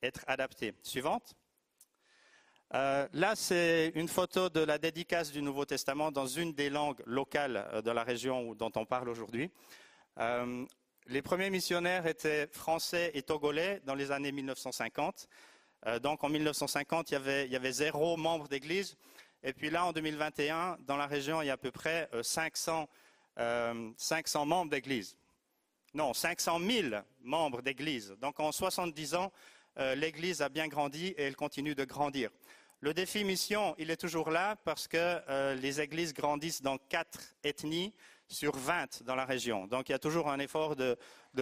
être 0.01 0.25
adapté. 0.27 0.73
Suivante. 0.83 1.33
Là, 2.73 3.33
c'est 3.35 3.93
une 3.95 4.09
photo 4.09 4.49
de 4.49 4.59
la 4.59 4.77
dédicace 4.77 5.31
du 5.31 5.41
Nouveau 5.41 5.63
Testament 5.63 6.11
dans 6.11 6.27
une 6.27 6.51
des 6.51 6.69
langues 6.69 7.01
locales 7.05 7.81
de 7.85 7.91
la 7.91 8.03
région 8.03 8.55
dont 8.55 8.73
on 8.75 8.85
parle 8.85 9.07
aujourd'hui. 9.07 9.49
Les 11.07 11.21
premiers 11.21 11.49
missionnaires 11.49 12.07
étaient 12.07 12.47
français 12.47 13.11
et 13.13 13.21
togolais 13.21 13.81
dans 13.85 13.95
les 13.95 14.11
années 14.11 14.31
1950. 14.31 15.27
Euh, 15.87 15.99
donc 15.99 16.23
en 16.23 16.29
1950, 16.29 17.11
il 17.11 17.13
y, 17.13 17.17
avait, 17.17 17.45
il 17.45 17.51
y 17.51 17.55
avait 17.55 17.71
zéro 17.71 18.17
membre 18.17 18.47
d'église. 18.47 18.97
Et 19.43 19.53
puis 19.53 19.69
là, 19.69 19.85
en 19.85 19.91
2021, 19.91 20.77
dans 20.85 20.97
la 20.97 21.07
région, 21.07 21.41
il 21.41 21.47
y 21.47 21.49
a 21.49 21.53
à 21.53 21.57
peu 21.57 21.71
près 21.71 22.09
euh, 22.13 22.23
500, 22.23 22.87
euh, 23.39 23.91
500 23.97 24.45
membres 24.45 24.71
d'église. 24.71 25.17
Non, 25.93 26.13
500 26.13 26.59
000 26.59 26.95
membres 27.21 27.61
d'église. 27.61 28.15
Donc 28.21 28.39
en 28.39 28.51
70 28.51 29.15
ans, 29.15 29.31
euh, 29.77 29.95
l'église 29.95 30.41
a 30.41 30.49
bien 30.49 30.67
grandi 30.67 31.07
et 31.07 31.23
elle 31.23 31.35
continue 31.35 31.75
de 31.75 31.83
grandir. 31.83 32.29
Le 32.81 32.93
défi 32.93 33.23
mission, 33.23 33.75
il 33.77 33.91
est 33.91 33.97
toujours 33.97 34.31
là 34.31 34.55
parce 34.63 34.87
que 34.87 34.97
euh, 34.97 35.53
les 35.55 35.81
églises 35.81 36.13
grandissent 36.13 36.61
dans 36.61 36.77
quatre 36.77 37.35
ethnies 37.43 37.93
sur 38.31 38.55
20 38.55 39.03
dans 39.03 39.15
la 39.15 39.25
région. 39.25 39.67
Donc 39.67 39.89
il 39.89 39.91
y 39.91 39.95
a 39.95 39.99
toujours 39.99 40.29
un 40.29 40.39
effort 40.39 40.75
de, 40.75 40.97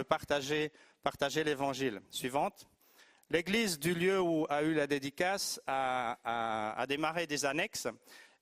partager, 0.08 0.72
partager 1.02 1.44
l'évangile. 1.44 2.00
Suivante. 2.10 2.66
L'église 3.30 3.78
du 3.78 3.94
lieu 3.94 4.20
où 4.20 4.46
a 4.50 4.62
eu 4.62 4.74
la 4.74 4.86
dédicace 4.86 5.60
a, 5.66 6.84
démarré 6.88 7.26
des 7.26 7.44
annexes. 7.44 7.86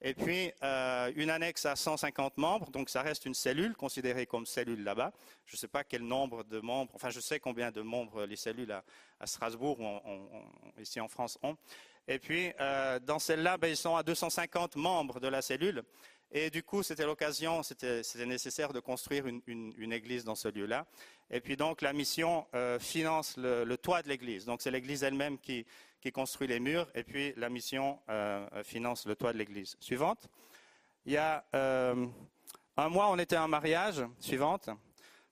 Et 0.00 0.14
puis, 0.14 0.52
euh, 0.62 1.10
une 1.16 1.28
annexe 1.28 1.66
à 1.66 1.74
150 1.74 2.36
membres, 2.36 2.70
donc 2.70 2.88
ça 2.88 3.02
reste 3.02 3.26
une 3.26 3.34
cellule, 3.34 3.74
considérée 3.74 4.26
comme 4.26 4.46
cellule 4.46 4.84
là-bas. 4.84 5.12
Je 5.44 5.56
ne 5.56 5.58
sais 5.58 5.66
pas 5.66 5.82
quel 5.82 6.02
nombre 6.02 6.44
de 6.44 6.60
membres, 6.60 6.92
enfin 6.94 7.10
je 7.10 7.18
sais 7.18 7.40
combien 7.40 7.72
de 7.72 7.82
membres 7.82 8.24
les 8.24 8.36
cellules 8.36 8.70
à, 8.70 9.26
Strasbourg, 9.26 9.80
ou 9.80 10.80
ici 10.80 11.00
en 11.00 11.08
France, 11.08 11.36
ont. 11.42 11.56
Et 12.06 12.18
puis, 12.18 12.52
euh, 12.60 12.98
dans 13.00 13.18
celle-là, 13.18 13.58
ben, 13.58 13.68
ils 13.68 13.76
sont 13.76 13.96
à 13.96 14.02
250 14.02 14.76
membres 14.76 15.20
de 15.20 15.28
la 15.28 15.42
cellule. 15.42 15.82
Et 16.30 16.50
du 16.50 16.62
coup, 16.62 16.82
c'était 16.82 17.06
l'occasion, 17.06 17.62
c'était 17.62 18.26
nécessaire 18.26 18.72
de 18.72 18.80
construire 18.80 19.26
une, 19.26 19.92
église 19.92 20.24
dans 20.24 20.34
ce 20.34 20.48
lieu-là. 20.48 20.86
Et 21.30 21.40
puis 21.40 21.56
donc, 21.56 21.80
la 21.80 21.94
mission 21.94 22.46
euh, 22.54 22.78
finance 22.78 23.36
le, 23.38 23.76
toit 23.76 24.02
de 24.02 24.08
l'église. 24.08 24.44
Donc, 24.44 24.60
c'est 24.60 24.70
l'église 24.70 25.02
elle-même 25.02 25.38
qui, 25.38 25.64
construit 26.12 26.48
les 26.48 26.60
murs. 26.60 26.86
Et 26.94 27.02
puis, 27.02 27.32
la 27.36 27.48
mission 27.48 27.98
euh, 28.08 28.46
finance 28.62 29.06
le 29.06 29.16
toit 29.16 29.32
de 29.32 29.38
l'église. 29.38 29.76
Suivante. 29.80 30.28
Il 31.06 31.12
y 31.12 31.16
a 31.16 31.44
euh, 31.54 32.06
un 32.76 32.88
mois, 32.88 33.10
on 33.10 33.18
était 33.18 33.36
un 33.36 33.48
mariage. 33.48 34.02
Suivante. 34.18 34.68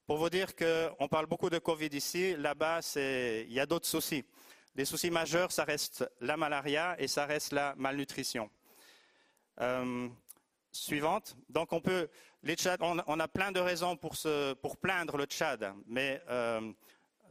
Pour 0.07 0.17
vous 0.17 0.31
dire 0.31 0.55
qu'on 0.55 1.09
parle 1.09 1.27
beaucoup 1.27 1.51
de 1.51 1.59
Covid 1.59 1.89
ici, 1.93 2.37
là-bas, 2.37 2.81
il 2.97 3.53
y 3.53 3.61
a 3.61 3.67
d'autres 3.67 3.89
soucis. 3.89 4.25
Les 4.75 4.85
soucis 4.85 5.11
majeurs, 5.11 5.53
ça 5.53 5.65
reste 5.65 6.09
la 6.21 6.37
malaria 6.37 6.95
et 6.99 7.09
ça 7.09 7.27
reste 7.27 7.53
la 7.53 7.75
malnutrition. 7.77 8.51
Suivante. 10.77 11.37
Donc 11.49 11.73
on 11.73 11.81
peut, 11.81 12.09
on, 12.81 13.21
a 13.21 13.29
plein 13.29 13.53
de 13.53 13.61
raisons 13.61 13.97
pour, 13.97 14.15
pour 14.63 14.77
plaindre 14.77 15.17
le 15.17 15.25
Tchad, 15.25 15.73
mais 15.87 16.21
euh, 16.29 16.73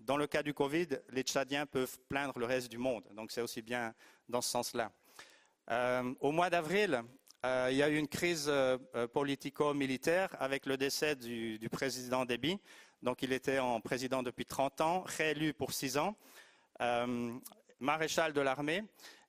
dans 0.02 0.18
le 0.18 0.28
cas 0.28 0.44
du 0.44 0.54
Covid, 0.54 0.88
les 1.10 1.24
Tchadiens 1.24 1.66
peuvent 1.66 1.98
plaindre 2.10 2.38
le 2.40 2.46
reste 2.46 2.70
du 2.70 2.78
monde. 2.78 3.04
Donc 3.14 3.32
c'est 3.32 3.42
aussi 3.42 3.62
bien 3.62 3.94
dans 4.28 4.42
ce 4.42 4.50
sens-là. 4.50 4.92
Euh, 5.72 6.14
au 6.20 6.32
mois 6.32 6.50
d'avril, 6.50 7.02
euh, 7.46 7.70
il 7.72 7.78
y 7.78 7.84
a 7.84 7.90
eu 7.90 7.98
une 7.98 8.08
crise 8.08 8.52
politico-militaire 9.14 10.36
avec 10.40 10.66
le 10.66 10.78
décès 10.78 11.16
du, 11.16 11.60
du 11.60 11.70
président 11.70 12.26
Déby. 12.26 12.60
Donc 13.02 13.22
il 13.22 13.32
était 13.34 13.60
en 13.60 13.80
président 13.82 14.24
depuis 14.24 14.46
30 14.46 14.82
ans, 14.82 15.04
réélu 15.06 15.54
pour 15.54 15.74
6 15.74 15.98
ans, 15.98 16.16
maréchal 17.80 18.34
de 18.34 18.42
l'armée. 18.42 18.84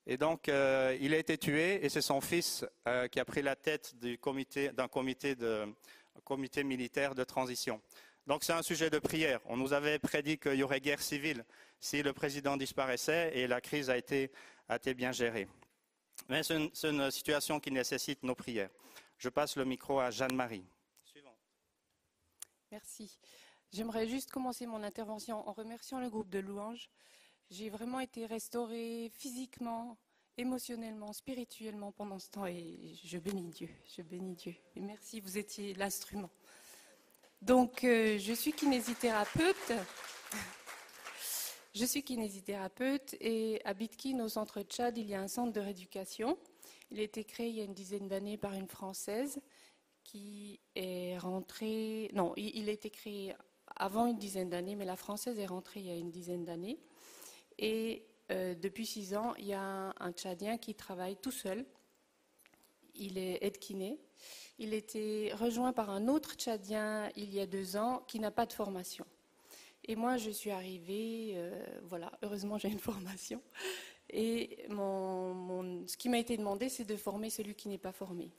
Et 0.06 0.16
donc 0.16 0.48
euh, 0.48 0.96
il 1.00 1.12
a 1.14 1.18
été 1.18 1.36
tué 1.36 1.84
et 1.84 1.88
c'est 1.88 2.00
son 2.00 2.20
fils 2.20 2.64
euh, 2.86 3.08
qui 3.08 3.18
a 3.18 3.24
pris 3.24 3.42
la 3.42 3.56
tête 3.56 3.96
d'un 3.98 4.86
comité, 4.88 6.64
militaire 6.64 7.14
de 7.14 7.24
transition. 7.24 7.80
Donc 8.26 8.44
c'est 8.44 8.52
un 8.52 8.62
sujet 8.62 8.88
de 8.88 9.00
prière. 9.00 9.40
On 9.46 9.56
nous 9.56 9.72
avait 9.72 9.98
prédit 9.98 10.38
qu'il 10.38 10.54
y 10.54 10.62
aurait 10.62 10.80
guerre 10.80 11.02
civile 11.02 11.44
si 11.80 12.02
le 12.02 12.12
président 12.12 12.56
disparaissait 12.56 13.32
et 13.34 13.48
la 13.48 13.60
crise 13.60 13.90
a 13.90 13.96
été, 13.96 14.30
bien 14.94 15.10
gérée. 15.10 15.48
Mais 16.28 16.42
c'est 16.42 16.56
une, 16.56 16.70
une 16.84 17.10
situation 17.10 17.58
qui 17.58 17.72
nécessite 17.72 18.22
nos 18.22 18.34
prières. 18.34 18.70
Je 19.18 19.28
passe 19.28 19.56
le 19.56 19.64
micro 19.64 19.98
à 19.98 20.10
Jeanne-Marie. 20.10 20.64
Suivant. 21.04 21.36
Merci. 22.70 23.18
J'aimerais 23.72 24.06
juste 24.06 24.30
commencer 24.30 24.66
mon 24.66 24.82
intervention 24.82 25.48
en 25.48 25.52
remerciant 25.52 26.00
le 26.00 26.08
groupe 26.08 26.30
de 26.30 26.38
louanges. 26.38 26.90
J'ai 27.50 27.70
vraiment 27.70 28.00
été 28.00 28.26
restaurée 28.26 29.10
physiquement, 29.14 29.96
émotionnellement, 30.36 31.12
spirituellement 31.12 31.92
pendant 31.92 32.18
ce 32.18 32.28
temps 32.28 32.46
et 32.46 32.94
je 33.04 33.18
bénis 33.18 33.50
Dieu. 33.50 33.68
Je 33.96 34.02
bénis 34.02 34.34
Dieu. 34.34 34.54
Merci, 34.74 35.20
vous 35.20 35.38
étiez 35.38 35.72
l'instrument. 35.74 36.30
Donc, 37.42 37.84
euh, 37.84 38.18
je 38.18 38.32
suis 38.32 38.52
kinésithérapeute. 38.52 39.72
Je 41.74 41.84
suis 41.84 42.02
kinésithérapeute 42.02 43.14
et 43.20 43.60
à 43.64 43.74
Bitkin, 43.74 44.18
au 44.20 44.28
centre 44.28 44.62
Tchad, 44.62 44.98
il 44.98 45.06
y 45.06 45.14
a 45.14 45.20
un 45.20 45.28
centre 45.28 45.52
de 45.52 45.60
rééducation. 45.60 46.38
Il 46.90 46.98
a 46.98 47.02
été 47.02 47.22
créé 47.22 47.48
il 47.48 47.56
y 47.56 47.60
a 47.60 47.64
une 47.64 47.74
dizaine 47.74 48.08
d'années 48.08 48.38
par 48.38 48.54
une 48.54 48.66
Française 48.66 49.40
qui 50.02 50.58
est 50.74 51.18
rentrée. 51.18 52.10
Non, 52.12 52.32
il 52.36 52.68
a 52.68 52.72
été 52.72 52.90
créé 52.90 53.34
avant 53.76 54.06
une 54.06 54.18
dizaine 54.18 54.48
d'années, 54.48 54.74
mais 54.74 54.84
la 54.84 54.96
Française 54.96 55.38
est 55.38 55.46
rentrée 55.46 55.80
il 55.80 55.86
y 55.86 55.90
a 55.90 55.96
une 55.96 56.10
dizaine 56.10 56.44
d'années. 56.44 56.80
Et 57.58 58.04
euh, 58.30 58.54
depuis 58.54 58.86
six 58.86 59.14
ans, 59.14 59.34
il 59.38 59.46
y 59.46 59.54
a 59.54 59.94
un, 59.98 60.12
Tchadien 60.12 60.58
qui 60.58 60.74
travaille 60.74 61.16
tout 61.16 61.30
seul. 61.30 61.64
Il 62.94 63.18
est 63.18 63.38
aide 63.42 63.58
kiné. 63.58 63.98
Il 64.58 64.72
était 64.74 65.32
rejoint 65.34 65.72
par 65.72 65.90
un 65.90 66.08
autre 66.08 66.34
Tchadien 66.34 67.10
il 67.16 67.32
y 67.32 67.40
a 67.40 67.46
deux 67.46 67.76
ans 67.76 68.02
qui 68.08 68.18
n'a 68.20 68.30
pas 68.30 68.46
de 68.46 68.52
formation. 68.52 69.06
Et 69.84 69.94
moi, 69.94 70.16
je 70.16 70.30
suis 70.30 70.50
arrivée, 70.50 71.32
euh, 71.36 71.64
voilà, 71.84 72.10
heureusement 72.22 72.58
j'ai 72.58 72.68
une 72.68 72.78
formation. 72.78 73.40
Et 74.10 74.66
ce 74.68 75.96
qui 75.96 76.08
m'a 76.08 76.18
été 76.18 76.36
demandé, 76.36 76.68
c'est 76.68 76.84
de 76.84 76.96
former 76.96 77.30
celui 77.30 77.54
qui 77.54 77.68
n'est 77.68 77.78
pas 77.78 77.92
formé. 77.92 78.30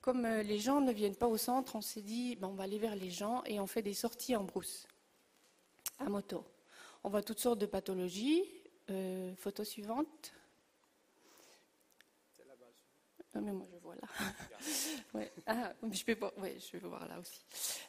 Comme 0.00 0.24
euh, 0.24 0.42
les 0.42 0.58
gens 0.58 0.80
ne 0.80 0.92
viennent 0.92 1.16
pas 1.16 1.26
au 1.26 1.36
centre, 1.36 1.74
on 1.74 1.80
s'est 1.80 2.02
dit, 2.02 2.36
ben, 2.36 2.48
on 2.48 2.54
va 2.54 2.64
aller 2.64 2.78
vers 2.78 2.94
les 2.94 3.10
gens 3.10 3.42
et 3.44 3.58
on 3.58 3.66
fait 3.66 3.82
des 3.82 3.94
sorties 3.94 4.36
en 4.36 4.44
brousse, 4.44 4.86
à 5.98 6.08
moto. 6.08 6.44
On 7.06 7.08
voit 7.08 7.22
toutes 7.22 7.38
sortes 7.38 7.60
de 7.60 7.66
pathologies. 7.66 8.42
Euh, 8.90 9.32
photo 9.36 9.62
suivante. 9.62 10.32
Ah, 13.32 13.40
mais 13.40 13.52
moi 13.52 13.64
je 13.72 13.78
vois 13.78 13.94
là. 13.94 14.08
Ouais. 15.14 15.32
Ah, 15.46 15.72
je 15.92 16.04
peux 16.04 16.16
voir, 16.16 16.36
ouais, 16.38 16.58
je 16.58 16.76
peux 16.76 16.84
voir 16.84 17.06
là 17.06 17.20
aussi. 17.20 17.40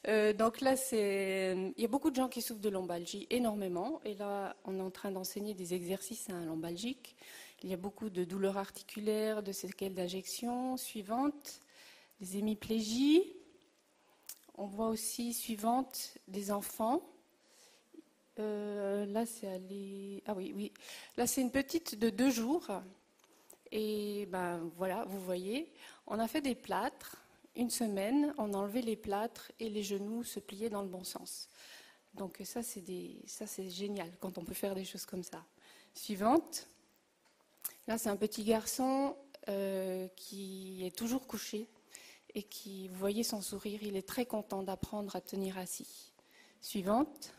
Euh, 0.07 0.33
donc 0.33 0.61
là, 0.61 0.75
il 0.91 1.73
y 1.75 1.83
a 1.83 1.87
beaucoup 1.87 2.11
de 2.11 2.15
gens 2.15 2.29
qui 2.29 2.43
souffrent 2.43 2.61
de 2.61 2.69
lombalgie, 2.69 3.25
énormément. 3.31 3.99
Et 4.05 4.13
là, 4.13 4.55
on 4.65 4.77
est 4.77 4.81
en 4.83 4.91
train 4.91 5.09
d'enseigner 5.09 5.55
des 5.55 5.73
exercices 5.73 6.29
à 6.29 6.33
un 6.33 6.45
lombalgique. 6.45 7.15
Il 7.63 7.71
y 7.71 7.73
a 7.73 7.77
beaucoup 7.77 8.11
de 8.11 8.23
douleurs 8.23 8.57
articulaires, 8.57 9.41
de 9.41 9.51
séquelles 9.51 9.95
d'injection. 9.95 10.77
Suivante, 10.77 11.59
des 12.21 12.37
hémiplégies. 12.37 13.33
On 14.53 14.67
voit 14.67 14.89
aussi, 14.89 15.33
suivante, 15.33 16.19
des 16.27 16.51
enfants. 16.51 17.01
Euh, 18.39 19.05
là, 19.05 19.25
c'est 19.25 19.47
allé. 19.47 20.23
Ah 20.25 20.33
oui, 20.33 20.53
oui. 20.55 20.71
Là, 21.17 21.27
c'est 21.27 21.41
une 21.41 21.51
petite 21.51 21.97
de 21.97 22.09
deux 22.09 22.29
jours. 22.29 22.67
Et 23.71 24.25
ben 24.27 24.69
voilà, 24.77 25.03
vous 25.05 25.19
voyez, 25.19 25.71
on 26.05 26.19
a 26.19 26.27
fait 26.27 26.41
des 26.41 26.55
plâtres. 26.55 27.17
Une 27.55 27.69
semaine, 27.69 28.33
on 28.37 28.53
a 28.53 28.57
enlevé 28.57 28.81
les 28.81 28.95
plâtres 28.95 29.51
et 29.59 29.69
les 29.69 29.83
genoux 29.83 30.23
se 30.23 30.39
pliaient 30.39 30.69
dans 30.69 30.83
le 30.83 30.87
bon 30.87 31.03
sens. 31.03 31.49
Donc 32.13 32.39
ça, 32.43 32.63
c'est 32.63 32.81
des... 32.81 33.17
ça, 33.25 33.47
c'est 33.47 33.69
génial 33.69 34.09
quand 34.19 34.37
on 34.37 34.43
peut 34.43 34.53
faire 34.53 34.75
des 34.75 34.85
choses 34.85 35.05
comme 35.05 35.23
ça. 35.23 35.43
Suivante. 35.93 36.67
Là, 37.87 37.97
c'est 37.97 38.09
un 38.09 38.15
petit 38.15 38.43
garçon 38.43 39.15
euh, 39.49 40.07
qui 40.15 40.85
est 40.85 40.95
toujours 40.95 41.25
couché 41.25 41.67
et 42.35 42.43
qui, 42.43 42.87
vous 42.89 42.97
voyez 42.97 43.23
son 43.23 43.41
sourire, 43.41 43.79
il 43.81 43.95
est 43.95 44.07
très 44.07 44.25
content 44.25 44.61
d'apprendre 44.61 45.15
à 45.15 45.21
tenir 45.21 45.57
assis. 45.57 46.11
Suivante. 46.61 47.33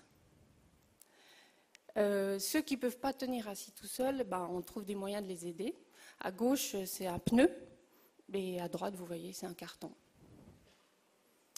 Euh, 1.99 2.39
ceux 2.39 2.61
qui 2.61 2.77
ne 2.77 2.81
peuvent 2.81 2.99
pas 2.99 3.13
tenir 3.13 3.49
assis 3.49 3.73
tout 3.73 3.87
seuls, 3.87 4.25
ben, 4.25 4.49
on 4.51 4.63
trouve 4.63 4.85
des 4.85 4.95
moyens 4.95 5.23
de 5.23 5.29
les 5.29 5.47
aider. 5.47 5.75
À 6.21 6.31
gauche, 6.31 6.77
c'est 6.87 7.07
un 7.07 7.19
pneu, 7.19 7.51
et 8.33 8.61
à 8.61 8.69
droite, 8.69 8.95
vous 8.95 9.05
voyez, 9.05 9.33
c'est 9.33 9.47
un 9.47 9.55
carton. 9.55 9.93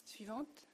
Suivante. 0.07 0.67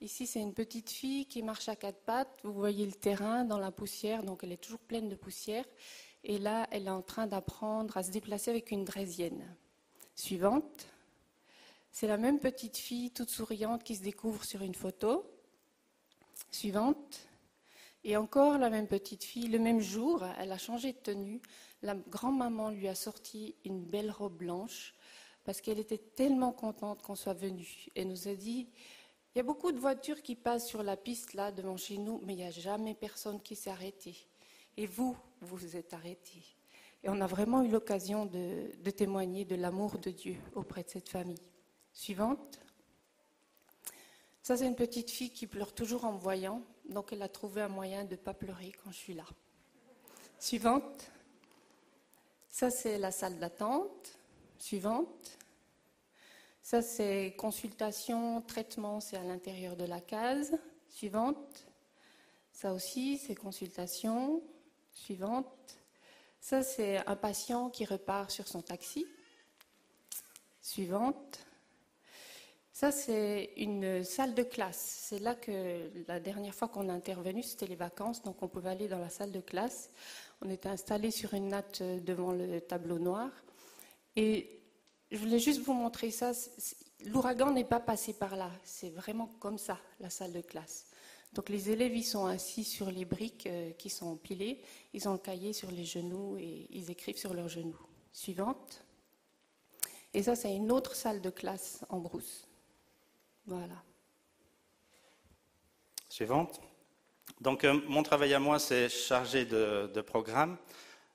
Ici, 0.00 0.26
c'est 0.26 0.40
une 0.40 0.54
petite 0.54 0.90
fille 0.90 1.26
qui 1.26 1.42
marche 1.42 1.68
à 1.68 1.74
quatre 1.74 2.00
pattes. 2.00 2.38
Vous 2.44 2.52
voyez 2.52 2.86
le 2.86 2.92
terrain 2.92 3.44
dans 3.44 3.58
la 3.58 3.72
poussière, 3.72 4.22
donc 4.22 4.44
elle 4.44 4.52
est 4.52 4.62
toujours 4.62 4.80
pleine 4.80 5.08
de 5.08 5.16
poussière. 5.16 5.64
Et 6.22 6.38
là, 6.38 6.68
elle 6.70 6.86
est 6.86 6.90
en 6.90 7.02
train 7.02 7.26
d'apprendre 7.26 7.96
à 7.96 8.02
se 8.02 8.10
déplacer 8.10 8.50
avec 8.50 8.70
une 8.70 8.84
draisienne. 8.84 9.56
Suivante. 10.14 10.86
C'est 11.90 12.06
la 12.06 12.16
même 12.16 12.38
petite 12.38 12.76
fille 12.76 13.10
toute 13.10 13.30
souriante 13.30 13.82
qui 13.82 13.96
se 13.96 14.02
découvre 14.02 14.44
sur 14.44 14.62
une 14.62 14.74
photo. 14.74 15.28
Suivante. 16.50 17.28
Et 18.04 18.16
encore 18.16 18.58
la 18.58 18.70
même 18.70 18.86
petite 18.86 19.24
fille, 19.24 19.48
le 19.48 19.58
même 19.58 19.80
jour, 19.80 20.24
elle 20.38 20.52
a 20.52 20.58
changé 20.58 20.92
de 20.92 20.98
tenue. 20.98 21.40
La 21.82 21.94
grand-maman 21.94 22.70
lui 22.70 22.88
a 22.88 22.94
sorti 22.94 23.54
une 23.64 23.84
belle 23.84 24.10
robe 24.10 24.36
blanche 24.36 24.94
parce 25.44 25.60
qu'elle 25.60 25.78
était 25.78 25.98
tellement 25.98 26.52
contente 26.52 27.02
qu'on 27.02 27.14
soit 27.14 27.34
venu. 27.34 27.86
Elle 27.94 28.08
nous 28.08 28.28
a 28.28 28.34
dit, 28.34 28.68
il 29.34 29.38
y 29.38 29.40
a 29.40 29.44
beaucoup 29.44 29.72
de 29.72 29.78
voitures 29.78 30.22
qui 30.22 30.34
passent 30.34 30.66
sur 30.66 30.82
la 30.82 30.96
piste 30.96 31.34
là 31.34 31.52
devant 31.52 31.76
chez 31.76 31.98
nous, 31.98 32.20
mais 32.24 32.34
il 32.34 32.36
n'y 32.36 32.44
a 32.44 32.50
jamais 32.50 32.94
personne 32.94 33.40
qui 33.40 33.56
s'est 33.56 33.70
arrêté. 33.70 34.16
Et 34.76 34.86
vous, 34.86 35.16
vous 35.40 35.56
vous 35.56 35.76
êtes 35.76 35.92
arrêté. 35.94 36.42
Et 37.02 37.08
on 37.08 37.20
a 37.20 37.26
vraiment 37.26 37.62
eu 37.62 37.68
l'occasion 37.68 38.26
de, 38.26 38.70
de 38.82 38.90
témoigner 38.90 39.44
de 39.44 39.54
l'amour 39.54 39.98
de 39.98 40.10
Dieu 40.10 40.36
auprès 40.54 40.82
de 40.82 40.90
cette 40.90 41.08
famille. 41.08 41.40
Suivante. 41.92 42.60
Ça, 44.48 44.56
c'est 44.56 44.66
une 44.66 44.76
petite 44.76 45.10
fille 45.10 45.28
qui 45.28 45.46
pleure 45.46 45.74
toujours 45.74 46.06
en 46.06 46.12
me 46.14 46.18
voyant, 46.18 46.62
donc 46.88 47.12
elle 47.12 47.20
a 47.20 47.28
trouvé 47.28 47.60
un 47.60 47.68
moyen 47.68 48.06
de 48.06 48.12
ne 48.12 48.16
pas 48.16 48.32
pleurer 48.32 48.72
quand 48.82 48.90
je 48.90 48.96
suis 48.96 49.12
là. 49.12 49.26
Suivante. 50.38 51.10
Ça, 52.48 52.70
c'est 52.70 52.96
la 52.96 53.10
salle 53.10 53.38
d'attente. 53.38 54.18
Suivante. 54.58 55.36
Ça, 56.62 56.80
c'est 56.80 57.34
consultation, 57.36 58.40
traitement, 58.40 59.00
c'est 59.00 59.18
à 59.18 59.22
l'intérieur 59.22 59.76
de 59.76 59.84
la 59.84 60.00
case. 60.00 60.58
Suivante. 60.88 61.66
Ça 62.50 62.72
aussi, 62.72 63.18
c'est 63.18 63.34
consultation. 63.34 64.42
Suivante. 64.94 65.76
Ça, 66.40 66.62
c'est 66.62 67.06
un 67.06 67.16
patient 67.16 67.68
qui 67.68 67.84
repart 67.84 68.30
sur 68.30 68.48
son 68.48 68.62
taxi. 68.62 69.06
Suivante. 70.62 71.38
Ça, 72.80 72.92
c'est 72.92 73.54
une 73.56 74.04
salle 74.04 74.36
de 74.36 74.44
classe. 74.44 75.00
C'est 75.08 75.18
là 75.18 75.34
que 75.34 75.90
la 76.06 76.20
dernière 76.20 76.54
fois 76.54 76.68
qu'on 76.68 76.88
a 76.88 76.92
intervenu, 76.92 77.42
c'était 77.42 77.66
les 77.66 77.74
vacances, 77.74 78.22
donc 78.22 78.40
on 78.40 78.46
pouvait 78.46 78.70
aller 78.70 78.86
dans 78.86 79.00
la 79.00 79.10
salle 79.10 79.32
de 79.32 79.40
classe. 79.40 79.90
On 80.42 80.48
était 80.48 80.68
installé 80.68 81.10
sur 81.10 81.34
une 81.34 81.48
natte 81.48 81.82
devant 81.82 82.30
le 82.30 82.60
tableau 82.60 83.00
noir. 83.00 83.30
Et 84.14 84.60
je 85.10 85.16
voulais 85.16 85.40
juste 85.40 85.60
vous 85.62 85.72
montrer 85.72 86.12
ça. 86.12 86.30
L'ouragan 87.06 87.50
n'est 87.50 87.64
pas 87.64 87.80
passé 87.80 88.12
par 88.12 88.36
là. 88.36 88.48
C'est 88.62 88.90
vraiment 88.90 89.26
comme 89.40 89.58
ça, 89.58 89.80
la 89.98 90.08
salle 90.08 90.32
de 90.32 90.40
classe. 90.40 90.86
Donc 91.32 91.48
les 91.48 91.70
élèves, 91.70 91.96
ils 91.96 92.04
sont 92.04 92.26
assis 92.26 92.62
sur 92.62 92.92
les 92.92 93.04
briques 93.04 93.48
euh, 93.48 93.72
qui 93.72 93.90
sont 93.90 94.06
empilées. 94.06 94.62
Ils 94.94 95.08
ont 95.08 95.14
le 95.14 95.18
cahier 95.18 95.52
sur 95.52 95.72
les 95.72 95.84
genoux 95.84 96.36
et 96.38 96.68
ils 96.70 96.92
écrivent 96.92 97.18
sur 97.18 97.34
leurs 97.34 97.48
genoux. 97.48 97.80
Suivante. 98.12 98.84
Et 100.14 100.22
ça, 100.22 100.36
c'est 100.36 100.54
une 100.54 100.70
autre 100.70 100.94
salle 100.94 101.20
de 101.20 101.30
classe 101.30 101.80
en 101.88 101.98
brousse. 101.98 102.47
Voilà. 103.48 103.82
Suivante. 106.10 106.60
Donc, 107.40 107.64
euh, 107.64 107.80
mon 107.86 108.02
travail 108.02 108.34
à 108.34 108.38
moi, 108.38 108.58
c'est 108.58 108.90
chargé 108.90 109.46
de, 109.46 109.90
de 109.94 110.00
programmes. 110.02 110.58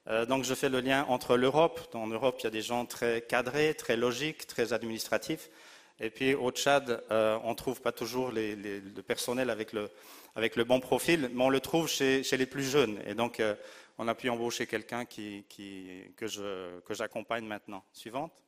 Euh, 0.07 0.25
donc, 0.25 0.43
je 0.43 0.55
fais 0.55 0.69
le 0.69 0.79
lien 0.79 1.05
entre 1.09 1.38
l'Europe. 1.38 1.79
En 1.93 2.07
Europe, 2.07 2.38
il 2.39 2.45
y 2.45 2.47
a 2.47 2.49
des 2.49 2.63
gens 2.63 2.88
très 2.88 3.21
cadrés, 3.21 3.75
très 3.75 3.95
logiques, 3.97 4.47
très 4.47 4.73
administratifs. 4.73 5.51
Et 5.99 6.09
puis, 6.09 6.34
au 6.34 6.49
Tchad, 6.49 7.03
euh, 7.11 7.38
on 7.43 7.51
ne 7.51 7.55
trouve 7.55 7.81
pas 7.81 7.91
toujours 7.91 8.31
le 8.31 9.01
personnel 9.03 9.51
avec 9.51 9.71
le, 9.71 10.63
bon 10.63 10.79
profil, 10.79 11.29
mais 11.34 11.43
on 11.43 11.49
le 11.49 11.59
trouve 11.59 11.88
chez, 11.88 12.23
les 12.23 12.47
plus 12.47 12.63
jeunes. 12.63 12.99
Et 13.05 13.13
donc, 13.13 13.43
on 13.99 14.07
a 14.07 14.15
pu 14.15 14.27
embaucher 14.29 14.65
quelqu'un 14.65 15.05
qui, 15.05 15.45
que 16.17 16.93
j'accompagne 16.95 17.45
maintenant. 17.45 17.84
Suivante. 17.93 18.42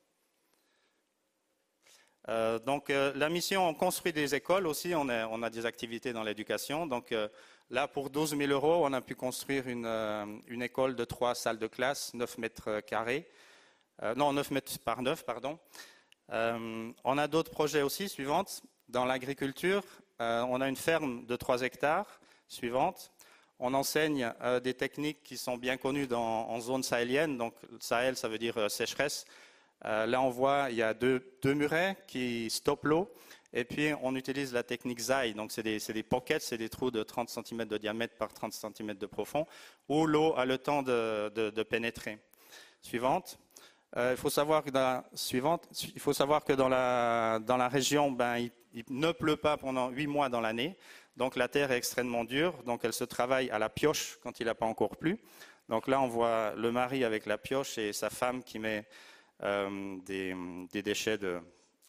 Euh, 2.28 2.58
donc 2.60 2.90
euh, 2.90 3.12
la 3.16 3.30
mission, 3.30 3.68
on 3.68 3.74
construit 3.74 4.12
des 4.12 4.34
écoles 4.34 4.66
aussi, 4.66 4.94
on 4.96 5.10
a, 5.10 5.50
des 5.50 5.66
activités 5.66 6.14
dans 6.14 6.24
l'éducation. 6.24 6.88
Donc 6.88 7.12
euh, 7.12 7.28
là, 7.70 7.88
pour 7.88 8.10
12 8.10 8.38
000 8.38 8.52
euros, 8.52 8.86
on 8.86 8.94
a 8.94 9.02
pu 9.02 9.16
construire 9.16 9.68
une, 9.68 10.62
école 10.62 10.96
de 10.96 11.06
trois 11.06 11.36
salles 11.36 11.60
de 11.60 11.68
classe, 11.68 12.14
9 12.14 12.38
mètres 12.38 12.80
carrés. 12.82 13.28
Non, 14.18 14.34
9 14.34 14.52
mètres 14.52 14.78
par 14.80 15.02
9, 15.02 15.24
pardon. 15.24 15.58
On 16.30 17.18
a 17.18 17.28
d'autres 17.28 17.52
projets 17.52 17.82
aussi, 17.82 18.10
suivantes. 18.10 18.62
Dans 18.90 19.06
l'agriculture, 19.06 19.84
on 20.20 20.60
a 20.60 20.68
une 20.68 20.76
ferme 20.76 21.26
de 21.26 21.36
3 21.36 21.62
hectares, 21.62 22.20
suivante. 22.48 23.12
On 23.58 23.74
enseigne 23.74 24.34
des 24.62 24.74
techniques 24.74 25.24
qui 25.24 25.38
sont 25.38 25.56
bien 25.56 25.78
connues 25.78 26.08
dans, 26.08 26.50
en 26.50 26.60
zone 26.60 26.84
sahélienne. 26.84 27.38
Donc 27.38 27.56
Sahel, 27.80 28.18
ça 28.18 28.28
veut 28.28 28.38
dire 28.38 28.70
sécheresse. 28.70 29.26
Euh, 29.84 30.06
là, 30.06 30.22
on 30.22 30.30
voit, 30.30 30.68
il 30.70 30.78
y 30.78 30.82
a 30.82 30.94
deux, 30.94 31.22
murets 31.44 31.98
qui 32.08 32.50
stoppent 32.50 32.86
l'eau. 32.86 33.12
Et 33.54 33.64
puis, 33.64 33.94
on 34.02 34.16
utilise 34.16 34.54
la 34.54 34.64
technique 34.64 35.00
ZAI. 35.00 35.34
Donc, 35.34 35.52
c'est 35.52 35.64
des, 35.64 35.80
des, 35.80 36.04
pockets, 36.04 36.42
c'est 36.42 36.58
des 36.58 36.70
trous 36.70 36.92
de 36.92 37.04
30 37.04 37.30
cm 37.30 37.66
de 37.66 37.78
diamètre 37.78 38.16
par 38.16 38.34
30 38.34 38.54
cm 38.54 38.94
de 38.96 39.06
profond, 39.06 39.46
où 39.88 40.06
l'eau 40.06 40.34
a 40.36 40.46
le 40.46 40.58
temps 40.58 40.84
de, 40.84 41.64
pénétrer. 41.64 42.20
Suivante. 42.82 43.40
Euh, 43.98 44.12
il, 44.12 44.18
faut 44.18 44.30
savoir 44.30 44.64
que 44.64 44.70
dans 44.72 44.80
la, 44.80 45.06
suivante, 45.14 45.68
il 45.96 46.02
faut 46.02 46.14
savoir 46.14 46.44
que 46.44 46.54
dans 46.54 46.68
la, 46.68 47.40
dans 47.40 47.58
la 47.58 47.70
région, 47.70 48.12
ben, 48.12 48.38
il, 48.38 48.52
il 48.76 48.84
ne 48.90 49.12
pleut 49.14 49.38
pas 49.38 49.56
pendant 49.56 49.90
huit 49.90 50.08
mois 50.08 50.28
dans 50.28 50.42
l'année. 50.42 50.78
Donc, 51.16 51.38
la 51.38 51.48
terre 51.48 51.72
est 51.72 51.78
extrêmement 51.78 52.26
dure. 52.26 52.62
Donc, 52.64 52.82
elle 52.84 52.94
se 52.94 53.06
travaille 53.06 53.50
à 53.50 53.58
la 53.58 53.70
pioche 53.70 54.20
quand 54.22 54.40
il 54.42 54.48
n'a 54.48 54.56
pas 54.56 54.66
encore 54.66 54.98
plu. 54.98 55.18
Donc, 55.70 55.88
là, 55.88 56.02
on 56.02 56.08
voit 56.08 56.54
le 56.56 56.72
mari 56.72 57.06
avec 57.06 57.26
la 57.26 57.38
pioche 57.38 57.78
et 57.78 57.94
sa 57.94 58.10
femme 58.10 58.44
qui 58.44 58.60
met 58.60 58.86
euh, 59.44 59.98
des, 60.06 60.82
déchets 60.82 61.18
de, 61.18 61.40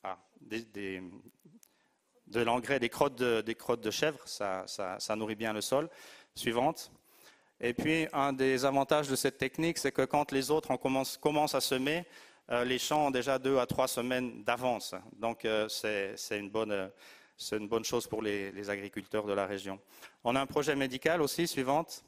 ah, 0.03 0.19
de 2.27 2.41
l'engrais, 2.41 2.81
des 2.81 2.89
crottes 2.89 3.15
de, 3.15 3.41
des 3.41 3.55
crottes 3.55 3.81
de 3.81 3.91
ça, 3.91 4.65
ça, 4.67 5.17
nourrit 5.17 5.37
bien 5.37 5.53
le 5.53 5.61
sol. 5.61 5.89
Suivante. 6.35 6.91
Et 7.61 7.73
puis, 7.73 8.07
un 8.13 8.33
des 8.33 8.65
avantages 8.65 9.09
de 9.09 9.17
cette 9.17 9.39
technique, 9.39 9.79
c'est 9.79 9.93
que 9.93 10.03
quand 10.03 10.33
les 10.33 10.51
autres 10.51 10.77
commence, 10.77 11.17
commencent 11.17 11.55
à 11.55 11.61
semer, 11.61 12.05
euh, 12.51 12.65
les 12.65 12.79
champs 12.79 13.07
ont 13.07 13.11
déjà 13.11 13.39
deux 13.39 13.59
à 13.59 13.67
trois 13.67 13.89
semaines 13.89 14.43
d'avance. 14.45 14.95
Donc, 15.15 15.45
euh, 15.45 15.69
c'est 15.69 16.17
une 16.33 16.51
une 17.53 17.69
bonne 17.69 17.85
chose 17.85 18.07
pour 18.07 18.23
les, 18.23 18.69
agriculteurs 18.69 19.25
de 19.25 19.33
la 19.33 19.47
région. 19.47 19.79
On 20.25 20.35
a 20.37 20.41
un 20.41 20.47
projet 20.47 20.75
médical 20.75 21.23
aussi, 21.23 21.47
suivante. 21.47 22.05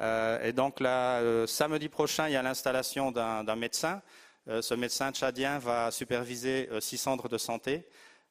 Et 0.00 0.52
donc, 0.52 0.80
là, 0.80 1.46
samedi 1.46 1.88
prochain, 1.88 2.28
il 2.28 2.32
y 2.32 2.36
a 2.36 2.42
l'installation 2.42 3.10
d'un 3.10 3.56
médecin. 3.56 4.00
Euh, 4.48 4.62
ce 4.62 4.72
médecin 4.72 5.12
tchadien 5.12 5.58
va 5.58 5.90
superviser 5.90 6.68
euh, 6.70 6.80
six 6.80 6.96
centres 6.96 7.28
de 7.28 7.36
santé 7.36 7.86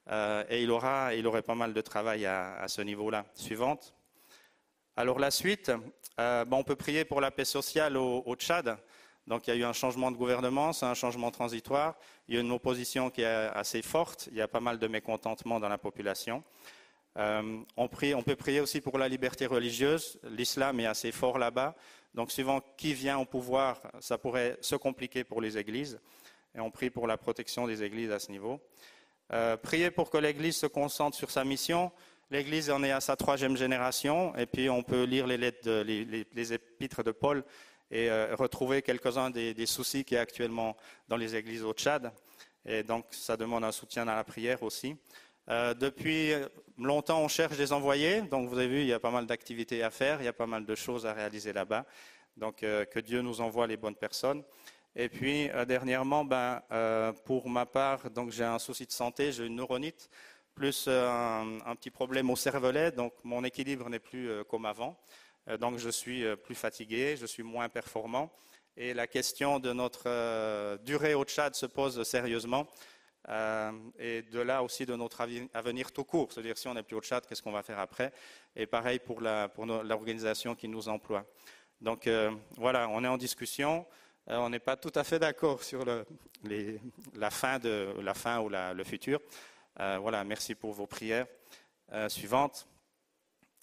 euh, 0.10 0.44
et 0.50 0.64
il 0.64 0.72
aura, 0.72 1.14
il 1.14 1.28
aurait 1.28 1.44
pas 1.44 1.54
mal 1.54 1.74
de 1.74 1.82
travail 1.82 2.26
à, 2.26 2.66
ce 2.68 2.82
niveau-là. 2.82 3.26
Suivante. 3.36 3.94
Alors 4.96 5.20
la 5.20 5.30
suite, 5.30 5.72
on 6.18 6.64
peut 6.64 6.76
prier 6.76 7.06
pour 7.06 7.22
la 7.22 7.30
paix 7.30 7.46
sociale 7.46 7.98
au, 7.98 8.36
Tchad. 8.36 8.78
Donc 9.28 9.46
il 9.46 9.52
y 9.52 9.54
a 9.54 9.56
eu 9.58 9.64
un 9.64 9.74
changement 9.74 10.10
de 10.10 10.16
gouvernement, 10.16 10.74
c'est 10.74 10.88
un 10.88 10.96
changement 10.96 11.30
transitoire. 11.30 11.96
Il 12.28 12.34
y 12.34 12.38
a 12.40 12.42
une 12.42 12.52
opposition 12.52 13.12
qui 13.12 13.22
est 13.22 13.26
assez 13.54 13.84
forte. 13.84 14.28
Il 14.32 14.38
y 14.38 14.42
a 14.42 14.48
pas 14.48 14.62
mal 14.62 14.80
de 14.80 14.88
mécontentement 14.88 15.60
dans 15.60 15.70
la 15.70 15.78
population. 15.78 16.44
On, 17.16 17.88
prie, 17.88 18.16
on, 18.16 18.24
peut 18.24 18.36
prier 18.36 18.60
aussi 18.60 18.82
pour 18.82 18.98
la 18.98 19.08
liberté 19.08 19.46
religieuse. 19.46 20.20
L'islam 20.24 20.80
est 20.80 20.88
assez 20.88 21.12
fort 21.12 21.38
là-bas. 21.38 21.76
Donc, 22.14 22.32
suivant 22.32 22.62
qui 22.78 22.94
vient 22.94 23.18
au 23.18 23.26
pouvoir, 23.26 23.82
ça 24.00 24.18
pourrait 24.18 24.58
se 24.62 24.76
compliquer 24.76 25.24
pour 25.24 25.42
les 25.42 25.58
églises. 25.58 26.00
Et 26.56 26.60
on 26.60 26.72
prie 26.72 26.90
pour 26.90 27.08
la 27.08 27.18
protection 27.18 27.68
des 27.68 27.84
églises 27.84 28.12
à 28.12 28.20
ce 28.20 28.32
niveau. 28.32 28.60
Euh, 29.34 29.58
prier 29.58 29.92
pour 29.92 30.10
que 30.10 30.18
l'Église 30.18 30.56
se 30.56 30.68
concentre 30.68 31.18
sur 31.18 31.30
sa 31.30 31.44
mission 31.44 31.92
L'Église 32.30 32.70
en 32.70 32.84
est 32.84 32.92
à 32.92 33.00
sa 33.00 33.16
troisième 33.16 33.56
génération, 33.56 34.36
et 34.36 34.46
puis 34.46 34.70
on 34.70 34.84
peut 34.84 35.04
lire 35.04 35.26
les 35.28 35.38
lettres, 35.38 35.82
les, 35.82 36.54
épîtres 36.54 37.02
de 37.02 37.12
Paul 37.12 37.42
et 37.90 38.10
euh, 38.10 38.36
retrouver 38.36 38.82
quelques-uns 38.82 39.30
des, 39.30 39.66
soucis 39.66 40.04
qu'il 40.04 40.16
y 40.16 40.18
a 40.18 40.24
actuellement 40.24 40.76
dans 41.08 41.16
les 41.16 41.38
églises 41.38 41.64
au 41.64 41.72
Tchad. 41.72 42.12
Et 42.66 42.84
donc, 42.84 43.06
ça 43.12 43.38
demande 43.38 43.64
un 43.64 43.72
soutien 43.72 44.06
à 44.10 44.16
la 44.16 44.26
prière 44.26 44.62
aussi. 44.62 44.98
Euh, 45.50 45.74
depuis 45.74 46.32
longtemps, 46.78 47.22
on 47.22 47.28
cherche 47.28 47.58
des 47.58 47.74
envoyés. 47.74 48.22
Donc, 48.22 48.50
vous 48.50 48.58
avez 48.58 48.68
vu, 48.68 48.82
il 48.82 48.88
y 48.88 48.94
a 48.94 49.00
pas 49.00 49.12
mal 49.12 49.26
d'activités 49.26 49.84
à 49.84 49.90
faire, 49.90 50.22
il 50.22 50.26
y 50.26 50.30
a 50.30 50.34
pas 50.34 50.48
mal 50.48 50.66
de 50.66 50.76
choses 50.76 51.06
à 51.06 51.14
réaliser 51.14 51.54
là-bas. 51.54 51.86
Donc, 52.36 52.64
euh, 52.64 52.86
que 52.86 53.00
Dieu 53.00 53.22
nous 53.22 53.42
envoie 53.42 53.68
les 53.68 53.78
bonnes 53.78 53.96
personnes. 53.96 54.44
Et 54.96 55.10
puis, 55.10 55.50
dernièrement, 55.68 56.26
ben, 56.26 56.64
pour 57.24 57.48
ma 57.50 57.68
part, 57.68 58.10
donc 58.10 58.32
j'ai 58.32 58.44
un 58.44 58.58
souci 58.58 58.84
de 58.88 58.92
santé, 58.92 59.32
j'ai 59.32 59.46
une 59.46 59.56
neuronite 59.56 60.10
plus 60.58 60.86
euh, 60.88 61.60
un, 61.66 61.76
petit 61.76 61.92
problème 61.92 62.32
au 62.32 62.36
cervelet, 62.36 62.92
donc 62.92 63.14
mon 63.24 63.44
équilibre 63.44 63.88
n'est 63.90 64.00
plus 64.00 64.28
euh, 64.28 64.44
comme 64.44 64.66
avant. 64.66 64.98
Euh, 65.48 65.56
donc 65.56 65.78
je 65.78 65.90
suis 65.90 66.26
plus 66.38 66.56
fatigué, 66.56 67.16
je 67.16 67.28
suis 67.28 67.44
moins 67.44 67.70
performant. 67.70 68.32
Et 68.76 68.96
la 68.96 69.06
question 69.06 69.60
de 69.60 69.72
notre 69.72 70.78
durée 70.84 71.14
au 71.14 71.24
Tchad 71.24 71.56
se 71.56 71.66
pose 71.66 72.04
sérieusement. 72.04 72.68
Et 73.28 74.22
de 74.22 74.40
là 74.40 74.64
aussi 74.64 74.86
de 74.86 74.96
notre 74.96 75.28
avenir 75.54 75.92
tout 75.92 76.04
court. 76.04 76.32
C'est-à-dire 76.32 76.58
si 76.58 76.68
on 76.68 76.74
n'est 76.74 76.84
plus 76.84 76.96
au 76.96 77.02
Tchad, 77.02 77.26
qu'est-ce 77.26 77.42
qu'on 77.42 77.52
va 77.52 77.64
faire 77.64 77.80
après? 77.80 78.14
Et 78.56 78.66
pareil 78.66 79.00
pour 79.00 79.22
l'organisation 79.22 80.56
qui 80.56 80.68
nous 80.68 80.88
emploie. 80.88 81.26
Donc 81.82 82.10
voilà, 82.56 82.88
on 82.90 83.04
est 83.04 83.08
en 83.08 83.18
discussion. 83.18 83.86
on 84.28 84.50
n'est 84.50 84.60
pas 84.60 84.78
tout 84.78 84.94
à 84.96 85.04
fait 85.04 85.20
d'accord 85.20 85.64
sur 85.64 85.84
la, 85.84 87.30
fin 87.30 87.60
de, 87.60 87.94
la 88.02 88.14
fin 88.14 88.40
ou 88.40 88.50
le 88.50 88.84
futur. 88.84 89.20
Euh, 89.80 89.98
voilà, 90.02 90.24
merci 90.24 90.56
pour 90.56 90.74
vos 90.74 90.88
prières 90.88 91.28
euh, 91.94 92.10
suivantes. 92.10 92.68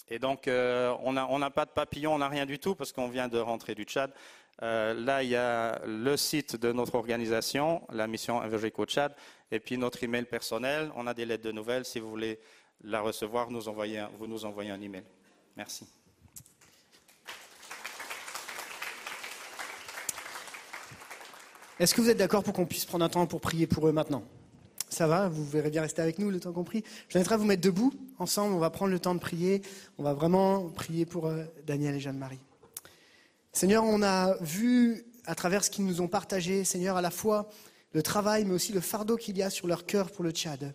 Et 0.09 0.19
donc, 0.19 0.47
euh, 0.47 0.95
on 1.03 1.13
n'a 1.13 1.51
pas 1.51 1.65
de 1.65 1.71
papillon, 1.71 2.15
on 2.15 2.19
n'a 2.19 2.29
rien 2.29 2.47
du 2.47 2.59
tout 2.59 2.75
parce 2.75 2.93
qu'on 2.93 3.09
vient 3.09 3.27
de 3.27 3.39
rentrer 3.39 3.75
du 3.75 3.85
Tchad. 3.85 4.13
Là, 4.61 5.23
il 5.23 5.31
y 5.31 5.37
a 5.37 5.81
le 5.87 6.17
site 6.17 6.57
de 6.57 6.73
notre 6.73 6.95
organisation, 6.95 7.83
la 7.93 8.07
mission 8.07 8.43
évangélique 8.43 8.79
au 8.79 8.87
Tchad, 8.87 9.15
et 9.51 9.61
puis 9.61 9.79
notre 9.79 10.03
email 10.03 10.25
personnel. 10.25 10.91
On 10.97 11.07
a 11.07 11.15
des 11.15 11.27
lettres 11.27 11.45
de 11.45 11.53
nouvelles. 11.53 11.85
Si 11.85 12.01
vous 12.01 12.11
voulez 12.11 12.39
la 12.83 13.01
recevoir, 13.01 13.49
vous 13.49 14.27
nous 14.27 14.45
envoyez 14.45 14.71
un 14.71 14.81
email. 14.81 15.05
Merci. 15.57 15.87
Est-ce 21.79 21.93
que 21.93 22.01
vous 22.01 22.09
êtes 22.09 22.19
d'accord 22.19 22.45
pour 22.45 22.53
qu'on 22.53 22.67
puisse 22.67 22.85
prendre 22.85 23.05
un 23.05 23.09
temps 23.09 23.27
pour 23.27 23.41
prier 23.41 23.67
pour 23.67 23.89
eux 23.89 23.93
maintenant? 23.93 24.23
Ça 24.89 25.09
va, 25.09 25.29
vous 25.29 25.45
verrez 25.45 25.71
bien 25.71 25.83
rester 25.83 26.03
avec 26.03 26.21
nous 26.21 26.31
le 26.31 26.39
temps 26.39 26.53
compris? 26.53 26.85
Je 27.09 27.19
vous 27.19 27.39
vous 27.39 27.45
mettre 27.45 27.63
debout. 27.63 27.93
Ensemble, 28.21 28.55
on 28.55 28.59
va 28.59 28.71
prendre 28.71 28.93
le 28.93 29.01
temps 29.01 29.15
de 29.15 29.19
prier. 29.19 29.61
On 29.99 30.05
va 30.05 30.15
vraiment 30.15 30.69
prier 30.69 31.05
pour 31.05 31.27
euh, 31.27 31.43
Daniel 31.67 31.97
et 31.97 32.01
Jeanne-Marie. 32.01 32.39
Seigneur, 33.55 33.85
on 33.85 34.03
a 34.03 34.37
vu 34.41 35.05
à 35.27 35.37
travers 35.37 35.63
ce 35.63 35.71
qu'ils 35.71 35.87
nous 35.87 36.01
ont 36.01 36.09
partagé, 36.09 36.65
Seigneur, 36.65 36.97
à 36.97 37.01
la 37.01 37.13
fois 37.13 37.49
le 37.93 38.03
travail, 38.03 38.45
mais 38.45 38.53
aussi 38.53 38.73
le 38.73 38.81
fardeau 38.81 39.17
qu'il 39.17 39.39
y 39.39 39.45
a 39.45 39.49
sur 39.49 39.69
leur 39.69 39.87
cœur 39.87 40.11
pour 40.11 40.25
le 40.25 40.33
Tchad. 40.33 40.75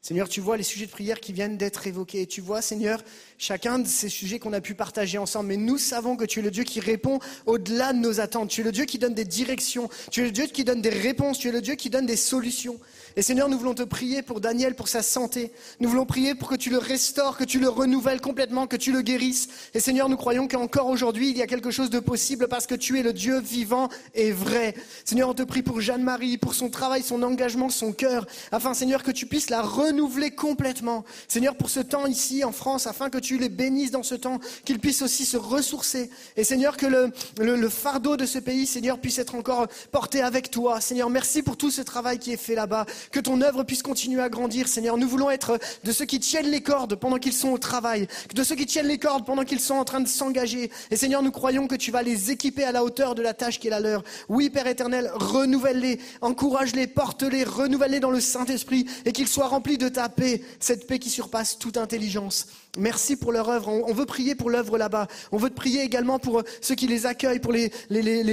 Seigneur, 0.00 0.26
tu 0.26 0.40
vois 0.40 0.56
les 0.56 0.62
sujets 0.62 0.86
de 0.86 0.90
prière 0.90 1.20
qui 1.20 1.34
viennent 1.34 1.58
d'être 1.58 1.86
évoqués. 1.86 2.26
Tu 2.26 2.40
vois, 2.40 2.62
Seigneur, 2.62 3.02
chacun 3.36 3.78
de 3.78 3.86
ces 3.86 4.08
sujets 4.08 4.38
qu'on 4.38 4.54
a 4.54 4.62
pu 4.62 4.74
partager 4.74 5.18
ensemble. 5.18 5.48
Mais 5.48 5.58
nous 5.58 5.76
savons 5.76 6.16
que 6.16 6.24
tu 6.24 6.38
es 6.38 6.42
le 6.42 6.50
Dieu 6.50 6.64
qui 6.64 6.80
répond 6.80 7.18
au-delà 7.44 7.92
de 7.92 7.98
nos 7.98 8.20
attentes. 8.20 8.48
Tu 8.48 8.62
es 8.62 8.64
le 8.64 8.72
Dieu 8.72 8.86
qui 8.86 8.98
donne 8.98 9.12
des 9.12 9.26
directions. 9.26 9.90
Tu 10.10 10.22
es 10.22 10.24
le 10.24 10.30
Dieu 10.30 10.46
qui 10.46 10.64
donne 10.64 10.80
des 10.80 10.88
réponses. 10.88 11.38
Tu 11.38 11.48
es 11.48 11.52
le 11.52 11.60
Dieu 11.60 11.74
qui 11.74 11.90
donne 11.90 12.06
des 12.06 12.16
solutions. 12.16 12.80
Et 13.18 13.22
Seigneur, 13.22 13.48
nous 13.48 13.58
voulons 13.58 13.74
te 13.74 13.82
prier 13.82 14.22
pour 14.22 14.40
Daniel, 14.40 14.76
pour 14.76 14.86
sa 14.86 15.02
santé. 15.02 15.50
Nous 15.80 15.88
voulons 15.88 16.06
prier 16.06 16.36
pour 16.36 16.48
que 16.48 16.54
tu 16.54 16.70
le 16.70 16.78
restaures, 16.78 17.36
que 17.36 17.42
tu 17.42 17.58
le 17.58 17.68
renouvelles 17.68 18.20
complètement, 18.20 18.68
que 18.68 18.76
tu 18.76 18.92
le 18.92 19.02
guérisses. 19.02 19.48
Et 19.74 19.80
Seigneur, 19.80 20.08
nous 20.08 20.16
croyons 20.16 20.46
qu'encore 20.46 20.86
aujourd'hui, 20.86 21.30
il 21.30 21.36
y 21.36 21.42
a 21.42 21.48
quelque 21.48 21.72
chose 21.72 21.90
de 21.90 21.98
possible 21.98 22.46
parce 22.46 22.68
que 22.68 22.76
tu 22.76 22.96
es 22.96 23.02
le 23.02 23.12
Dieu 23.12 23.40
vivant 23.40 23.88
et 24.14 24.30
vrai. 24.30 24.76
Seigneur, 25.04 25.30
on 25.30 25.34
te 25.34 25.42
prie 25.42 25.62
pour 25.62 25.80
Jeanne-Marie, 25.80 26.38
pour 26.38 26.54
son 26.54 26.70
travail, 26.70 27.02
son 27.02 27.24
engagement, 27.24 27.70
son 27.70 27.92
cœur, 27.92 28.24
afin, 28.52 28.72
Seigneur, 28.72 29.02
que 29.02 29.10
tu 29.10 29.26
puisses 29.26 29.50
la 29.50 29.62
renouveler 29.62 30.30
complètement. 30.30 31.04
Seigneur, 31.26 31.56
pour 31.56 31.70
ce 31.70 31.80
temps 31.80 32.06
ici 32.06 32.44
en 32.44 32.52
France, 32.52 32.86
afin 32.86 33.10
que 33.10 33.18
tu 33.18 33.36
les 33.36 33.48
bénisses 33.48 33.90
dans 33.90 34.04
ce 34.04 34.14
temps, 34.14 34.38
qu'ils 34.64 34.78
puissent 34.78 35.02
aussi 35.02 35.24
se 35.24 35.36
ressourcer. 35.36 36.08
Et 36.36 36.44
Seigneur, 36.44 36.76
que 36.76 36.86
le, 36.86 37.10
le 37.40 37.68
fardeau 37.68 38.16
de 38.16 38.26
ce 38.26 38.38
pays, 38.38 38.64
Seigneur, 38.64 39.00
puisse 39.00 39.18
être 39.18 39.34
encore 39.34 39.66
porté 39.90 40.22
avec 40.22 40.52
toi. 40.52 40.80
Seigneur, 40.80 41.10
merci 41.10 41.42
pour 41.42 41.56
tout 41.56 41.72
ce 41.72 41.82
travail 41.82 42.20
qui 42.20 42.32
est 42.32 42.36
fait 42.36 42.54
là-bas 42.54 42.86
que 43.10 43.20
ton 43.20 43.40
œuvre 43.40 43.64
puisse 43.64 43.82
continuer 43.82 44.20
à 44.20 44.28
grandir, 44.28 44.68
Seigneur. 44.68 44.96
Nous 44.96 45.08
voulons 45.08 45.30
être 45.30 45.58
de 45.84 45.92
ceux 45.92 46.04
qui 46.04 46.20
tiennent 46.20 46.50
les 46.50 46.62
cordes 46.62 46.96
pendant 46.96 47.18
qu'ils 47.18 47.32
sont 47.32 47.50
au 47.50 47.58
travail, 47.58 48.06
de 48.34 48.42
ceux 48.42 48.54
qui 48.54 48.66
tiennent 48.66 48.88
les 48.88 48.98
cordes 48.98 49.24
pendant 49.24 49.44
qu'ils 49.44 49.60
sont 49.60 49.74
en 49.74 49.84
train 49.84 50.00
de 50.00 50.08
s'engager. 50.08 50.70
Et 50.90 50.96
Seigneur, 50.96 51.22
nous 51.22 51.30
croyons 51.30 51.66
que 51.66 51.74
tu 51.74 51.90
vas 51.90 52.02
les 52.02 52.30
équiper 52.30 52.64
à 52.64 52.72
la 52.72 52.84
hauteur 52.84 53.14
de 53.14 53.22
la 53.22 53.34
tâche 53.34 53.58
qui 53.58 53.68
est 53.68 53.70
la 53.70 53.80
leur. 53.80 54.02
Oui, 54.28 54.50
Père 54.50 54.66
éternel, 54.66 55.10
renouvelle-les, 55.14 56.00
encourage-les, 56.20 56.86
porte-les, 56.86 57.44
renouvelle-les 57.44 58.00
dans 58.00 58.10
le 58.10 58.20
Saint-Esprit 58.20 58.86
et 59.04 59.12
qu'ils 59.12 59.28
soient 59.28 59.48
remplis 59.48 59.78
de 59.78 59.88
ta 59.88 60.08
paix, 60.08 60.42
cette 60.60 60.86
paix 60.86 60.98
qui 60.98 61.10
surpasse 61.10 61.58
toute 61.58 61.76
intelligence. 61.76 62.46
Merci 62.78 63.16
pour 63.16 63.32
leur 63.32 63.48
œuvre. 63.48 63.68
On 63.68 63.92
veut 63.92 64.06
prier 64.06 64.34
pour 64.34 64.50
l'œuvre 64.50 64.78
là-bas. 64.78 65.08
On 65.32 65.36
veut 65.36 65.50
te 65.50 65.54
prier 65.54 65.82
également 65.82 66.18
pour 66.18 66.42
ceux 66.60 66.74
qui 66.74 66.86
les 66.86 67.06
accueillent, 67.06 67.40
pour 67.40 67.52
les, 67.52 67.70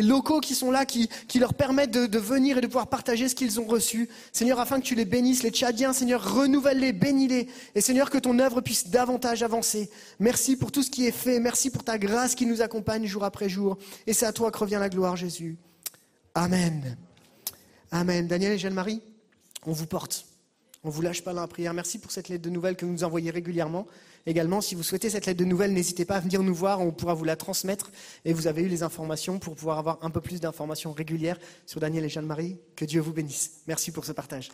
locaux 0.02 0.40
qui 0.40 0.56
sont 0.56 0.72
là, 0.72 0.86
qui, 0.86 1.10
leur 1.40 1.54
permettent 1.54 1.92
de, 1.92 2.06
de, 2.06 2.20
venir 2.20 2.58
et 2.58 2.62
de 2.62 2.68
pouvoir 2.68 2.88
partager 2.88 3.28
ce 3.28 3.36
qu'ils 3.36 3.60
ont 3.60 3.66
reçu. 3.66 4.08
Seigneur, 4.32 4.60
afin 4.60 4.80
que 4.80 4.86
tu 4.86 4.96
les 4.96 5.06
bénisses, 5.06 5.44
les 5.44 5.50
Tchadiens, 5.50 5.94
Seigneur, 5.94 6.36
renouvelle-les, 6.36 6.94
bénis-les. 6.94 7.48
Et 7.74 7.82
Seigneur, 7.82 8.10
que 8.10 8.18
ton 8.18 8.40
œuvre 8.40 8.62
puisse 8.62 8.90
davantage 8.90 9.44
avancer. 9.44 9.90
Merci 10.20 10.56
pour 10.56 10.72
tout 10.72 10.84
ce 10.84 10.92
qui 10.92 11.06
est 11.06 11.12
fait. 11.12 11.40
Merci 11.40 11.72
pour 11.72 11.84
ta 11.84 11.98
grâce 11.98 12.36
qui 12.36 12.46
nous 12.46 12.62
accompagne 12.62 13.06
jour 13.06 13.24
après 13.24 13.50
jour. 13.50 13.78
Et 14.06 14.14
c'est 14.14 14.26
à 14.26 14.34
toi 14.34 14.52
que 14.52 14.60
revient 14.60 14.78
la 14.80 14.90
gloire, 14.90 15.16
Jésus. 15.16 15.58
Amen. 16.36 16.98
Amen. 17.92 18.28
Daniel 18.28 18.54
et 18.54 18.58
Jeanne-Marie, 18.58 19.02
on 19.66 19.72
vous 19.72 19.88
porte. 19.88 20.26
On 20.84 20.90
ne 20.90 20.94
vous 20.94 21.02
lâche 21.02 21.24
pas 21.24 21.34
dans 21.34 21.42
la 21.42 21.48
prière. 21.48 21.74
Merci 21.74 21.98
pour 21.98 22.12
cette 22.12 22.30
lettre 22.30 22.44
de 22.44 22.50
nouvelles 22.52 22.76
que 22.76 22.86
vous 22.86 22.92
nous 22.92 23.04
envoyez 23.04 23.32
régulièrement. 23.32 23.88
Également, 24.28 24.60
si 24.60 24.74
vous 24.74 24.82
souhaitez 24.82 25.12
cette 25.12 25.28
lettre 25.28 25.40
de 25.40 25.46
nouvelles, 25.46 25.72
n'hésitez 25.72 26.04
pas 26.04 26.16
à 26.16 26.20
venir 26.20 26.42
nous 26.42 26.56
voir, 26.56 26.82
on 26.82 26.92
pourra 26.92 27.14
vous 27.14 27.26
la 27.26 27.36
transmettre. 27.36 27.92
Et 28.26 28.34
vous 28.34 28.48
avez 28.48 28.64
eu 28.64 28.68
les 28.68 28.82
informations 28.82 29.38
pour 29.38 29.56
pouvoir 29.56 29.78
avoir 29.78 30.00
un 30.02 30.10
peu 30.10 30.20
plus 30.20 30.40
d'informations 30.40 30.94
régulières 30.94 31.38
sur 31.68 31.80
Daniel 31.80 32.06
et 32.06 32.10
Jeanne-Marie. 32.10 32.58
Que 32.76 32.86
Dieu 32.86 33.02
vous 33.02 33.14
bénisse. 33.14 33.62
Merci 33.68 33.92
pour 33.92 34.04
ce 34.04 34.14
partage. 34.14 34.50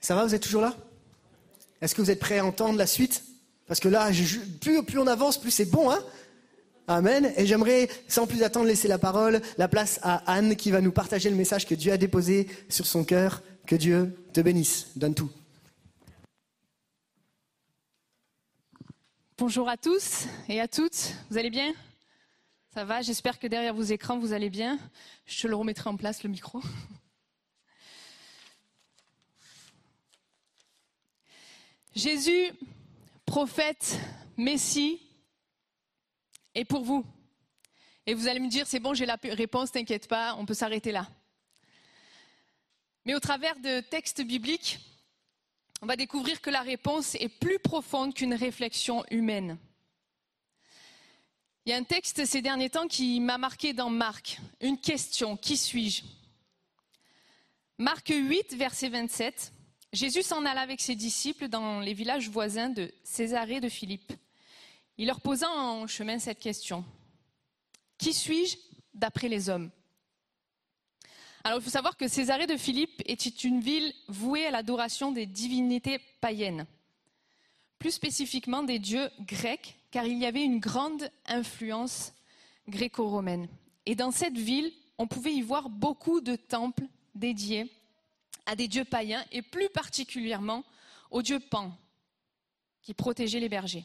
Ça 0.00 0.14
va, 0.14 0.24
vous 0.24 0.34
êtes 0.34 0.42
toujours 0.42 0.62
là? 0.62 0.74
Est-ce 1.82 1.94
que 1.94 2.00
vous 2.00 2.10
êtes 2.10 2.20
prêts 2.20 2.38
à 2.38 2.46
entendre 2.46 2.78
la 2.78 2.86
suite? 2.86 3.22
Parce 3.66 3.80
que 3.80 3.88
là, 3.88 4.10
plus, 4.60 4.82
plus 4.82 4.98
on 4.98 5.06
avance, 5.06 5.38
plus 5.38 5.50
c'est 5.50 5.66
bon, 5.66 5.90
hein? 5.90 6.02
Amen. 6.88 7.32
Et 7.36 7.46
j'aimerais, 7.46 7.88
sans 8.08 8.26
plus 8.26 8.42
attendre, 8.42 8.66
laisser 8.66 8.88
la 8.88 8.98
parole, 8.98 9.40
la 9.56 9.68
place 9.68 10.00
à 10.02 10.16
Anne 10.32 10.56
qui 10.56 10.70
va 10.70 10.80
nous 10.80 10.92
partager 10.92 11.30
le 11.30 11.36
message 11.36 11.66
que 11.66 11.74
Dieu 11.74 11.92
a 11.92 11.96
déposé 11.96 12.48
sur 12.68 12.86
son 12.86 13.04
cœur. 13.04 13.42
Que 13.66 13.76
Dieu 13.76 14.16
te 14.32 14.40
bénisse. 14.40 14.88
Donne 14.96 15.14
tout. 15.14 15.30
Bonjour 19.38 19.68
à 19.68 19.76
tous 19.76 20.26
et 20.48 20.60
à 20.60 20.66
toutes. 20.68 21.14
Vous 21.30 21.38
allez 21.38 21.50
bien? 21.50 21.72
Ça 22.74 22.84
va? 22.84 23.02
J'espère 23.02 23.38
que 23.38 23.46
derrière 23.46 23.74
vos 23.74 23.82
écrans, 23.82 24.18
vous 24.18 24.32
allez 24.32 24.50
bien. 24.50 24.78
Je 25.26 25.46
le 25.46 25.54
remettrai 25.54 25.90
en 25.90 25.96
place, 25.96 26.22
le 26.22 26.30
micro. 26.30 26.60
Jésus, 31.94 32.50
prophète, 33.26 33.98
Messie, 34.36 35.00
et 36.54 36.64
pour 36.64 36.84
vous. 36.84 37.04
Et 38.06 38.14
vous 38.14 38.28
allez 38.28 38.40
me 38.40 38.48
dire, 38.48 38.66
c'est 38.66 38.80
bon, 38.80 38.94
j'ai 38.94 39.06
la 39.06 39.18
réponse, 39.22 39.72
t'inquiète 39.72 40.08
pas, 40.08 40.34
on 40.36 40.46
peut 40.46 40.54
s'arrêter 40.54 40.92
là. 40.92 41.08
Mais 43.04 43.14
au 43.14 43.20
travers 43.20 43.58
de 43.60 43.80
textes 43.80 44.22
bibliques, 44.22 44.78
on 45.80 45.86
va 45.86 45.96
découvrir 45.96 46.40
que 46.40 46.50
la 46.50 46.62
réponse 46.62 47.16
est 47.16 47.28
plus 47.28 47.58
profonde 47.58 48.14
qu'une 48.14 48.34
réflexion 48.34 49.04
humaine. 49.10 49.58
Il 51.64 51.70
y 51.70 51.72
a 51.72 51.76
un 51.76 51.84
texte 51.84 52.24
ces 52.24 52.42
derniers 52.42 52.70
temps 52.70 52.88
qui 52.88 53.20
m'a 53.20 53.38
marqué 53.38 53.72
dans 53.72 53.90
Marc, 53.90 54.38
une 54.60 54.78
question, 54.78 55.36
qui 55.36 55.56
suis-je? 55.56 56.02
Marc 57.78 58.08
8, 58.08 58.54
verset 58.54 58.88
27, 58.88 59.52
Jésus 59.92 60.22
s'en 60.22 60.44
alla 60.44 60.60
avec 60.60 60.80
ses 60.80 60.94
disciples 60.94 61.48
dans 61.48 61.80
les 61.80 61.94
villages 61.94 62.28
voisins 62.28 62.70
de 62.70 62.92
Césarée 63.04 63.60
de 63.60 63.68
Philippe. 63.68 64.12
Il 65.02 65.06
leur 65.06 65.20
posa 65.20 65.50
en 65.50 65.88
chemin 65.88 66.20
cette 66.20 66.38
question. 66.38 66.84
Qui 67.98 68.12
suis-je 68.12 68.56
d'après 68.94 69.28
les 69.28 69.48
hommes? 69.48 69.68
Alors 71.42 71.58
il 71.58 71.64
faut 71.64 71.70
savoir 71.70 71.96
que 71.96 72.06
Césarée 72.06 72.46
de 72.46 72.56
Philippe 72.56 73.02
était 73.06 73.28
une 73.28 73.58
ville 73.58 73.92
vouée 74.06 74.46
à 74.46 74.52
l'adoration 74.52 75.10
des 75.10 75.26
divinités 75.26 75.98
païennes, 76.20 76.68
plus 77.80 77.90
spécifiquement 77.90 78.62
des 78.62 78.78
dieux 78.78 79.10
grecs, 79.18 79.76
car 79.90 80.06
il 80.06 80.18
y 80.18 80.24
avait 80.24 80.44
une 80.44 80.60
grande 80.60 81.10
influence 81.26 82.12
gréco-romaine. 82.68 83.48
Et 83.86 83.96
dans 83.96 84.12
cette 84.12 84.38
ville, 84.38 84.72
on 84.98 85.08
pouvait 85.08 85.34
y 85.34 85.42
voir 85.42 85.68
beaucoup 85.68 86.20
de 86.20 86.36
temples 86.36 86.86
dédiés 87.16 87.68
à 88.46 88.54
des 88.54 88.68
dieux 88.68 88.84
païens 88.84 89.24
et 89.32 89.42
plus 89.42 89.68
particulièrement 89.68 90.62
au 91.10 91.22
dieu 91.22 91.40
Pan, 91.40 91.76
qui 92.82 92.94
protégeait 92.94 93.40
les 93.40 93.48
bergers. 93.48 93.84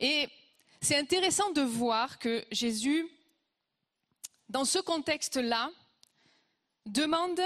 Et 0.00 0.28
c'est 0.80 0.96
intéressant 0.96 1.50
de 1.52 1.62
voir 1.62 2.18
que 2.18 2.44
Jésus, 2.50 3.08
dans 4.48 4.64
ce 4.64 4.78
contexte-là, 4.78 5.70
demande 6.86 7.40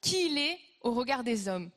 qui 0.00 0.26
il 0.26 0.38
est 0.38 0.58
au 0.80 0.92
regard 0.92 1.22
des 1.22 1.48
hommes. 1.48 1.70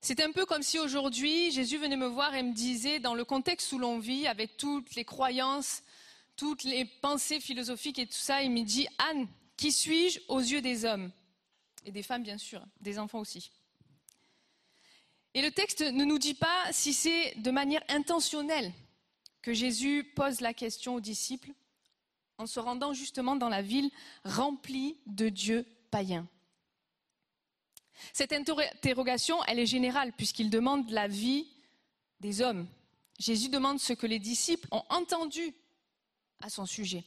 C'est 0.00 0.20
un 0.20 0.32
peu 0.32 0.46
comme 0.46 0.62
si 0.62 0.80
aujourd'hui 0.80 1.52
Jésus 1.52 1.78
venait 1.78 1.96
me 1.96 2.06
voir 2.06 2.34
et 2.34 2.42
me 2.42 2.52
disait, 2.52 2.98
dans 2.98 3.14
le 3.14 3.24
contexte 3.24 3.72
où 3.72 3.78
l'on 3.78 4.00
vit, 4.00 4.26
avec 4.26 4.56
toutes 4.56 4.94
les 4.96 5.04
croyances, 5.04 5.82
toutes 6.36 6.64
les 6.64 6.84
pensées 6.84 7.38
philosophiques 7.38 8.00
et 8.00 8.06
tout 8.06 8.12
ça, 8.12 8.42
il 8.42 8.50
me 8.50 8.64
dit, 8.64 8.88
Anne, 8.98 9.28
qui 9.56 9.70
suis-je 9.70 10.20
aux 10.26 10.40
yeux 10.40 10.60
des 10.60 10.84
hommes? 10.84 11.12
Et 11.84 11.92
des 11.92 12.02
femmes, 12.02 12.24
bien 12.24 12.38
sûr, 12.38 12.64
des 12.80 12.98
enfants 12.98 13.20
aussi. 13.20 13.52
Et 15.34 15.42
le 15.42 15.50
texte 15.50 15.80
ne 15.80 16.04
nous 16.04 16.18
dit 16.18 16.34
pas 16.34 16.72
si 16.72 16.92
c'est 16.92 17.34
de 17.36 17.50
manière 17.50 17.82
intentionnelle 17.88 18.72
que 19.40 19.54
Jésus 19.54 20.04
pose 20.14 20.40
la 20.40 20.52
question 20.52 20.94
aux 20.94 21.00
disciples 21.00 21.50
en 22.38 22.46
se 22.46 22.60
rendant 22.60 22.92
justement 22.92 23.36
dans 23.36 23.48
la 23.48 23.62
ville 23.62 23.90
remplie 24.24 24.96
de 25.06 25.28
dieux 25.28 25.66
païens. 25.90 26.26
Cette 28.12 28.32
interrogation, 28.32 29.42
elle 29.44 29.58
est 29.58 29.66
générale 29.66 30.12
puisqu'il 30.12 30.50
demande 30.50 30.90
la 30.90 31.08
vie 31.08 31.46
des 32.20 32.40
hommes. 32.40 32.66
Jésus 33.18 33.48
demande 33.48 33.80
ce 33.80 33.92
que 33.92 34.06
les 34.06 34.18
disciples 34.18 34.68
ont 34.70 34.84
entendu 34.88 35.54
à 36.40 36.50
son 36.50 36.66
sujet, 36.66 37.04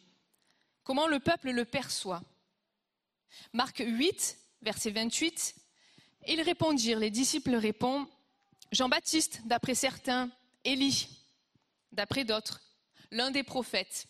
comment 0.83 1.07
le 1.07 1.19
peuple 1.19 1.51
le 1.51 1.65
perçoit. 1.65 2.21
Marc 3.51 3.83
8, 3.85 4.37
verset 4.61 4.91
28, 4.91 5.55
ils 6.27 6.41
répondirent, 6.41 6.99
les 6.99 7.11
disciples 7.11 7.55
répondent, 7.55 8.07
Jean-Baptiste, 8.71 9.41
d'après 9.45 9.75
certains, 9.75 10.29
Élie, 10.63 11.07
d'après 11.91 12.25
d'autres, 12.25 12.61
l'un 13.11 13.31
des 13.31 13.43
prophètes. 13.43 14.07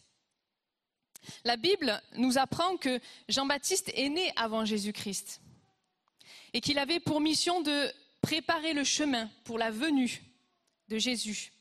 La 1.43 1.57
Bible 1.57 2.01
nous 2.13 2.37
apprend 2.37 2.77
que 2.77 2.99
Jean-Baptiste 3.29 3.91
est 3.95 4.09
né 4.09 4.31
avant 4.35 4.65
Jésus-Christ 4.65 5.41
et 6.53 6.61
qu'il 6.61 6.79
avait 6.79 6.99
pour 6.99 7.21
mission 7.21 7.61
de 7.61 7.91
préparer 8.21 8.73
le 8.73 8.83
chemin 8.83 9.29
pour 9.43 9.57
la 9.57 9.71
venue 9.71 10.21
de 10.87 10.97
Jésus. 10.97 11.51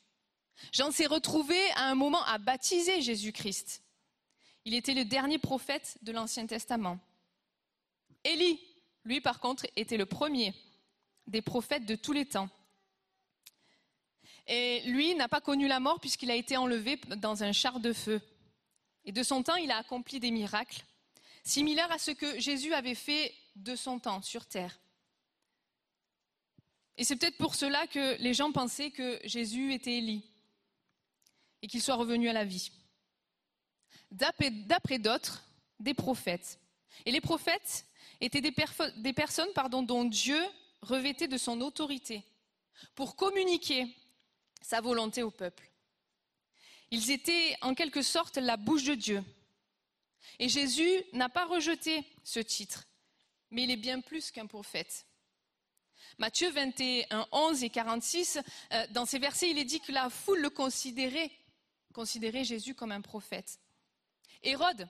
Jean 0.73 0.91
s'est 0.91 1.07
retrouvé 1.07 1.59
à 1.73 1.91
un 1.91 1.95
moment 1.95 2.25
à 2.25 2.39
baptiser 2.39 3.03
Jésus-Christ. 3.03 3.83
Il 4.65 4.75
était 4.75 4.95
le 4.95 5.05
dernier 5.05 5.39
prophète 5.39 5.99
de 6.03 6.13
l'Ancien 6.13 6.47
Testament. 6.47 6.99
Élie, 8.23 8.61
lui 9.05 9.21
par 9.21 9.41
contre, 9.41 9.67
était 9.77 9.97
le 9.97 10.07
premier 10.07 10.55
des 11.27 11.43
prophètes 11.43 11.87
de 11.87 11.95
tous 11.97 12.13
les 12.13 12.27
temps. 12.27 12.49
Et 14.47 14.83
lui 14.83 15.15
n'a 15.15 15.29
pas 15.29 15.41
connu 15.41 15.67
la 15.69 15.81
mort 15.81 16.01
puisqu'il 16.01 16.31
a 16.31 16.35
été 16.35 16.57
enlevé 16.57 17.01
dans 17.17 17.43
un 17.43 17.53
char 17.53 17.81
de 17.81 17.93
feu. 17.93 18.21
Et 19.05 19.13
de 19.13 19.23
son 19.23 19.43
temps, 19.43 19.57
il 19.57 19.71
a 19.71 19.79
accompli 19.79 20.21
des 20.21 20.31
miracles, 20.31 20.85
similaires 21.43 21.91
à 21.93 21.99
ce 21.99 22.11
que 22.11 22.39
Jésus 22.39 22.73
avait 22.73 22.95
fait 22.95 23.35
de 23.57 23.77
son 23.77 23.99
temps 23.99 24.23
sur 24.23 24.47
terre. 24.47 24.79
Et 26.97 27.05
c'est 27.05 27.17
peut-être 27.17 27.39
pour 27.39 27.55
cela 27.55 27.87
que 27.87 28.17
les 28.21 28.35
gens 28.35 28.53
pensaient 28.53 28.91
que 28.91 29.21
Jésus 29.25 29.73
était 29.73 29.99
Élie 29.99 30.25
et 31.63 31.67
qu'il 31.67 31.83
soit 31.83 31.97
revenu 31.97 32.29
à 32.29 32.33
la 32.33 32.45
vie. 32.45 32.71
D'après 34.11 34.99
d'autres, 34.99 35.43
des 35.81 35.95
prophètes. 35.95 36.61
Et 37.05 37.11
les 37.11 37.21
prophètes 37.21 37.85
étaient 38.21 38.41
des, 38.41 38.53
personnes 39.13 39.49
dont 39.87 40.05
Dieu 40.05 40.41
revêtait 40.83 41.27
de 41.27 41.37
son 41.37 41.61
autorité 41.61 42.23
pour 42.95 43.17
communiquer 43.17 43.95
sa 44.65 44.81
volonté 44.81 45.23
au 45.23 45.31
peuple. 45.31 45.71
Ils 46.91 47.11
étaient 47.11 47.55
en 47.61 47.75
quelque 47.75 48.01
sorte 48.01 48.39
la 48.39 48.57
bouche 48.57 48.85
de 48.85 48.95
Dieu. 48.95 49.23
Et 50.39 50.49
Jésus 50.49 51.05
n'a 51.13 51.29
pas 51.29 51.45
rejeté 51.45 52.03
ce 52.25 52.41
titre, 52.41 52.87
mais 53.51 53.65
il 53.65 53.71
est 53.71 53.77
bien 53.77 54.01
plus 54.01 54.31
qu'un 54.31 54.47
prophète. 54.47 55.07
Matthieu 56.17 56.51
21, 56.51 57.29
11 57.31 57.63
et 57.63 57.69
46, 57.69 58.39
euh, 58.73 58.87
dans 58.93 59.05
ces 59.05 59.19
versets, 59.19 59.51
il 59.51 59.59
est 59.59 59.65
dit 59.65 59.81
que 59.81 59.93
la 59.93 60.09
foule 60.09 60.41
le 60.41 60.51
considérait, 60.51 61.31
considérait 61.93 62.45
Jésus 62.45 62.75
comme 62.75 62.93
un 62.93 63.03
prophète. 63.03 63.59
Hérode, 64.43 64.89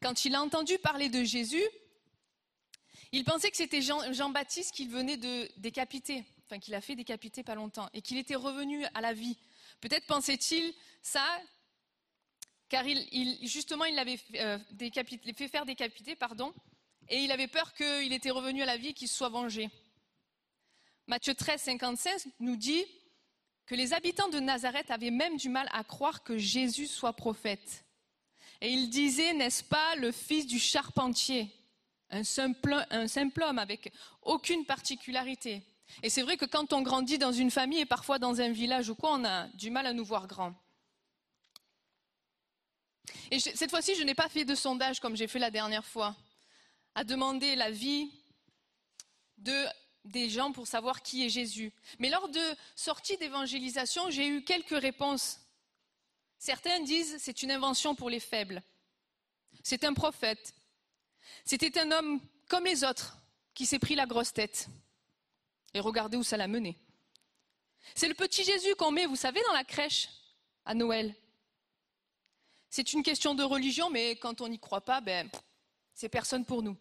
quand 0.00 0.24
il 0.24 0.34
a 0.34 0.42
entendu 0.42 0.78
parler 0.78 1.08
de 1.08 1.22
Jésus, 1.22 1.64
il 3.12 3.22
pensait 3.22 3.52
que 3.52 3.56
c'était 3.56 3.82
Jean-Baptiste 3.82 4.74
qu'il 4.74 4.88
venait 4.88 5.16
de 5.16 5.48
décapiter, 5.58 6.24
qu'il 6.58 6.74
a 6.74 6.80
fait 6.80 6.96
décapiter 6.96 7.42
pas 7.42 7.54
longtemps, 7.54 7.88
et 7.92 8.02
qu'il 8.02 8.18
était 8.18 8.34
revenu 8.34 8.84
à 8.94 9.00
la 9.00 9.12
vie. 9.12 9.36
Peut-être 9.80 10.06
pensait-il 10.06 10.74
ça, 11.02 11.26
car 12.68 12.86
il, 12.86 13.38
justement 13.46 13.84
il 13.84 13.94
l'avait 13.94 14.18
euh, 14.36 14.58
fait 15.36 15.48
faire 15.48 15.66
décapiter, 15.66 16.16
pardon, 16.16 16.54
et 17.08 17.18
il 17.18 17.32
avait 17.32 17.48
peur 17.48 17.74
qu'il 17.74 18.12
était 18.12 18.30
revenu 18.30 18.62
à 18.62 18.66
la 18.66 18.76
vie 18.76 18.94
qu'il 18.94 19.08
soit 19.08 19.28
vengé. 19.28 19.70
Matthieu 21.06 21.34
13, 21.34 21.60
56 21.60 22.28
nous 22.40 22.56
dit 22.56 22.84
que 23.66 23.74
les 23.74 23.92
habitants 23.92 24.28
de 24.28 24.40
Nazareth 24.40 24.90
avaient 24.90 25.10
même 25.10 25.36
du 25.36 25.48
mal 25.48 25.68
à 25.72 25.84
croire 25.84 26.22
que 26.22 26.38
Jésus 26.38 26.86
soit 26.86 27.12
prophète. 27.12 27.84
Et 28.60 28.70
ils 28.70 28.88
disaient, 28.88 29.32
n'est-ce 29.32 29.64
pas, 29.64 29.96
le 29.96 30.12
fils 30.12 30.46
du 30.46 30.58
charpentier, 30.58 31.52
un 32.10 32.22
simple 32.22 33.42
homme 33.42 33.58
avec 33.58 33.92
aucune 34.22 34.64
particularité. 34.64 35.62
Et 36.02 36.10
c'est 36.10 36.22
vrai 36.22 36.36
que 36.36 36.44
quand 36.44 36.72
on 36.72 36.82
grandit 36.82 37.18
dans 37.18 37.32
une 37.32 37.50
famille 37.50 37.80
et 37.80 37.86
parfois 37.86 38.18
dans 38.18 38.40
un 38.40 38.50
village 38.50 38.88
ou 38.88 38.94
quoi, 38.94 39.12
on 39.12 39.24
a 39.24 39.48
du 39.48 39.70
mal 39.70 39.86
à 39.86 39.92
nous 39.92 40.04
voir 40.04 40.26
grands. 40.26 40.54
Et 43.30 43.40
cette 43.40 43.70
fois-ci, 43.70 43.94
je 43.94 44.02
n'ai 44.02 44.14
pas 44.14 44.28
fait 44.28 44.44
de 44.44 44.54
sondage 44.54 45.00
comme 45.00 45.16
j'ai 45.16 45.26
fait 45.26 45.38
la 45.38 45.50
dernière 45.50 45.84
fois, 45.84 46.16
à 46.94 47.04
demander 47.04 47.56
l'avis 47.56 48.10
de 49.38 49.66
des 50.04 50.28
gens 50.28 50.52
pour 50.52 50.66
savoir 50.66 51.02
qui 51.02 51.24
est 51.24 51.28
Jésus. 51.28 51.72
Mais 51.98 52.10
lors 52.10 52.28
de 52.28 52.40
sorties 52.74 53.16
d'évangélisation, 53.18 54.10
j'ai 54.10 54.26
eu 54.26 54.42
quelques 54.42 54.80
réponses. 54.80 55.38
Certains 56.38 56.80
disent 56.80 57.16
c'est 57.18 57.42
une 57.42 57.52
invention 57.52 57.94
pour 57.94 58.10
les 58.10 58.20
faibles. 58.20 58.62
C'est 59.62 59.84
un 59.84 59.94
prophète. 59.94 60.54
C'était 61.44 61.78
un 61.78 61.92
homme 61.92 62.20
comme 62.48 62.64
les 62.64 62.82
autres 62.82 63.18
qui 63.54 63.64
s'est 63.64 63.78
pris 63.78 63.94
la 63.94 64.06
grosse 64.06 64.32
tête. 64.32 64.68
Et 65.74 65.80
regardez 65.80 66.16
où 66.16 66.22
ça 66.22 66.36
l'a 66.36 66.48
mené. 66.48 66.78
C'est 67.94 68.08
le 68.08 68.14
petit 68.14 68.44
Jésus 68.44 68.74
qu'on 68.76 68.90
met, 68.90 69.06
vous 69.06 69.16
savez, 69.16 69.40
dans 69.46 69.52
la 69.52 69.64
crèche 69.64 70.08
à 70.64 70.74
Noël. 70.74 71.14
C'est 72.70 72.92
une 72.92 73.02
question 73.02 73.34
de 73.34 73.42
religion, 73.42 73.90
mais 73.90 74.16
quand 74.16 74.40
on 74.40 74.48
n'y 74.48 74.58
croit 74.58 74.80
pas, 74.80 75.00
ben, 75.00 75.28
c'est 75.94 76.08
personne 76.08 76.44
pour 76.44 76.62
nous. 76.62 76.76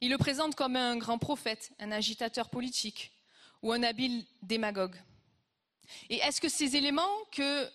Il 0.00 0.10
le 0.10 0.18
présente 0.18 0.54
comme 0.54 0.76
un 0.76 0.96
grand 0.96 1.18
prophète, 1.18 1.72
un 1.78 1.90
agitateur 1.90 2.50
politique 2.50 3.12
ou 3.62 3.72
un 3.72 3.82
habile 3.82 4.24
démagogue. 4.42 4.96
Et 6.08 6.16
est-ce 6.18 6.40
que 6.40 6.48
ces 6.48 6.76
éléments 6.76 7.18
qu'ont 7.34 7.70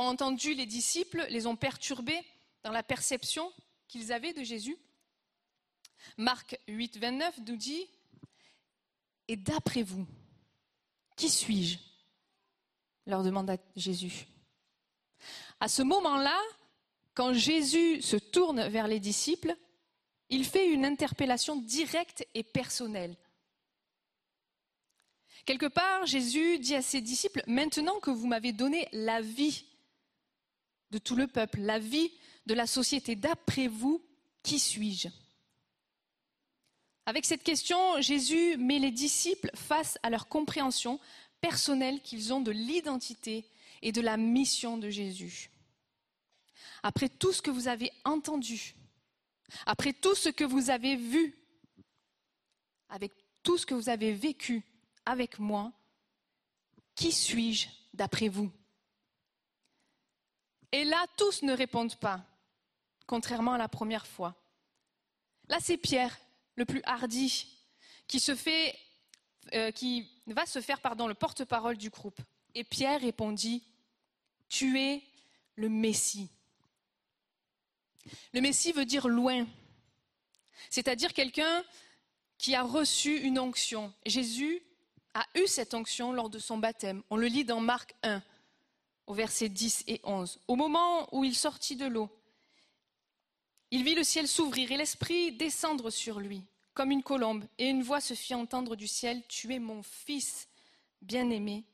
entendus 0.00 0.54
les 0.54 0.66
disciples 0.66 1.24
les 1.30 1.46
ont 1.46 1.56
perturbés 1.56 2.20
dans 2.62 2.72
la 2.72 2.82
perception 2.82 3.52
qu'ils 3.86 4.12
avaient 4.12 4.32
de 4.32 4.42
Jésus? 4.42 4.76
Marc 6.16 6.58
8, 6.68 6.98
29 6.98 7.38
nous 7.46 7.56
dit 7.56 7.86
Et 9.28 9.36
d'après 9.36 9.82
vous, 9.82 10.06
qui 11.16 11.28
suis-je 11.28 11.78
leur 13.06 13.22
demanda 13.22 13.56
Jésus. 13.76 14.26
À 15.60 15.68
ce 15.68 15.82
moment-là, 15.82 16.38
quand 17.14 17.32
Jésus 17.32 18.02
se 18.02 18.16
tourne 18.16 18.66
vers 18.68 18.88
les 18.88 19.00
disciples, 19.00 19.54
il 20.30 20.44
fait 20.44 20.72
une 20.72 20.84
interpellation 20.84 21.56
directe 21.56 22.26
et 22.34 22.42
personnelle. 22.42 23.16
Quelque 25.44 25.66
part, 25.66 26.06
Jésus 26.06 26.58
dit 26.58 26.74
à 26.74 26.82
ses 26.82 27.00
disciples, 27.00 27.42
maintenant 27.46 28.00
que 28.00 28.10
vous 28.10 28.26
m'avez 28.26 28.52
donné 28.52 28.88
la 28.92 29.20
vie 29.20 29.64
de 30.90 30.98
tout 30.98 31.16
le 31.16 31.26
peuple, 31.26 31.60
la 31.60 31.78
vie 31.78 32.10
de 32.46 32.54
la 32.54 32.66
société, 32.66 33.14
d'après 33.14 33.68
vous, 33.68 34.02
qui 34.42 34.58
suis-je? 34.58 35.08
Avec 37.06 37.26
cette 37.26 37.42
question, 37.42 38.00
Jésus 38.00 38.56
met 38.56 38.78
les 38.78 38.90
disciples 38.90 39.50
face 39.54 39.98
à 40.02 40.10
leur 40.10 40.26
compréhension 40.26 40.98
personnelle 41.40 42.00
qu'ils 42.00 42.32
ont 42.32 42.40
de 42.40 42.50
l'identité 42.50 43.46
et 43.82 43.92
de 43.92 44.00
la 44.00 44.16
mission 44.16 44.78
de 44.78 44.88
Jésus. 44.88 45.50
Après 46.82 47.10
tout 47.10 47.32
ce 47.32 47.42
que 47.42 47.50
vous 47.50 47.68
avez 47.68 47.92
entendu, 48.04 48.74
après 49.66 49.92
tout 49.92 50.14
ce 50.14 50.30
que 50.30 50.44
vous 50.44 50.70
avez 50.70 50.96
vu, 50.96 51.36
avec 52.88 53.12
tout 53.42 53.58
ce 53.58 53.66
que 53.66 53.74
vous 53.74 53.90
avez 53.90 54.12
vécu 54.12 54.62
avec 55.04 55.38
moi, 55.38 55.72
qui 56.94 57.12
suis-je 57.12 57.68
d'après 57.92 58.28
vous? 58.28 58.50
Et 60.72 60.84
là, 60.84 61.04
tous 61.16 61.42
ne 61.42 61.52
répondent 61.52 61.96
pas, 61.96 62.24
contrairement 63.06 63.52
à 63.52 63.58
la 63.58 63.68
première 63.68 64.06
fois. 64.06 64.34
Là, 65.48 65.58
c'est 65.60 65.76
Pierre, 65.76 66.18
le 66.56 66.64
plus 66.64 66.82
hardi, 66.84 67.46
euh, 69.52 69.70
qui 69.70 70.08
va 70.26 70.46
se 70.46 70.60
faire 70.60 70.80
pardon, 70.80 71.06
le 71.06 71.14
porte-parole 71.14 71.76
du 71.76 71.90
groupe. 71.90 72.20
Et 72.54 72.64
Pierre 72.64 73.00
répondit, 73.00 73.62
Tu 74.48 74.78
es 74.78 75.02
le 75.56 75.68
Messie. 75.68 76.30
Le 78.32 78.40
Messie 78.40 78.72
veut 78.72 78.84
dire 78.84 79.08
loin, 79.08 79.46
c'est-à-dire 80.70 81.12
quelqu'un 81.12 81.64
qui 82.38 82.54
a 82.54 82.62
reçu 82.62 83.20
une 83.20 83.38
onction. 83.38 83.92
Jésus 84.04 84.62
a 85.14 85.26
eu 85.34 85.46
cette 85.46 85.74
onction 85.74 86.12
lors 86.12 86.28
de 86.28 86.38
son 86.38 86.58
baptême. 86.58 87.02
On 87.10 87.16
le 87.16 87.26
lit 87.26 87.44
dans 87.44 87.60
Marc 87.60 87.94
1, 88.02 88.22
au 89.06 89.14
verset 89.14 89.48
10 89.48 89.84
et 89.86 90.00
11. 90.04 90.40
Au 90.48 90.56
moment 90.56 91.08
où 91.14 91.24
il 91.24 91.34
sortit 91.34 91.76
de 91.76 91.86
l'eau, 91.86 92.10
il 93.74 93.82
vit 93.82 93.96
le 93.96 94.04
ciel 94.04 94.28
s'ouvrir 94.28 94.70
et 94.70 94.76
l'Esprit 94.76 95.32
descendre 95.32 95.90
sur 95.90 96.20
lui, 96.20 96.44
comme 96.74 96.92
une 96.92 97.02
colombe, 97.02 97.44
et 97.58 97.66
une 97.66 97.82
voix 97.82 98.00
se 98.00 98.14
fit 98.14 98.36
entendre 98.36 98.76
du 98.76 98.86
ciel, 98.86 99.20
Tu 99.26 99.52
es 99.52 99.58
mon 99.58 99.82
Fils 99.82 100.46
bien-aimé, 101.02 101.64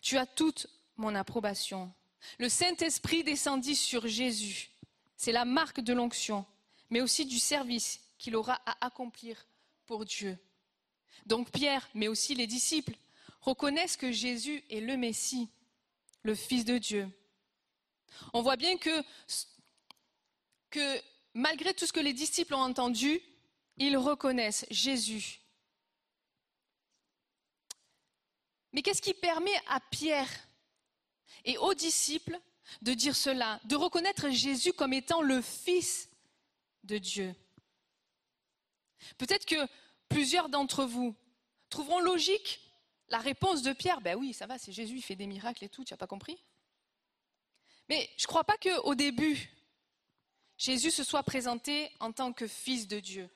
tu 0.00 0.18
as 0.18 0.26
toute 0.26 0.66
mon 0.96 1.14
approbation. 1.14 1.92
Le 2.38 2.48
Saint-Esprit 2.48 3.22
descendit 3.22 3.76
sur 3.76 4.08
Jésus. 4.08 4.70
C'est 5.16 5.30
la 5.30 5.44
marque 5.44 5.80
de 5.80 5.92
l'onction, 5.92 6.44
mais 6.90 7.00
aussi 7.00 7.24
du 7.24 7.38
service 7.38 8.00
qu'il 8.18 8.34
aura 8.34 8.60
à 8.66 8.86
accomplir 8.86 9.46
pour 9.86 10.04
Dieu. 10.04 10.36
Donc 11.24 11.52
Pierre, 11.52 11.88
mais 11.94 12.08
aussi 12.08 12.34
les 12.34 12.48
disciples, 12.48 12.96
reconnaissent 13.42 13.96
que 13.96 14.10
Jésus 14.10 14.64
est 14.70 14.80
le 14.80 14.96
Messie, 14.96 15.48
le 16.24 16.34
Fils 16.34 16.64
de 16.64 16.78
Dieu. 16.78 17.08
On 18.32 18.42
voit 18.42 18.56
bien 18.56 18.76
que, 18.76 19.04
que 20.70 21.13
malgré 21.34 21.74
tout 21.74 21.86
ce 21.86 21.92
que 21.92 22.00
les 22.00 22.12
disciples 22.12 22.54
ont 22.54 22.62
entendu, 22.62 23.20
ils 23.76 23.96
reconnaissent 23.96 24.66
Jésus. 24.70 25.40
Mais 28.72 28.82
qu'est-ce 28.82 29.02
qui 29.02 29.14
permet 29.14 29.54
à 29.68 29.80
Pierre 29.80 30.30
et 31.44 31.58
aux 31.58 31.74
disciples 31.74 32.40
de 32.82 32.94
dire 32.94 33.14
cela, 33.14 33.60
de 33.64 33.76
reconnaître 33.76 34.30
Jésus 34.30 34.72
comme 34.72 34.92
étant 34.92 35.22
le 35.22 35.42
Fils 35.42 36.08
de 36.84 36.98
Dieu? 36.98 37.34
Peut-être 39.18 39.44
que 39.44 39.68
plusieurs 40.08 40.48
d'entre 40.48 40.84
vous 40.84 41.14
trouveront 41.68 42.00
logique 42.00 42.60
la 43.08 43.18
réponse 43.18 43.62
de 43.62 43.72
Pierre. 43.72 44.00
Ben 44.00 44.16
oui, 44.16 44.32
ça 44.32 44.46
va, 44.46 44.58
c'est 44.58 44.72
Jésus, 44.72 44.96
il 44.96 45.02
fait 45.02 45.16
des 45.16 45.26
miracles 45.26 45.64
et 45.64 45.68
tout, 45.68 45.84
tu 45.84 45.92
n'as 45.92 45.98
pas 45.98 46.06
compris? 46.06 46.42
Mais 47.88 48.10
je 48.16 48.24
ne 48.24 48.28
crois 48.28 48.44
pas 48.44 48.56
qu'au 48.56 48.94
début, 48.94 49.50
Jésus 50.56 50.90
se 50.90 51.04
soit 51.04 51.22
présenté 51.22 51.90
en 52.00 52.12
tant 52.12 52.32
que 52.32 52.46
Fils 52.46 52.86
de 52.86 53.00
Dieu. 53.00 53.28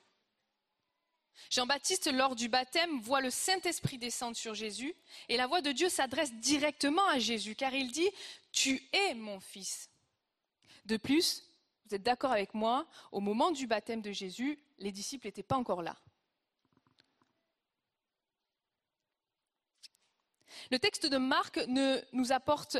Jean-Baptiste, 1.51 2.13
lors 2.13 2.37
du 2.37 2.49
baptême, 2.49 3.01
voit 3.01 3.21
le 3.21 3.31
Saint-Esprit 3.31 3.99
descendre 3.99 4.37
sur 4.37 4.55
Jésus 4.55 4.95
et 5.29 5.37
la 5.37 5.47
voix 5.47 5.63
de 5.63 5.73
Dieu 5.73 5.89
s'adresse 5.89 6.33
directement 6.35 7.07
à 7.07 7.19
Jésus 7.19 7.55
car 7.55 7.73
il 7.75 7.91
dit 7.91 8.09
Tu 8.53 8.83
es 8.93 9.15
mon 9.15 9.41
Fils. 9.41 9.89
De 10.85 10.97
plus, 10.97 11.43
vous 11.87 11.95
êtes 11.95 12.03
d'accord 12.03 12.33
avec 12.33 12.55
moi, 12.55 12.87
au 13.13 13.21
moment 13.21 13.51
du 13.51 13.67
baptême 13.67 14.03
de 14.03 14.13
Jésus, 14.13 14.59
les 14.79 14.93
disciples 14.93 15.27
n'étaient 15.27 15.43
pas 15.43 15.57
encore 15.57 15.83
là. 15.83 15.97
Le 20.71 20.79
texte 20.79 21.07
de 21.07 21.17
Marc 21.17 21.57
ne 21.67 21.99
nous 22.13 22.33
apporte 22.33 22.77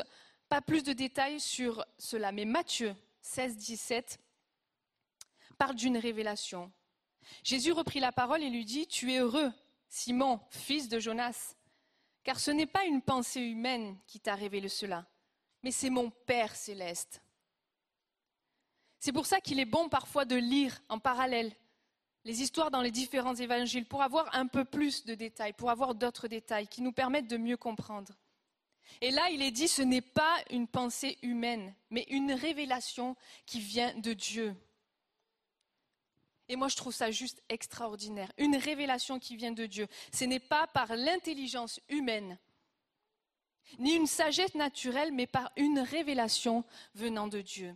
pas 0.47 0.61
plus 0.61 0.83
de 0.83 0.93
détails 0.93 1.39
sur 1.39 1.85
cela, 1.97 2.31
mais 2.31 2.45
Matthieu 2.45 2.95
16, 3.21 3.57
17 3.57 4.19
parle 5.59 5.75
d'une 5.75 5.97
révélation. 5.97 6.71
Jésus 7.43 7.73
reprit 7.73 7.99
la 7.99 8.11
parole 8.11 8.41
et 8.41 8.49
lui 8.49 8.65
dit, 8.65 8.87
Tu 8.87 9.13
es 9.13 9.19
heureux, 9.19 9.51
Simon, 9.89 10.39
fils 10.49 10.89
de 10.89 10.99
Jonas, 10.99 11.55
car 12.23 12.39
ce 12.39 12.49
n'est 12.49 12.65
pas 12.65 12.85
une 12.85 13.01
pensée 13.01 13.41
humaine 13.41 13.97
qui 14.07 14.19
t'a 14.19 14.35
révélé 14.35 14.69
cela, 14.69 15.05
mais 15.61 15.71
c'est 15.71 15.89
mon 15.91 16.09
Père 16.09 16.55
céleste. 16.55 17.21
C'est 18.99 19.13
pour 19.13 19.25
ça 19.25 19.39
qu'il 19.39 19.59
est 19.59 19.65
bon 19.65 19.89
parfois 19.89 20.25
de 20.25 20.35
lire 20.35 20.81
en 20.89 20.97
parallèle 20.99 21.53
les 22.25 22.41
histoires 22.41 22.71
dans 22.71 22.81
les 22.81 22.91
différents 22.91 23.35
évangiles 23.35 23.85
pour 23.85 24.01
avoir 24.01 24.35
un 24.35 24.45
peu 24.47 24.65
plus 24.65 25.05
de 25.05 25.15
détails, 25.15 25.53
pour 25.53 25.69
avoir 25.69 25.95
d'autres 25.95 26.27
détails 26.27 26.67
qui 26.67 26.81
nous 26.81 26.91
permettent 26.91 27.27
de 27.27 27.37
mieux 27.37 27.57
comprendre. 27.57 28.13
Et 29.01 29.11
là, 29.11 29.29
il 29.29 29.41
est 29.41 29.51
dit, 29.51 29.67
ce 29.67 29.81
n'est 29.81 30.01
pas 30.01 30.35
une 30.49 30.67
pensée 30.67 31.17
humaine, 31.21 31.73
mais 31.89 32.05
une 32.09 32.33
révélation 32.33 33.15
qui 33.45 33.59
vient 33.59 33.93
de 33.95 34.13
Dieu. 34.13 34.55
Et 36.49 36.55
moi, 36.55 36.67
je 36.67 36.75
trouve 36.75 36.93
ça 36.93 37.11
juste 37.11 37.41
extraordinaire. 37.47 38.31
Une 38.37 38.55
révélation 38.55 39.19
qui 39.19 39.35
vient 39.35 39.51
de 39.51 39.67
Dieu. 39.67 39.87
Ce 40.11 40.25
n'est 40.25 40.39
pas 40.39 40.65
par 40.65 40.95
l'intelligence 40.95 41.79
humaine, 41.89 42.39
ni 43.77 43.93
une 43.93 44.07
sagesse 44.07 44.55
naturelle, 44.55 45.13
mais 45.13 45.27
par 45.27 45.51
une 45.55 45.79
révélation 45.79 46.65
venant 46.95 47.27
de 47.27 47.41
Dieu. 47.41 47.75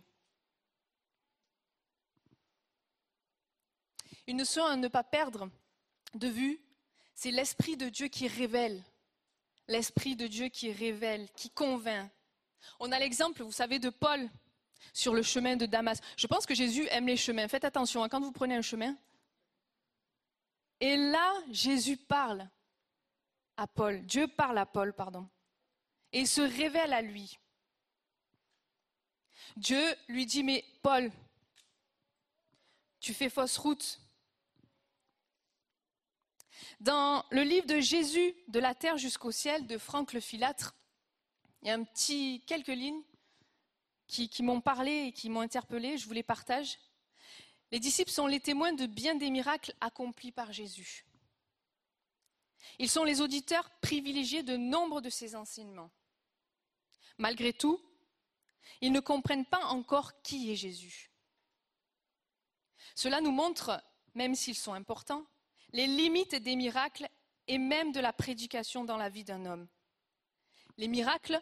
Une 4.26 4.38
notion 4.38 4.64
à 4.64 4.74
ne 4.74 4.88
pas 4.88 5.04
perdre 5.04 5.48
de 6.14 6.28
vue, 6.28 6.60
c'est 7.14 7.30
l'Esprit 7.30 7.76
de 7.76 7.88
Dieu 7.88 8.08
qui 8.08 8.26
révèle. 8.26 8.82
L'Esprit 9.68 10.16
de 10.16 10.26
Dieu 10.26 10.48
qui 10.48 10.72
révèle, 10.72 11.30
qui 11.36 11.48
convainc. 11.48 12.10
On 12.80 12.90
a 12.90 12.98
l'exemple, 12.98 13.42
vous 13.44 13.52
savez, 13.52 13.78
de 13.78 13.90
Paul 13.90 14.28
sur 14.92 15.14
le 15.14 15.22
chemin 15.22 15.56
de 15.56 15.66
Damas. 15.66 16.00
Je 16.16 16.26
pense 16.26 16.46
que 16.46 16.54
Jésus 16.54 16.86
aime 16.90 17.06
les 17.06 17.16
chemins. 17.16 17.48
Faites 17.48 17.64
attention, 17.64 18.02
hein, 18.02 18.08
quand 18.08 18.20
vous 18.20 18.32
prenez 18.32 18.54
un 18.54 18.62
chemin. 18.62 18.96
Et 20.80 20.96
là, 20.96 21.32
Jésus 21.50 21.96
parle 21.96 22.48
à 23.56 23.66
Paul. 23.66 24.04
Dieu 24.04 24.26
parle 24.28 24.58
à 24.58 24.66
Paul, 24.66 24.92
pardon. 24.92 25.28
Et 26.12 26.26
se 26.26 26.40
révèle 26.40 26.92
à 26.92 27.02
lui. 27.02 27.38
Dieu 29.56 29.82
lui 30.08 30.26
dit, 30.26 30.42
mais 30.42 30.64
Paul, 30.82 31.10
tu 33.00 33.14
fais 33.14 33.28
fausse 33.28 33.58
route. 33.58 34.00
Dans 36.80 37.24
le 37.30 37.42
livre 37.42 37.66
de 37.66 37.80
Jésus, 37.80 38.34
de 38.48 38.58
la 38.58 38.74
terre 38.74 38.98
jusqu'au 38.98 39.30
ciel, 39.30 39.66
de 39.66 39.78
Franck 39.78 40.12
le 40.12 40.20
Filâtre, 40.20 40.74
il 41.62 41.68
y 41.68 41.70
a 41.70 41.74
un 41.74 41.84
petit, 41.84 42.42
quelques 42.46 42.68
lignes 42.68 43.02
qui, 44.14 44.42
m'ont 44.42 44.60
parlé 44.60 45.06
et 45.06 45.12
qui 45.12 45.28
m'ont 45.28 45.40
interpellé, 45.40 45.98
je 45.98 46.06
vous 46.06 46.12
les 46.12 46.22
partage. 46.22 46.78
Les 47.72 47.80
disciples 47.80 48.10
sont 48.10 48.26
les 48.26 48.40
témoins 48.40 48.72
de 48.72 48.86
bien 48.86 49.16
des 49.16 49.30
miracles 49.30 49.74
accomplis 49.80 50.32
par 50.32 50.52
Jésus. 50.52 51.04
Ils 52.78 52.88
sont 52.88 53.04
les 53.04 53.20
auditeurs 53.20 53.68
privilégiés 53.80 54.42
de 54.42 54.56
nombre 54.56 55.00
de 55.00 55.10
ses 55.10 55.34
enseignements. 55.34 55.90
Malgré 57.18 57.52
tout, 57.52 57.80
ils 58.80 58.92
ne 58.92 59.00
comprennent 59.00 59.46
pas 59.46 59.64
encore 59.66 60.22
qui 60.22 60.52
est 60.52 60.56
Jésus. 60.56 61.10
Cela 62.94 63.20
nous 63.20 63.32
montre, 63.32 63.82
même 64.14 64.34
s'ils 64.34 64.54
sont 64.54 64.74
importants, 64.74 65.26
les 65.72 65.86
limites 65.86 66.36
des 66.36 66.56
miracles 66.56 67.08
et 67.48 67.58
même 67.58 67.92
de 67.92 68.00
la 68.00 68.12
prédication 68.12 68.84
dans 68.84 68.96
la 68.96 69.08
vie 69.08 69.24
d'un 69.24 69.44
homme. 69.44 69.68
Les 70.76 70.88
miracles 70.88 71.40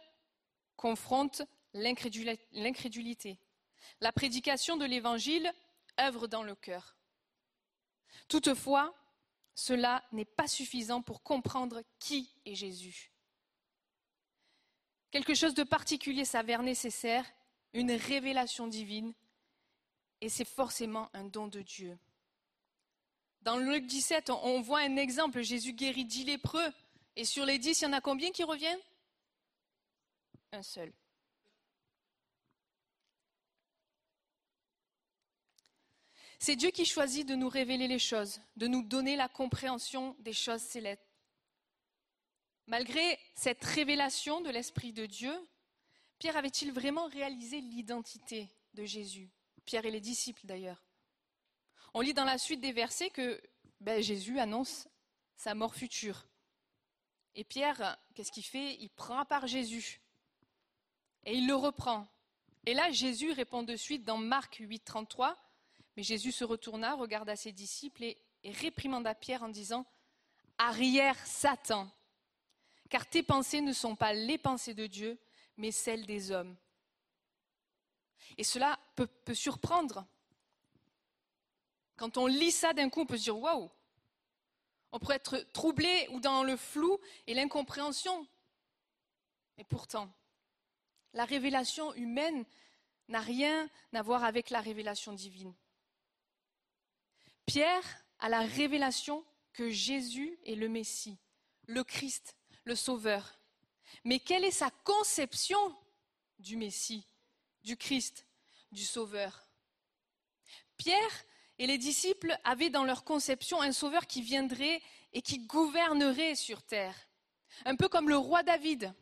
confrontent 0.76 1.42
l'incrédulité. 1.74 3.38
La 4.00 4.12
prédication 4.12 4.76
de 4.76 4.84
l'Évangile 4.84 5.52
œuvre 6.00 6.26
dans 6.26 6.42
le 6.42 6.54
cœur. 6.54 6.96
Toutefois, 8.28 8.94
cela 9.54 10.04
n'est 10.12 10.24
pas 10.24 10.48
suffisant 10.48 11.02
pour 11.02 11.22
comprendre 11.22 11.82
qui 11.98 12.30
est 12.44 12.54
Jésus. 12.54 13.12
Quelque 15.10 15.34
chose 15.34 15.54
de 15.54 15.62
particulier 15.62 16.24
s'avère 16.24 16.62
nécessaire, 16.62 17.30
une 17.74 17.92
révélation 17.92 18.66
divine, 18.66 19.12
et 20.20 20.28
c'est 20.28 20.46
forcément 20.46 21.10
un 21.12 21.24
don 21.24 21.48
de 21.48 21.60
Dieu. 21.60 21.98
Dans 23.42 23.58
Luc 23.58 23.86
17, 23.86 24.30
on 24.30 24.60
voit 24.60 24.80
un 24.80 24.96
exemple. 24.96 25.42
Jésus 25.42 25.72
guérit 25.72 26.04
dix 26.04 26.24
lépreux. 26.24 26.72
Et 27.16 27.24
sur 27.24 27.44
les 27.44 27.58
dix, 27.58 27.80
il 27.80 27.84
y 27.84 27.86
en 27.88 27.92
a 27.92 28.00
combien 28.00 28.30
qui 28.30 28.44
reviennent? 28.44 28.80
Un 30.52 30.62
seul. 30.62 30.92
C'est 36.44 36.56
Dieu 36.56 36.72
qui 36.72 36.84
choisit 36.84 37.24
de 37.24 37.36
nous 37.36 37.48
révéler 37.48 37.86
les 37.86 38.00
choses, 38.00 38.40
de 38.56 38.66
nous 38.66 38.82
donner 38.82 39.14
la 39.14 39.28
compréhension 39.28 40.16
des 40.18 40.32
choses 40.32 40.60
célestes. 40.60 41.06
Malgré 42.66 43.16
cette 43.36 43.62
révélation 43.62 44.40
de 44.40 44.50
l'Esprit 44.50 44.92
de 44.92 45.06
Dieu, 45.06 45.32
Pierre 46.18 46.36
avait-il 46.36 46.72
vraiment 46.72 47.06
réalisé 47.06 47.60
l'identité 47.60 48.48
de 48.74 48.84
Jésus? 48.84 49.30
Pierre 49.66 49.86
et 49.86 49.92
les 49.92 50.00
disciples 50.00 50.44
d'ailleurs. 50.44 50.82
On 51.94 52.00
lit 52.00 52.12
dans 52.12 52.24
la 52.24 52.38
suite 52.38 52.60
des 52.60 52.72
versets 52.72 53.10
que 53.10 53.40
ben, 53.80 54.02
Jésus 54.02 54.40
annonce 54.40 54.88
sa 55.36 55.54
mort 55.54 55.76
future. 55.76 56.26
Et 57.36 57.44
Pierre, 57.44 57.96
qu'est-ce 58.16 58.32
qu'il 58.32 58.42
fait? 58.42 58.74
Il 58.80 58.90
prend 58.90 59.20
à 59.20 59.24
part 59.24 59.46
Jésus. 59.46 60.00
Et 61.24 61.34
il 61.38 61.46
le 61.46 61.54
reprend. 61.54 62.08
Et 62.66 62.74
là, 62.74 62.90
Jésus 62.90 63.30
répond 63.30 63.62
de 63.62 63.76
suite 63.76 64.02
dans 64.02 64.18
Marc 64.18 64.56
8, 64.56 64.80
33, 64.80 65.38
Mais 65.96 66.02
Jésus 66.02 66.32
se 66.32 66.44
retourna, 66.44 66.94
regarda 66.94 67.36
ses 67.36 67.52
disciples 67.52 68.04
et, 68.04 68.18
réprimanda 68.44 69.14
Pierre 69.14 69.42
en 69.42 69.48
disant 69.48 69.86
Arrière, 70.58 71.16
Satan, 71.26 71.90
car 72.88 73.08
tes 73.08 73.22
pensées 73.22 73.60
ne 73.60 73.72
sont 73.72 73.96
pas 73.96 74.12
les 74.12 74.38
pensées 74.38 74.74
de 74.74 74.86
Dieu, 74.86 75.18
mais 75.56 75.70
celles 75.70 76.06
des 76.06 76.30
hommes. 76.30 76.56
Et 78.38 78.44
cela 78.44 78.78
peut, 78.96 79.06
peut 79.06 79.34
surprendre. 79.34 80.06
Quand 81.96 82.16
on 82.16 82.26
lit 82.26 82.50
ça 82.50 82.72
d'un 82.72 82.88
coup, 82.88 83.02
on 83.02 83.06
peut 83.06 83.18
se 83.18 83.24
dire 83.24 83.38
Waouh 83.38 83.70
On 84.92 84.98
pourrait 84.98 85.16
être 85.16 85.38
troublé 85.52 86.08
ou 86.10 86.20
dans 86.20 86.42
le 86.42 86.56
flou 86.56 86.98
et 87.26 87.34
l'incompréhension. 87.34 88.26
Et 89.58 89.64
pourtant, 89.64 90.12
la 91.12 91.24
révélation 91.24 91.92
humaine 91.94 92.44
n'a 93.08 93.20
rien 93.20 93.68
à 93.92 94.02
voir 94.02 94.24
avec 94.24 94.50
la 94.50 94.60
révélation 94.60 95.12
divine. 95.12 95.54
Pierre 97.52 98.06
a 98.18 98.30
la 98.30 98.40
révélation 98.40 99.22
que 99.52 99.68
Jésus 99.68 100.38
est 100.46 100.54
le 100.54 100.70
Messie, 100.70 101.18
le 101.66 101.84
Christ, 101.84 102.34
le 102.64 102.74
Sauveur. 102.74 103.38
Mais 104.04 104.20
quelle 104.20 104.46
est 104.46 104.50
sa 104.50 104.70
conception 104.84 105.58
du 106.38 106.56
Messie, 106.56 107.06
du 107.62 107.76
Christ, 107.76 108.26
du 108.70 108.82
Sauveur? 108.82 109.46
Pierre 110.78 111.24
et 111.58 111.66
les 111.66 111.76
disciples 111.76 112.34
avaient 112.42 112.70
dans 112.70 112.84
leur 112.84 113.04
conception 113.04 113.60
un 113.60 113.72
Sauveur 113.72 114.06
qui 114.06 114.22
viendrait 114.22 114.80
et 115.12 115.20
qui 115.20 115.40
gouvernerait 115.40 116.36
sur 116.36 116.62
terre, 116.62 116.96
un 117.66 117.76
peu 117.76 117.90
comme 117.90 118.08
le 118.08 118.16
roi 118.16 118.42
David, 118.42 118.94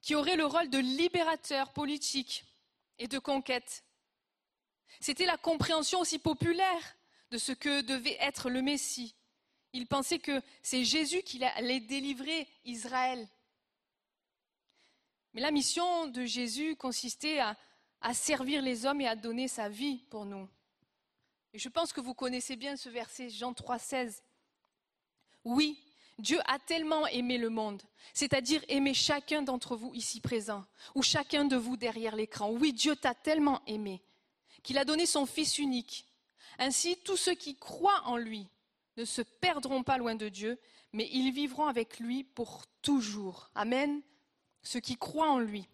qui 0.00 0.14
aurait 0.14 0.36
le 0.36 0.46
rôle 0.46 0.70
de 0.70 0.78
libérateur 0.78 1.72
politique 1.72 2.44
et 2.98 3.08
de 3.08 3.18
conquête. 3.18 3.82
C'était 5.00 5.26
la 5.26 5.38
compréhension 5.38 5.98
aussi 5.98 6.20
populaire 6.20 6.96
de 7.30 7.38
ce 7.38 7.52
que 7.52 7.82
devait 7.82 8.16
être 8.20 8.50
le 8.50 8.62
Messie. 8.62 9.14
Ils 9.72 9.86
pensaient 9.86 10.18
que 10.18 10.42
c'est 10.62 10.84
Jésus 10.84 11.22
qui 11.22 11.42
allait 11.44 11.80
délivrer 11.80 12.48
Israël. 12.64 13.28
Mais 15.32 15.40
la 15.40 15.52
mission 15.52 16.08
de 16.08 16.24
Jésus 16.24 16.74
consistait 16.76 17.38
à, 17.38 17.56
servir 18.14 18.62
les 18.62 18.86
hommes 18.86 19.00
et 19.00 19.06
à 19.06 19.14
donner 19.14 19.46
sa 19.46 19.68
vie 19.68 19.98
pour 20.10 20.24
nous. 20.24 20.48
Et 21.52 21.58
je 21.58 21.68
pense 21.68 21.92
que 21.92 22.00
vous 22.00 22.14
connaissez 22.14 22.56
bien 22.56 22.76
ce 22.76 22.88
verset, 22.88 23.28
Jean 23.28 23.52
3,16. 23.52 24.22
Oui, 25.44 25.78
Dieu 26.18 26.38
a 26.46 26.58
tellement 26.58 27.06
aimé 27.08 27.38
le 27.38 27.48
monde, 27.48 27.82
c'est-à-dire 28.12 28.64
aimé 28.68 28.94
chacun 28.94 29.42
d'entre 29.42 29.76
vous 29.76 29.92
ici 29.94 30.20
présent, 30.20 30.64
ou 30.94 31.02
chacun 31.02 31.44
de 31.44 31.56
vous 31.56 31.76
derrière 31.76 32.16
l'écran. 32.16 32.50
Oui, 32.50 32.72
Dieu 32.72 32.96
t'a 32.96 33.14
tellement 33.14 33.62
aimé 33.66 34.02
qu'il 34.62 34.78
a 34.78 34.84
donné 34.84 35.06
son 35.06 35.26
Fils 35.26 35.58
unique. 35.58 36.06
Ainsi, 36.60 36.98
tous 36.98 37.16
ceux 37.16 37.34
qui 37.34 37.56
croient 37.56 38.02
en 38.04 38.18
lui 38.18 38.46
ne 38.98 39.06
se 39.06 39.22
perdront 39.22 39.82
pas 39.82 39.96
loin 39.96 40.14
de 40.14 40.28
Dieu, 40.28 40.60
mais 40.92 41.08
ils 41.10 41.32
vivront 41.32 41.66
avec 41.66 41.98
lui 41.98 42.22
pour 42.22 42.66
toujours. 42.82 43.50
Amen. 43.54 44.02
Ceux 44.62 44.80
qui 44.80 44.96
croient 44.96 45.30
en 45.30 45.38
lui. 45.38 45.66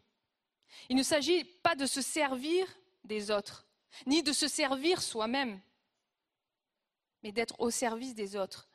Il 0.89 0.97
ne 0.97 1.03
s'agit 1.03 1.45
pas 1.45 1.75
de 1.75 1.87
se 1.87 2.01
servir 2.01 2.67
des 3.03 3.33
autres, 3.33 3.67
ni 4.07 4.23
de 4.23 4.33
se 4.33 4.47
servir 4.47 5.03
soi-même, 5.03 5.61
mais 7.23 7.33
d'être 7.33 7.61
au 7.61 7.71
service 7.71 8.15
des 8.15 8.37
autres 8.37 8.69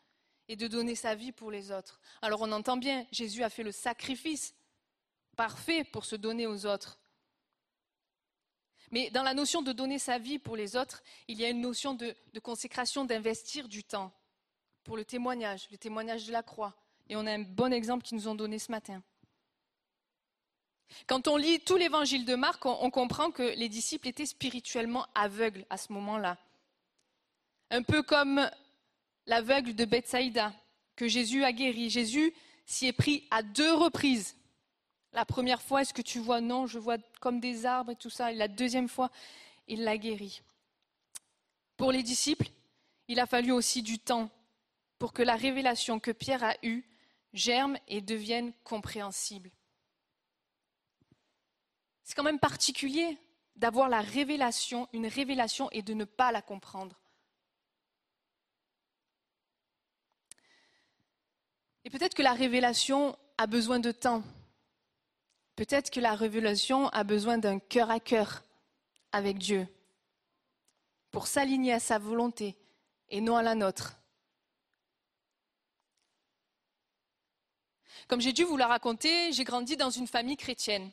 et 0.49 0.57
de 0.57 0.67
donner 0.67 0.95
sa 0.95 1.15
vie 1.15 1.31
pour 1.31 1.49
les 1.49 1.71
autres. 1.71 2.01
Alors 2.21 2.41
on 2.41 2.51
entend 2.51 2.75
bien, 2.75 3.05
Jésus 3.11 3.43
a 3.43 3.49
fait 3.49 3.63
le 3.63 3.71
sacrifice 3.71 4.53
parfait 5.37 5.85
pour 5.85 6.03
se 6.03 6.17
donner 6.17 6.45
aux 6.45 6.65
autres. 6.65 6.99
Mais 8.91 9.09
dans 9.09 9.23
la 9.23 9.33
notion 9.33 9.61
de 9.61 9.71
donner 9.71 9.99
sa 9.99 10.17
vie 10.17 10.37
pour 10.37 10.55
les 10.55 10.75
autres, 10.75 11.01
il 11.27 11.39
y 11.39 11.45
a 11.45 11.49
une 11.49 11.61
notion 11.61 11.93
de, 11.93 12.13
consécration, 12.43 13.05
d'investir 13.05 13.67
du 13.67 13.83
temps 13.83 14.11
pour 14.83 14.97
le 14.97 15.05
témoignage, 15.05 15.67
le 15.71 15.77
témoignage 15.77 16.25
de 16.25 16.31
la 16.31 16.43
croix. 16.43 16.75
Et 17.09 17.15
on 17.15 17.25
a 17.25 17.31
un 17.31 17.39
bon 17.39 17.71
exemple 17.71 18.03
qu'ils 18.03 18.17
nous 18.17 18.27
ont 18.27 18.35
donné 18.35 18.59
ce 18.59 18.71
matin. 18.71 19.01
Quand 21.07 21.29
on 21.29 21.37
lit 21.37 21.61
tout 21.61 21.77
l'évangile 21.77 22.25
de 22.25 22.35
Marc, 22.35 22.65
on, 22.65 22.77
on 22.81 22.89
comprend 22.89 23.31
que 23.31 23.43
les 23.55 23.69
disciples 23.69 24.09
étaient 24.09 24.25
spirituellement 24.25 25.07
aveugles 25.15 25.65
à 25.69 25.77
ce 25.77 25.93
moment-là. 25.93 26.37
Un 27.69 27.83
peu 27.83 28.03
comme 28.03 28.49
l'aveugle 29.25 29.73
de 29.73 29.85
Bethsaïda, 29.85 30.53
que 30.97 31.07
Jésus 31.07 31.43
a 31.43 31.53
guéri. 31.53 31.89
Jésus 31.89 32.33
s'y 32.65 32.87
est 32.87 32.93
pris 32.93 33.27
à 33.31 33.41
deux 33.41 33.73
reprises. 33.73 34.35
La 35.13 35.25
première 35.25 35.61
fois, 35.61 35.81
est-ce 35.81 35.93
que 35.93 36.01
tu 36.01 36.19
vois 36.19 36.41
Non, 36.41 36.67
je 36.67 36.79
vois 36.79 36.97
comme 37.19 37.39
des 37.39 37.65
arbres 37.65 37.91
et 37.91 37.95
tout 37.95 38.09
ça. 38.09 38.31
Et 38.31 38.35
la 38.35 38.47
deuxième 38.47 38.87
fois, 38.87 39.11
il 39.67 39.83
l'a 39.83 39.97
guéri. 39.97 40.41
Pour 41.75 41.91
les 41.91 42.03
disciples, 42.03 42.49
il 43.07 43.19
a 43.19 43.25
fallu 43.25 43.51
aussi 43.51 43.81
du 43.81 43.99
temps 43.99 44.29
pour 44.97 45.13
que 45.13 45.23
la 45.23 45.35
révélation 45.35 45.99
que 45.99 46.11
Pierre 46.11 46.43
a 46.43 46.55
eue 46.63 46.83
germe 47.33 47.77
et 47.87 48.01
devienne 48.01 48.53
compréhensible. 48.63 49.51
C'est 52.03 52.15
quand 52.15 52.23
même 52.23 52.39
particulier 52.39 53.17
d'avoir 53.55 53.89
la 53.89 54.01
révélation, 54.01 54.87
une 54.93 55.07
révélation 55.07 55.69
et 55.71 55.81
de 55.81 55.93
ne 55.93 56.05
pas 56.05 56.31
la 56.31 56.41
comprendre. 56.41 56.99
Et 61.83 61.89
peut-être 61.89 62.13
que 62.13 62.21
la 62.21 62.33
révélation 62.33 63.17
a 63.37 63.47
besoin 63.47 63.79
de 63.79 63.91
temps. 63.91 64.23
Peut-être 65.61 65.91
que 65.91 65.99
la 65.99 66.15
révélation 66.15 66.87
a 66.87 67.03
besoin 67.03 67.37
d'un 67.37 67.59
cœur 67.59 67.91
à 67.91 67.99
cœur 67.99 68.41
avec 69.11 69.37
Dieu 69.37 69.67
pour 71.11 71.27
s'aligner 71.27 71.71
à 71.71 71.79
sa 71.79 71.99
volonté 71.99 72.57
et 73.09 73.21
non 73.21 73.35
à 73.35 73.43
la 73.43 73.53
nôtre. 73.53 73.99
Comme 78.07 78.21
j'ai 78.21 78.33
dû 78.33 78.43
vous 78.43 78.57
la 78.57 78.65
raconter, 78.65 79.31
j'ai 79.33 79.43
grandi 79.43 79.77
dans 79.77 79.91
une 79.91 80.07
famille 80.07 80.35
chrétienne. 80.35 80.89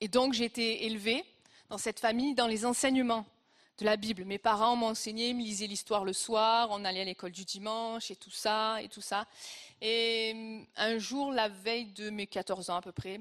Et 0.00 0.08
donc 0.08 0.32
j'ai 0.32 0.46
été 0.46 0.86
élevée 0.86 1.22
dans 1.68 1.76
cette 1.76 2.00
famille 2.00 2.34
dans 2.34 2.46
les 2.46 2.64
enseignements 2.64 3.26
de 3.76 3.84
la 3.84 3.98
Bible. 3.98 4.24
Mes 4.24 4.38
parents 4.38 4.74
m'ont 4.74 4.86
enseigné, 4.86 5.34
me 5.34 5.42
lisaient 5.42 5.66
l'histoire 5.66 6.06
le 6.06 6.14
soir, 6.14 6.68
on 6.70 6.82
allait 6.86 7.02
à 7.02 7.04
l'école 7.04 7.32
du 7.32 7.44
dimanche 7.44 8.10
et 8.10 8.16
tout 8.16 8.30
ça 8.30 8.80
et 8.80 8.88
tout 8.88 9.02
ça. 9.02 9.26
Et 9.82 10.32
hum, 10.34 10.66
un 10.76 10.96
jour, 10.96 11.30
la 11.30 11.50
veille 11.50 11.92
de 11.92 12.08
mes 12.08 12.26
14 12.26 12.70
ans 12.70 12.76
à 12.76 12.80
peu 12.80 12.92
près, 12.92 13.20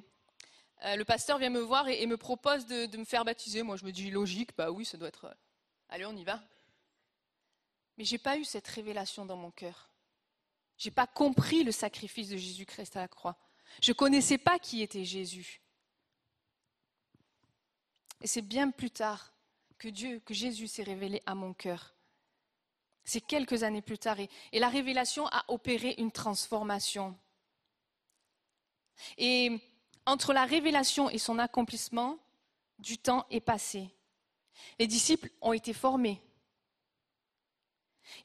euh, 0.86 0.96
le 0.96 1.04
pasteur 1.04 1.38
vient 1.38 1.50
me 1.50 1.60
voir 1.60 1.88
et, 1.88 2.06
me 2.06 2.18
propose 2.18 2.66
de, 2.66 2.96
me 2.98 3.06
faire 3.06 3.26
baptiser. 3.26 3.64
Moi, 3.64 3.76
je 3.76 3.86
me 3.86 3.92
dis 3.92 4.10
logique, 4.10 4.56
bah 4.56 4.72
oui, 4.72 4.86
ça 4.86 4.98
doit 4.98 5.10
être. 5.10 5.36
Allez, 5.90 6.06
on 6.06 6.16
y 6.16 6.24
va. 6.24 6.42
Mais 7.98 8.06
j'ai 8.06 8.18
pas 8.18 8.38
eu 8.38 8.46
cette 8.46 8.68
révélation 8.68 9.26
dans 9.26 9.36
mon 9.36 9.52
cœur. 9.52 9.90
J'ai 10.78 10.92
pas 10.92 11.08
compris 11.08 11.64
le 11.64 11.74
sacrifice 11.74 12.30
de 12.30 12.38
Jésus-Christ 12.38 12.96
à 12.96 13.02
la 13.02 13.08
croix. 13.10 13.38
Je 13.82 13.92
connaissais 13.92 14.38
pas 14.38 14.58
qui 14.58 14.82
était 14.82 15.04
Jésus. 15.04 15.62
Et 18.22 18.28
c'est 18.28 18.42
bien 18.42 18.72
plus 18.72 18.92
tard 18.92 19.34
que 19.78 19.90
Dieu, 19.90 20.20
que 20.26 20.34
Jésus 20.34 20.68
s'est 20.68 20.84
révélé 20.84 21.22
à 21.26 21.36
mon 21.36 21.54
cœur. 21.54 21.96
C'est 23.04 23.22
quelques 23.22 23.64
années 23.64 23.82
plus 23.82 23.98
tard. 23.98 24.20
Et, 24.20 24.30
et, 24.52 24.60
la 24.60 24.70
révélation 24.70 25.28
a 25.28 25.44
opéré 25.50 25.96
une 25.98 26.12
transformation. 26.12 27.18
Et 29.18 29.60
entre 30.10 30.34
la 30.34 30.46
révélation 30.46 31.08
et 31.10 31.20
son 31.20 31.38
accomplissement, 31.38 32.18
du 32.80 32.98
temps 32.98 33.28
est 33.30 33.42
passé. 33.42 33.90
Les 34.80 34.88
disciples 34.88 35.30
ont 35.40 35.54
été 35.54 35.72
formés. 35.72 36.20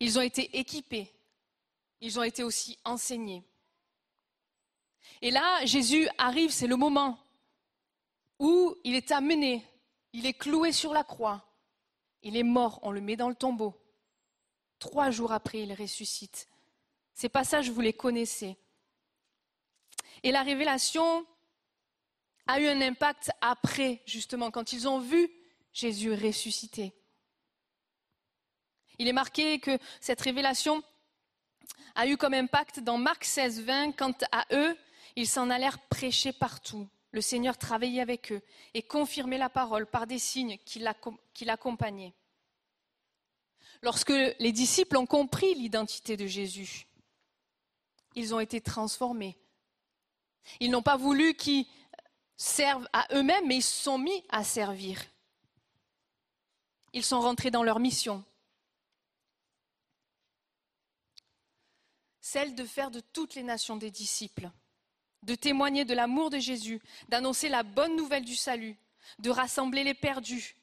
Ils 0.01 0.19
ont 0.19 0.23
été 0.23 0.59
équipés. 0.59 1.13
Ils 2.01 2.19
ont 2.19 2.23
été 2.23 2.43
aussi 2.43 2.79
enseignés. 2.85 3.45
Et 5.21 5.31
là, 5.31 5.65
Jésus 5.67 6.09
arrive, 6.17 6.51
c'est 6.51 6.67
le 6.67 6.77
moment 6.77 7.19
où 8.39 8.75
il 8.83 8.95
est 8.95 9.13
amené, 9.13 9.63
il 10.15 10.25
est 10.27 10.35
cloué 10.35 10.73
sur 10.73 10.93
la 10.93 11.05
croix, 11.05 11.47
il 12.23 12.37
est 12.37 12.43
mort, 12.43 12.81
on 12.83 12.91
le 12.91 13.01
met 13.01 13.17
dans 13.17 13.29
le 13.29 13.35
tombeau. 13.35 13.79
Trois 14.79 15.11
jours 15.11 15.33
après, 15.33 15.63
il 15.63 15.73
ressuscite. 15.75 16.49
Ces 17.13 17.29
passages, 17.29 17.71
vous 17.71 17.81
les 17.81 17.93
connaissez. 17.93 18.57
Et 20.23 20.33
la 20.33 20.43
révélation 20.43 21.27
a 22.47 22.61
eu 22.61 22.69
un 22.69 22.81
impact 22.81 23.31
après, 23.41 24.03
justement, 24.07 24.51
quand 24.51 24.73
ils 24.73 24.89
ont 24.89 24.99
vu 24.99 25.31
Jésus 25.73 26.13
ressuscité. 26.13 26.93
Il 28.99 29.09
est 29.09 29.13
marqué 29.13 29.59
que 29.59 29.79
cette 30.01 30.21
révélation 30.21 30.83
a 31.95 32.07
eu 32.07 32.17
comme 32.17 32.35
impact 32.35 32.81
dans 32.81 32.99
Marc 32.99 33.25
16, 33.25 33.63
20, 33.63 33.93
quant 33.93 34.15
à 34.31 34.47
eux, 34.53 34.77
ils 35.17 35.27
s'en 35.27 35.51
allèrent 35.51 35.79
prêcher 35.89 36.33
partout. 36.33 36.89
Le 37.13 37.21
Seigneur 37.21 37.57
travaillait 37.57 38.01
avec 38.01 38.33
eux 38.33 38.43
et 38.75 38.83
confirmait 38.83 39.39
la 39.39 39.49
parole 39.49 39.87
par 39.87 40.07
des 40.07 40.19
signes 40.19 40.59
qui 40.65 40.81
l'accompagnaient. 41.45 42.15
Lorsque 43.83 44.11
les 44.11 44.53
disciples 44.53 44.97
ont 44.97 45.07
compris 45.07 45.55
l'identité 45.55 46.17
de 46.17 46.27
Jésus, 46.27 46.87
ils 48.15 48.35
ont 48.35 48.41
été 48.41 48.61
transformés. 48.61 49.39
Ils 50.61 50.71
n'ont 50.71 50.83
pas 50.83 50.97
voulu 50.97 51.35
qu'ils 51.35 51.67
servent 52.45 52.89
à 52.93 53.07
eux-mêmes, 53.15 53.47
mais 53.47 53.57
ils 53.57 53.63
se 53.63 53.83
sont 53.83 53.99
mis 53.99 54.25
à 54.29 54.45
servir. 54.45 55.03
ils 56.93 57.05
sont 57.05 57.21
rentrés 57.21 57.51
dans 57.51 57.65
leur 57.65 57.81
mission. 57.81 58.25
Celle 62.21 62.55
de 62.55 62.65
faire 62.65 62.91
de 62.91 63.01
toutes 63.01 63.35
les 63.35 63.43
nations 63.43 63.77
des 63.77 63.91
disciples, 63.91 64.51
de 65.23 65.35
témoigner 65.35 65.85
de 65.85 65.95
l'amour 65.95 66.31
de 66.31 66.39
Jésus, 66.39 66.81
d'annoncer 67.09 67.49
la 67.49 67.65
bonne 67.65 67.97
nouvelle 67.97 68.25
du 68.25 68.37
salut, 68.37 68.77
de 69.19 69.31
rassembler 69.31 69.83
les 69.83 69.95
perdus, 69.95 70.57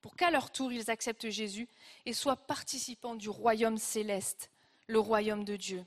pour 0.00 0.16
qu'à 0.16 0.30
leur 0.30 0.50
tour 0.50 0.72
ils 0.72 0.90
acceptent 0.90 1.28
Jésus 1.28 1.68
et 2.06 2.14
soient 2.14 2.36
participants 2.36 3.14
du 3.14 3.28
royaume 3.28 3.78
céleste, 3.78 4.50
le 4.86 5.00
royaume 5.00 5.44
de 5.44 5.56
Dieu. 5.56 5.84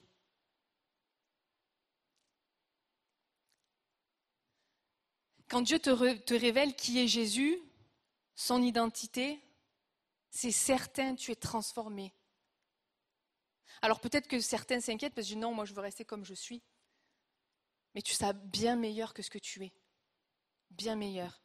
Quand 5.52 5.62
Dieu 5.62 5.80
te, 5.80 6.34
révèle 6.34 6.78
qui 6.78 6.98
est 6.98 7.10
Jésus, 7.10 7.60
son 8.36 8.64
identité, 8.64 9.44
c'est 10.30 10.50
certain, 10.50 11.14
tu 11.14 11.30
es 11.30 11.36
transformé. 11.36 12.14
Alors 13.82 14.00
peut-être 14.00 14.30
que 14.30 14.40
certains 14.40 14.80
s'inquiètent 14.80 15.14
parce 15.14 15.28
que 15.28 15.36
non, 15.36 15.54
moi 15.54 15.66
je 15.66 15.74
veux 15.74 15.82
rester 15.82 16.06
comme 16.06 16.24
je 16.24 16.34
suis. 16.34 16.64
Mais 17.94 18.02
tu 18.02 18.14
seras 18.14 18.32
bien 18.32 18.78
meilleur 18.78 19.14
que 19.14 19.22
ce 19.22 19.30
que 19.30 19.40
tu 19.40 19.66
es. 19.66 19.74
Bien 20.70 20.96
meilleur. 20.96 21.44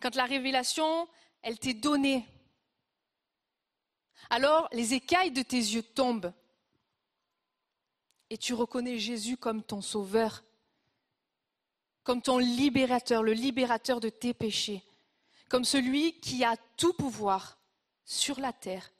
Quand 0.00 0.16
la 0.16 0.24
révélation, 0.24 1.08
elle 1.42 1.60
t'est 1.60 1.74
donnée, 1.74 2.26
alors 4.30 4.68
les 4.72 4.94
écailles 4.94 5.30
de 5.30 5.42
tes 5.42 5.58
yeux 5.58 5.84
tombent 5.84 6.34
et 8.30 8.36
tu 8.36 8.52
reconnais 8.52 8.98
Jésus 8.98 9.36
comme 9.36 9.62
ton 9.62 9.80
sauveur, 9.80 10.42
comme 12.04 12.22
ton 12.22 12.38
libérateur, 12.38 13.22
le 13.22 13.32
libérateur 13.32 13.98
de 13.98 14.10
tes 14.10 14.34
péchés, 14.34 14.82
comme 15.48 15.64
celui 15.64 16.20
qui 16.20 16.44
a 16.44 16.56
tout 16.76 16.92
pouvoir 16.92 17.58
sur 18.04 18.38
la 18.38 18.52
terre, 18.52 18.90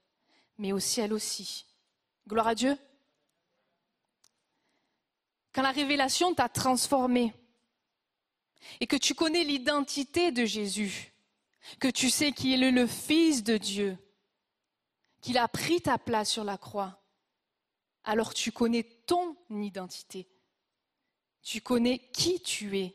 mais 0.59 0.73
au 0.73 0.81
ciel 0.81 1.13
aussi. 1.13 1.67
Gloire 2.27 2.49
à 2.49 2.55
Dieu. 2.55 2.77
Quand 5.53 5.63
la 5.63 5.71
révélation 5.71 6.35
t'a 6.35 6.49
transformé, 6.49 7.35
et 8.81 8.87
que 8.87 8.97
tu 8.97 9.15
connais 9.15 9.45
l'identité 9.45 10.33
de 10.33 10.47
Jésus, 10.47 11.13
que 11.79 11.89
tu 11.89 12.09
sais 12.09 12.33
qu'il 12.33 12.63
est 12.63 12.71
le 12.71 12.87
Fils 12.87 13.45
de 13.45 13.59
Dieu, 13.59 13.99
qu'il 15.21 15.39
a 15.39 15.47
pris 15.49 15.83
ta 15.83 15.99
place 15.99 16.31
sur 16.31 16.45
la 16.45 16.57
croix, 16.57 17.03
alors 18.05 18.35
tu 18.35 18.53
connais 18.53 18.83
ton 18.83 19.37
identité. 19.51 20.27
Tu 21.45 21.61
connais 21.61 21.99
qui 21.99 22.41
tu 22.41 22.79
es. 22.79 22.95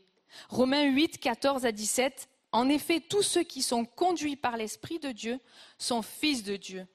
Romains 0.50 0.86
8, 0.86 1.20
14 1.20 1.66
à 1.66 1.72
17. 1.72 2.28
En 2.52 2.68
effet, 2.68 3.00
tous 3.00 3.22
ceux 3.22 3.44
qui 3.44 3.62
sont 3.62 3.86
conduits 3.86 4.36
par 4.36 4.58
l'Esprit 4.58 5.00
de 5.00 5.12
Dieu 5.12 5.40
sont 5.78 6.02
fils 6.02 6.44
de 6.44 6.58
Dieu. 6.58 6.88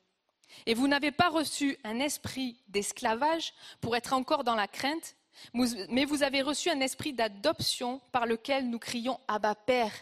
Et 0.67 0.75
vous 0.75 0.89
n'avez 0.89 1.13
pas 1.13 1.29
reçu 1.29 1.79
un 1.85 2.01
esprit 2.01 2.61
d'esclavage 2.69 3.55
pour 3.81 3.97
être 3.97 4.13
encore 4.13 4.45
dans 4.45 4.57
la 4.57 4.69
crainte, 4.69 5.17
mais 5.53 6.05
vous 6.05 6.23
avez 6.23 6.43
reçu 6.43 6.71
un 6.71 6.81
esprit 6.81 7.13
d'adoption 7.13 8.01
par 8.13 8.27
lequel 8.27 8.69
nous 8.69 8.79
crions 8.79 9.21
Abba 9.29 9.55
Père. 9.55 9.93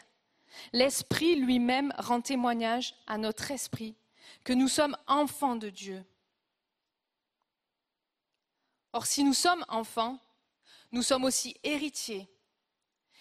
L'Esprit 0.73 1.37
lui-même 1.37 1.93
rend 1.99 2.21
témoignage 2.21 2.95
à 3.07 3.19
notre 3.19 3.51
esprit 3.51 3.95
que 4.45 4.53
nous 4.53 4.69
sommes 4.69 4.97
enfants 5.07 5.57
de 5.57 5.71
Dieu. 5.71 6.05
Or, 8.93 9.07
si 9.07 9.25
nous 9.25 9.35
sommes 9.35 9.65
enfants, 9.69 10.19
nous 10.93 11.03
sommes 11.03 11.25
aussi 11.25 11.57
héritiers. 11.63 12.29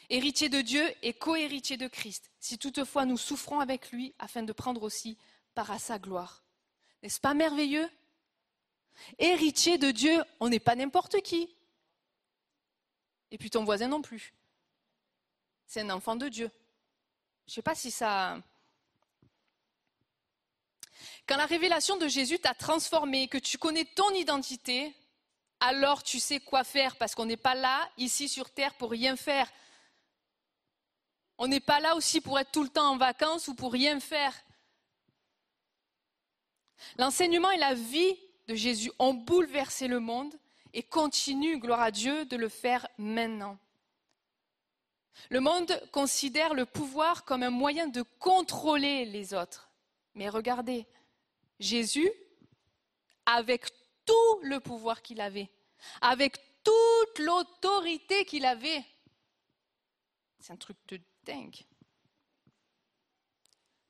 Héritiers 0.10 0.49
de 0.49 0.61
Dieu 0.61 0.84
et 1.02 1.14
co-héritiers 1.14 1.77
de 1.77 1.88
Christ, 1.88 2.31
si 2.39 2.57
toutefois 2.57 3.06
nous 3.06 3.18
souffrons 3.18 3.61
avec 3.61 3.91
lui 3.91 4.14
afin 4.19 4.43
de 4.43 4.52
prendre 4.52 4.84
aussi 4.84 5.18
part 5.53 5.72
à 5.72 5.80
sa 5.80 5.98
gloire. 5.99 6.43
N'est-ce 7.02 7.19
pas 7.19 7.34
merveilleux? 7.34 7.89
Héritier 9.18 9.77
de 9.77 9.91
Dieu, 9.91 10.22
on 10.41 10.49
n'est 10.49 10.60
pas 10.60 10.76
n'importe 10.76 11.22
qui. 11.22 11.56
Et 13.31 13.38
puis 13.38 13.49
ton 13.49 13.64
voisin 13.64 13.88
non 13.88 14.02
plus. 14.02 14.34
C'est 15.65 15.80
un 15.81 15.89
enfant 15.91 16.18
de 16.18 16.27
Dieu. 16.27 16.52
Je 17.48 17.52
ne 17.52 17.56
sais 17.56 17.61
pas 17.61 17.76
si 17.76 17.89
ça... 17.89 18.41
Quand 21.26 21.38
la 21.38 21.45
révélation 21.45 21.95
de 21.95 22.10
Jésus 22.10 22.39
t'a 22.39 22.53
transformé, 22.53 23.30
que 23.30 23.38
tu 23.38 23.57
connais 23.57 23.85
ton 23.85 24.10
identité, 24.14 24.93
alors 25.61 26.01
tu 26.01 26.19
sais 26.19 26.39
quoi 26.39 26.63
faire, 26.63 26.97
parce 26.97 27.15
qu'on 27.15 27.25
n'est 27.25 27.38
pas 27.38 27.55
là, 27.55 27.88
ici 27.97 28.27
sur 28.27 28.49
Terre, 28.49 28.73
pour 28.73 28.89
rien 28.89 29.15
faire. 29.15 29.49
On 31.38 31.47
n'est 31.47 31.59
pas 31.59 31.79
là 31.79 31.95
aussi 31.95 32.19
pour 32.19 32.39
être 32.39 32.51
tout 32.51 32.63
le 32.63 32.69
temps 32.69 32.91
en 32.91 32.97
vacances 32.97 33.47
ou 33.47 33.53
pour 33.53 33.71
rien 33.71 33.99
faire. 33.99 34.33
L'enseignement 36.97 37.51
et 37.51 37.57
la 37.57 37.75
vie 37.75 38.17
de 38.47 38.55
Jésus 38.55 38.91
ont 38.97 39.13
bouleversé 39.13 39.88
le 39.88 39.99
monde 39.99 40.33
et 40.73 40.81
continue, 40.81 41.59
gloire 41.59 41.81
à 41.81 41.91
Dieu, 41.91 42.25
de 42.25 42.38
le 42.38 42.49
faire 42.49 42.88
maintenant. 42.97 43.57
Le 45.29 45.41
monde 45.41 45.79
considère 45.91 46.55
le 46.55 46.65
pouvoir 46.65 47.23
comme 47.23 47.43
un 47.43 47.51
moyen 47.51 47.88
de 47.88 48.01
contrôler 48.19 49.05
les 49.05 49.35
autres. 49.35 49.69
Mais 50.15 50.27
regardez, 50.27 50.88
Jésus, 51.59 52.11
avec 53.25 53.65
tout 54.06 54.40
le 54.44 54.60
pouvoir 54.60 55.02
qu'il 55.02 55.22
avait, 55.22 55.49
avec 56.02 56.38
toute 56.64 57.19
l'autorité 57.19 58.26
qu'il 58.26 58.45
avait, 58.45 58.84
c'est 60.40 60.53
un 60.53 60.57
truc 60.57 60.78
de 60.88 60.99
dingue. 61.23 61.61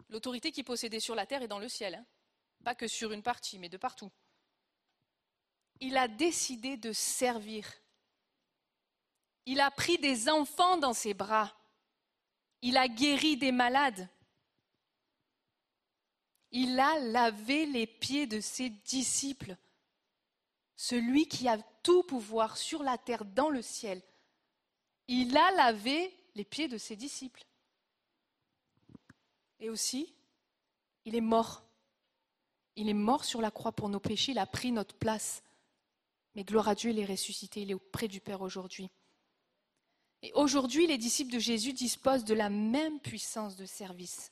L'autorité 0.09 0.51
qu'il 0.51 0.65
possédait 0.65 0.99
sur 0.99 1.15
la 1.15 1.25
terre 1.25 1.41
et 1.41 1.47
dans 1.47 1.59
le 1.59 1.69
ciel, 1.69 1.95
hein. 1.95 2.05
pas 2.63 2.75
que 2.75 2.87
sur 2.87 3.11
une 3.11 3.23
partie, 3.23 3.59
mais 3.59 3.69
de 3.69 3.77
partout 3.77 4.11
il 5.81 5.97
a 5.97 6.07
décidé 6.07 6.77
de 6.77 6.93
servir. 6.93 7.67
Il 9.45 9.59
a 9.59 9.71
pris 9.71 9.97
des 9.97 10.29
enfants 10.29 10.77
dans 10.77 10.93
ses 10.93 11.15
bras. 11.15 11.51
Il 12.61 12.77
a 12.77 12.87
guéri 12.87 13.35
des 13.35 13.51
malades. 13.51 14.07
Il 16.51 16.79
a 16.79 16.99
lavé 16.99 17.65
les 17.65 17.87
pieds 17.87 18.27
de 18.27 18.39
ses 18.39 18.69
disciples. 18.69 19.57
Celui 20.83 21.27
qui 21.27 21.47
a 21.47 21.59
tout 21.83 22.01
pouvoir 22.01 22.57
sur 22.57 22.81
la 22.81 22.97
terre, 22.97 23.23
dans 23.23 23.51
le 23.51 23.61
ciel. 23.61 24.01
Il 25.07 25.37
a 25.37 25.51
lavé 25.51 26.11
les 26.33 26.43
pieds 26.43 26.67
de 26.67 26.79
ses 26.79 26.95
disciples. 26.95 27.45
Et 29.59 29.69
aussi, 29.69 30.11
il 31.05 31.13
est 31.13 31.21
mort. 31.21 31.61
Il 32.75 32.89
est 32.89 32.95
mort 32.95 33.25
sur 33.25 33.41
la 33.41 33.51
croix 33.51 33.73
pour 33.73 33.89
nos 33.89 33.99
péchés. 33.99 34.31
Il 34.31 34.39
a 34.39 34.47
pris 34.47 34.71
notre 34.71 34.95
place. 34.95 35.43
Mais 36.33 36.43
gloire 36.43 36.67
à 36.67 36.73
Dieu, 36.73 36.89
il 36.89 36.97
est 36.97 37.05
ressuscité, 37.05 37.61
il 37.61 37.69
est 37.69 37.75
auprès 37.75 38.07
du 38.07 38.19
Père 38.19 38.41
aujourd'hui. 38.41 38.89
Et 40.23 40.33
aujourd'hui, 40.33 40.87
les 40.87 40.97
disciples 40.97 41.31
de 41.31 41.37
Jésus 41.37 41.73
disposent 41.73 42.25
de 42.25 42.33
la 42.33 42.49
même 42.49 42.99
puissance 42.99 43.55
de 43.55 43.67
service. 43.67 44.31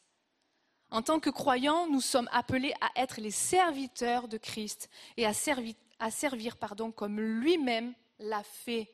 En 0.90 1.04
tant 1.04 1.20
que 1.20 1.30
croyants, 1.30 1.88
nous 1.88 2.02
sommes 2.02 2.30
appelés 2.32 2.74
à 2.82 2.90
être 3.00 3.22
les 3.22 3.30
serviteurs 3.30 4.28
de 4.28 4.40
Christ 4.40 4.90
et 5.16 5.28
à 5.28 5.34
servir, 5.34 5.76
à 6.00 6.12
servir 6.12 6.58
pardon, 6.58 6.92
comme 6.92 7.20
lui-même 7.20 7.94
l'a 8.20 8.44
fait. 8.44 8.92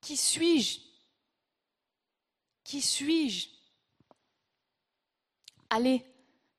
Qui 0.00 0.16
suis-je? 0.16 0.80
Qui 2.64 2.82
suis-je? 2.82 3.48
Allez, 5.70 6.04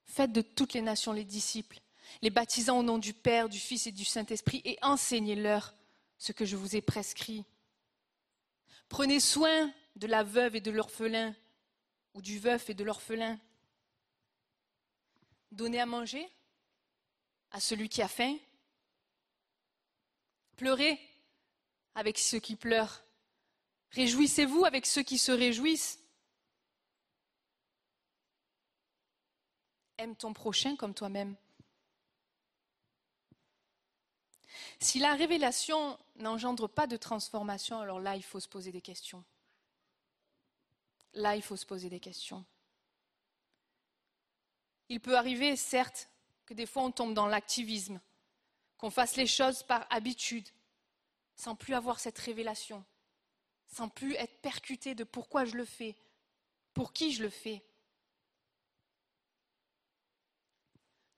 faites 0.06 0.32
de 0.32 0.41
toutes 0.41 0.74
les 0.74 0.82
nations 0.82 1.14
les 1.14 1.26
disciples 1.26 1.82
les 2.22 2.30
baptisant 2.30 2.80
au 2.80 2.84
nom 2.84 2.98
du 2.98 3.14
Père, 3.14 3.50
du 3.50 3.60
Fils 3.60 3.88
et 3.88 3.91
du 3.91 4.06
Saint-Esprit, 4.06 4.62
et 4.66 4.78
enseignez-leur 4.82 5.74
ce 6.18 6.32
que 6.32 6.46
je 6.46 6.56
vous 6.56 6.76
ai 6.76 6.82
prescrit. 6.82 7.46
Prenez 8.90 9.20
soin 9.20 9.72
de 9.96 10.08
la 10.08 10.24
veuve 10.24 10.56
et 10.56 10.62
de 10.62 10.72
l'orphelin, 10.72 11.36
ou 12.14 12.22
du 12.22 12.40
veuf 12.40 12.70
et 12.70 12.74
de 12.74 12.84
l'orphelin. 12.84 13.40
Donnez 15.52 15.80
à 15.80 15.86
manger 15.86 16.28
à 17.52 17.60
celui 17.60 17.90
qui 17.90 18.02
a 18.02 18.08
faim. 18.08 18.36
Pleurez 20.60 20.99
avec 21.95 22.19
ceux 22.19 22.40
qui 22.40 22.57
pleurent. 22.57 23.02
Réjouissez-vous 23.91 24.65
avec 24.65 24.86
ceux 24.86 25.03
qui 25.03 25.18
se 25.18 25.31
réjouissent. 25.31 26.03
Aime 29.99 30.18
ton 30.18 30.34
prochain 30.34 30.76
comme 30.76 30.94
toi-même. 30.94 31.38
Si 34.81 34.99
la 34.99 35.15
révélation 35.15 35.98
n'engendre 36.18 36.68
pas 36.68 36.88
de 36.88 36.98
transformation, 36.98 37.80
alors 37.80 38.02
là, 38.02 38.18
il 38.18 38.23
faut 38.23 38.41
se 38.41 38.49
poser 38.49 38.73
des 38.73 38.81
questions. 38.81 39.23
Là, 41.14 41.38
il 41.38 41.41
faut 41.41 41.56
se 41.56 41.65
poser 41.65 41.90
des 41.90 42.02
questions. 42.02 42.44
Il 44.90 44.99
peut 44.99 45.15
arriver, 45.15 45.56
certes, 45.56 46.10
que 46.45 46.53
des 46.53 46.65
fois 46.65 46.84
on 46.84 46.91
tombe 46.91 47.14
dans 47.14 47.27
l'activisme, 47.27 48.02
qu'on 48.80 48.90
fasse 48.90 49.18
les 49.18 49.28
choses 49.28 49.62
par 49.62 49.86
habitude, 49.90 50.48
sans 51.36 51.54
plus 51.54 51.74
avoir 51.74 52.00
cette 52.00 52.18
révélation, 52.18 52.84
sans 53.68 53.90
plus 53.90 54.16
être 54.16 54.42
percuté 54.42 54.96
de 54.96 55.04
pourquoi 55.04 55.44
je 55.46 55.56
le 55.56 55.66
fais, 55.66 55.98
pour 56.74 56.94
qui 56.94 57.12
je 57.12 57.22
le 57.22 57.30
fais. 57.30 57.62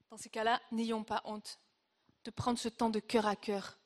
Dans 0.10 0.18
ces 0.18 0.30
cas-là, 0.30 0.60
n'ayons 0.72 1.04
pas 1.04 1.22
honte 1.24 1.60
de 2.26 2.32
prendre 2.32 2.58
ce 2.58 2.68
temps 2.68 2.90
de 2.90 3.00
cœur 3.00 3.28
à 3.28 3.36
cœur, 3.36 3.78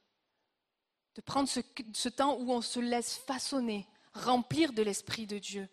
de 1.16 1.22
prendre 1.22 1.50
ce, 1.50 2.10
temps 2.10 2.38
où 2.40 2.52
on 2.52 2.62
se 2.62 2.80
laisse 2.80 3.18
façonner, 3.18 3.88
remplir 4.14 4.72
de 4.72 4.84
l'Esprit 4.84 5.28
de 5.28 5.38
Dieu. 5.38 5.70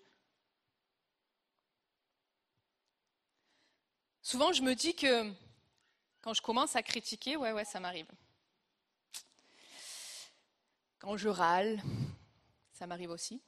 Souvent, 4.22 4.52
je 4.52 4.62
me 4.62 4.74
dis 4.74 4.94
que 4.94 5.32
quand 6.22 6.32
je 6.32 6.40
commence 6.40 6.76
à 6.76 6.82
critiquer, 6.82 7.36
ouais, 7.36 7.52
ouais, 7.52 7.64
ça 7.64 7.80
m'arrive. 7.80 8.06
Quand 11.00 11.16
je 11.16 11.28
râle, 11.28 11.82
ça 12.72 12.86
m'arrive 12.86 13.10
aussi. 13.10 13.42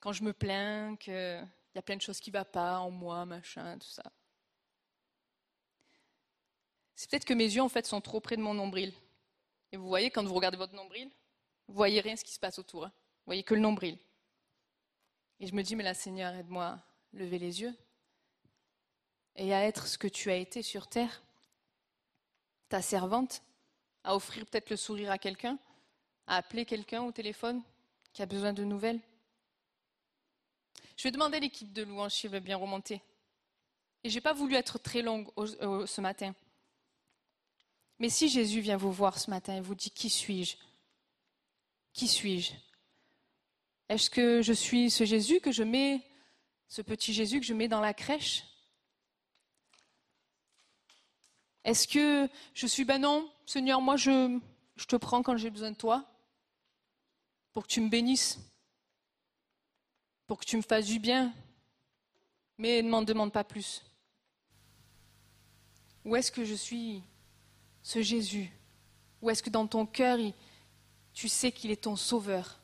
Quand 0.00 0.12
je 0.12 0.24
me 0.24 0.32
plains 0.32 0.96
qu'il 0.96 1.46
y 1.74 1.78
a 1.78 1.82
plein 1.82 1.96
de 1.96 2.00
choses 2.00 2.18
qui 2.18 2.32
ne 2.32 2.38
vont 2.38 2.44
pas 2.44 2.78
en 2.78 2.90
moi, 2.90 3.24
machin, 3.26 3.78
tout 3.78 3.88
ça. 3.88 4.02
C'est 6.96 7.10
peut-être 7.10 7.26
que 7.26 7.34
mes 7.34 7.44
yeux, 7.44 7.62
en 7.62 7.68
fait, 7.68 7.86
sont 7.86 8.00
trop 8.00 8.20
près 8.20 8.36
de 8.36 8.42
mon 8.42 8.54
nombril. 8.54 8.92
Et 9.72 9.76
vous 9.76 9.88
voyez, 9.88 10.10
quand 10.10 10.24
vous 10.24 10.34
regardez 10.34 10.56
votre 10.56 10.74
nombril, 10.74 11.10
vous 11.68 11.74
voyez 11.74 12.00
rien 12.00 12.16
ce 12.16 12.24
qui 12.24 12.32
se 12.32 12.40
passe 12.40 12.58
autour. 12.58 12.86
Hein. 12.86 12.92
Vous 12.94 13.26
voyez 13.26 13.42
que 13.42 13.54
le 13.54 13.60
nombril. 13.60 13.98
Et 15.38 15.46
je 15.46 15.54
me 15.54 15.62
dis, 15.62 15.76
mais 15.76 15.84
là, 15.84 15.92
Seigneur, 15.94 16.34
aide-moi 16.34 16.64
à 16.64 16.84
lever 17.12 17.38
les 17.38 17.60
yeux 17.60 17.74
et 19.36 19.52
à 19.52 19.64
être 19.64 19.86
ce 19.86 19.98
que 19.98 20.08
tu 20.08 20.30
as 20.30 20.36
été 20.36 20.62
sur 20.62 20.86
terre, 20.86 21.22
ta 22.72 22.80
servante, 22.80 23.42
à 24.02 24.16
offrir 24.16 24.46
peut-être 24.46 24.70
le 24.70 24.76
sourire 24.76 25.10
à 25.10 25.18
quelqu'un, 25.18 25.58
à 26.26 26.36
appeler 26.36 26.64
quelqu'un 26.64 27.02
au 27.02 27.12
téléphone 27.12 27.62
qui 28.14 28.22
a 28.22 28.26
besoin 28.26 28.54
de 28.54 28.64
nouvelles? 28.64 28.98
Je 30.96 31.02
vais 31.02 31.10
demander 31.10 31.36
à 31.36 31.40
l'équipe 31.40 31.70
de 31.70 31.82
louange 31.82 32.12
s'il 32.12 32.30
veut 32.30 32.40
bien 32.40 32.56
remonter. 32.56 33.02
Et 34.02 34.08
je 34.08 34.14
n'ai 34.14 34.22
pas 34.22 34.32
voulu 34.32 34.54
être 34.54 34.78
très 34.78 35.02
longue 35.02 35.28
ce 35.36 36.00
matin. 36.00 36.34
Mais 37.98 38.08
si 38.08 38.30
Jésus 38.30 38.60
vient 38.60 38.78
vous 38.78 38.90
voir 38.90 39.18
ce 39.18 39.28
matin 39.28 39.54
et 39.54 39.60
vous 39.60 39.74
dit 39.74 39.90
Qui 39.90 40.08
suis-je? 40.08 40.56
Qui 41.92 42.08
suis-je? 42.08 42.52
Est-ce 43.90 44.08
que 44.08 44.40
je 44.40 44.54
suis 44.54 44.90
ce 44.90 45.04
Jésus 45.04 45.40
que 45.40 45.52
je 45.52 45.62
mets, 45.62 46.00
ce 46.68 46.80
petit 46.80 47.12
Jésus 47.12 47.38
que 47.38 47.46
je 47.46 47.52
mets 47.52 47.68
dans 47.68 47.80
la 47.82 47.92
crèche? 47.92 48.44
Est-ce 51.64 51.86
que 51.86 52.28
je 52.54 52.66
suis, 52.66 52.84
ben 52.84 53.00
non, 53.00 53.30
Seigneur, 53.46 53.80
moi 53.80 53.96
je, 53.96 54.38
te 54.88 54.96
prends 54.96 55.22
quand 55.22 55.36
j'ai 55.36 55.50
besoin 55.50 55.70
de 55.70 55.76
toi, 55.76 56.04
pour 57.52 57.64
que 57.64 57.68
tu 57.68 57.80
me 57.80 57.88
bénisses, 57.88 58.38
pour 60.26 60.38
que 60.38 60.44
tu 60.44 60.56
me 60.56 60.62
fasses 60.62 60.86
du 60.86 60.98
bien, 60.98 61.32
mais 62.58 62.82
ne 62.82 62.88
m'en 62.88 63.02
demande 63.02 63.32
pas 63.32 63.44
plus. 63.44 63.82
Ou 66.04 66.16
est-ce 66.16 66.32
que 66.32 66.44
je 66.44 66.54
suis 66.54 67.02
ce 67.82 68.02
Jésus? 68.02 68.50
Ou 69.20 69.30
est-ce 69.30 69.42
que 69.42 69.50
dans 69.50 69.68
ton 69.68 69.86
cœur, 69.86 70.18
tu 71.12 71.28
sais 71.28 71.52
qu'il 71.52 71.70
est 71.70 71.82
ton 71.82 71.94
sauveur? 71.94 72.58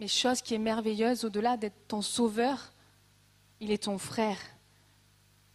Mais 0.00 0.08
chose 0.08 0.42
qui 0.42 0.54
est 0.54 0.58
merveilleuse, 0.58 1.24
au-delà 1.24 1.56
d'être 1.56 1.86
ton 1.86 2.02
sauveur, 2.02 2.72
il 3.60 3.70
est 3.70 3.84
ton 3.84 3.98
frère. 3.98 4.38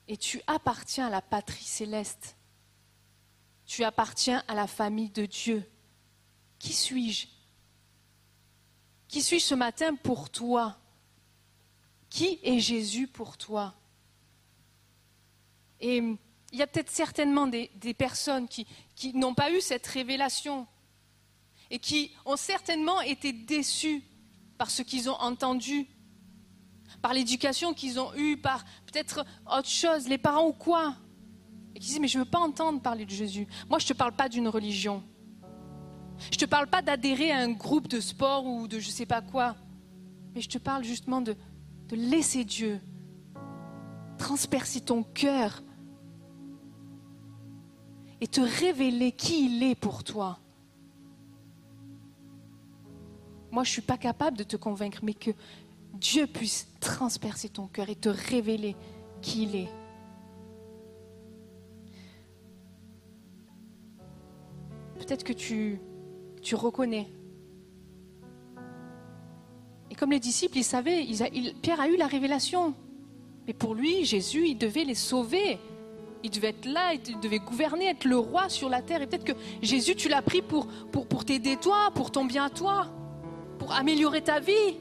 Et 0.07 0.15
tu 0.15 0.41
appartiens 0.47 1.07
à 1.07 1.09
la 1.09 1.21
patrie 1.21 1.63
céleste. 1.63 2.37
Tu 3.65 3.83
appartiens 3.83 4.43
à 4.47 4.53
la 4.53 4.67
famille 4.67 5.09
de 5.09 5.25
Dieu. 5.25 5.69
Qui 6.59 6.73
suis-je? 6.73 7.27
Qui 9.07 9.21
suis-je 9.21 9.45
ce 9.45 9.55
matin 9.55 9.95
pour 9.95 10.29
toi? 10.29 10.77
Qui 12.09 12.39
est 12.43 12.59
Jésus 12.59 13.07
pour 13.07 13.37
toi? 13.37 13.73
Et 15.79 15.97
il 15.97 16.59
y 16.59 16.61
a 16.61 16.67
peut-être 16.67 16.91
certainement 16.91 17.47
des, 17.47 17.69
personnes 17.97 18.47
qui, 18.47 18.65
n'ont 19.13 19.33
pas 19.33 19.51
eu 19.51 19.61
cette 19.61 19.85
révélation 19.85 20.67
et 21.69 21.79
qui 21.79 22.11
ont 22.25 22.37
certainement 22.37 23.01
été 23.01 23.33
déçues 23.33 24.03
par 24.57 24.69
ce 24.69 24.81
qu'ils 24.81 25.09
ont 25.09 25.19
entendu, 25.19 25.87
par 27.01 27.13
l'éducation 27.13 27.73
qu'ils 27.73 27.99
ont 27.99 28.13
eue, 28.15 28.37
par 28.37 28.63
peut-être 28.85 29.25
autre 29.51 29.67
chose, 29.67 30.07
les 30.07 30.17
parents 30.17 30.47
ou 30.47 30.53
quoi 30.53 30.95
et 31.75 31.79
qui 31.79 31.87
disent, 31.87 31.99
mais 31.99 32.07
je 32.07 32.17
ne 32.17 32.23
veux 32.23 32.29
pas 32.29 32.39
entendre 32.39 32.81
parler 32.81 33.05
de 33.05 33.11
Jésus. 33.11 33.47
Moi, 33.69 33.79
je 33.79 33.85
ne 33.85 33.89
te 33.89 33.93
parle 33.93 34.13
pas 34.13 34.29
d'une 34.29 34.47
religion. 34.47 35.03
Je 36.31 36.37
ne 36.37 36.39
te 36.39 36.45
parle 36.45 36.67
pas 36.67 36.81
d'adhérer 36.81 37.31
à 37.31 37.39
un 37.39 37.51
groupe 37.51 37.89
de 37.89 37.99
sport 37.99 38.45
ou 38.45 38.67
de 38.67 38.79
je 38.79 38.87
ne 38.87 38.93
sais 38.93 39.05
pas 39.05 39.21
quoi. 39.21 39.55
Mais 40.33 40.41
je 40.41 40.49
te 40.49 40.57
parle 40.57 40.83
justement 40.83 41.21
de, 41.21 41.35
de 41.89 41.95
laisser 41.95 42.45
Dieu 42.45 42.79
transpercer 44.17 44.79
ton 44.79 45.03
cœur 45.03 45.61
et 48.21 48.27
te 48.27 48.41
révéler 48.41 49.11
qui 49.11 49.45
il 49.45 49.63
est 49.63 49.75
pour 49.75 50.03
toi. 50.03 50.39
Moi, 53.51 53.63
je 53.63 53.69
ne 53.69 53.73
suis 53.73 53.81
pas 53.81 53.97
capable 53.97 54.37
de 54.37 54.43
te 54.43 54.55
convaincre, 54.55 54.99
mais 55.03 55.13
que 55.13 55.31
Dieu 55.93 56.27
puisse 56.27 56.67
transpercer 56.79 57.49
ton 57.49 57.67
cœur 57.67 57.89
et 57.89 57.95
te 57.95 58.09
révéler 58.09 58.75
qui 59.21 59.43
il 59.43 59.55
est. 59.55 59.84
peut-être 65.05 65.23
que 65.23 65.33
tu, 65.33 65.79
tu 66.41 66.55
reconnais. 66.55 67.07
Et 69.91 69.95
comme 69.95 70.11
les 70.11 70.19
disciples, 70.19 70.57
ils 70.57 70.63
savaient, 70.63 71.05
Pierre 71.61 71.79
a 71.79 71.87
eu 71.87 71.95
la 71.95 72.07
révélation. 72.07 72.73
Mais 73.47 73.53
pour 73.53 73.75
lui, 73.75 74.03
Jésus, 74.05 74.47
il 74.47 74.57
devait 74.57 74.83
les 74.83 74.95
sauver. 74.95 75.59
Il 76.23 76.31
devait 76.31 76.49
être 76.49 76.65
là, 76.65 76.93
il 76.93 77.19
devait 77.19 77.39
gouverner, 77.39 77.89
être 77.89 78.05
le 78.05 78.17
roi 78.17 78.49
sur 78.49 78.67
la 78.67 78.81
terre. 78.81 79.01
Et 79.01 79.07
peut-être 79.07 79.23
que 79.25 79.39
Jésus, 79.61 79.95
tu 79.95 80.09
l'as 80.09 80.23
pris 80.23 80.41
pour, 80.41 80.67
pour, 80.91 81.05
pour 81.07 81.23
t'aider 81.23 81.55
toi, 81.57 81.91
pour 81.93 82.09
ton 82.11 82.25
bien 82.25 82.49
toi, 82.49 82.87
pour 83.59 83.73
améliorer 83.73 84.23
ta 84.23 84.39
vie. 84.39 84.79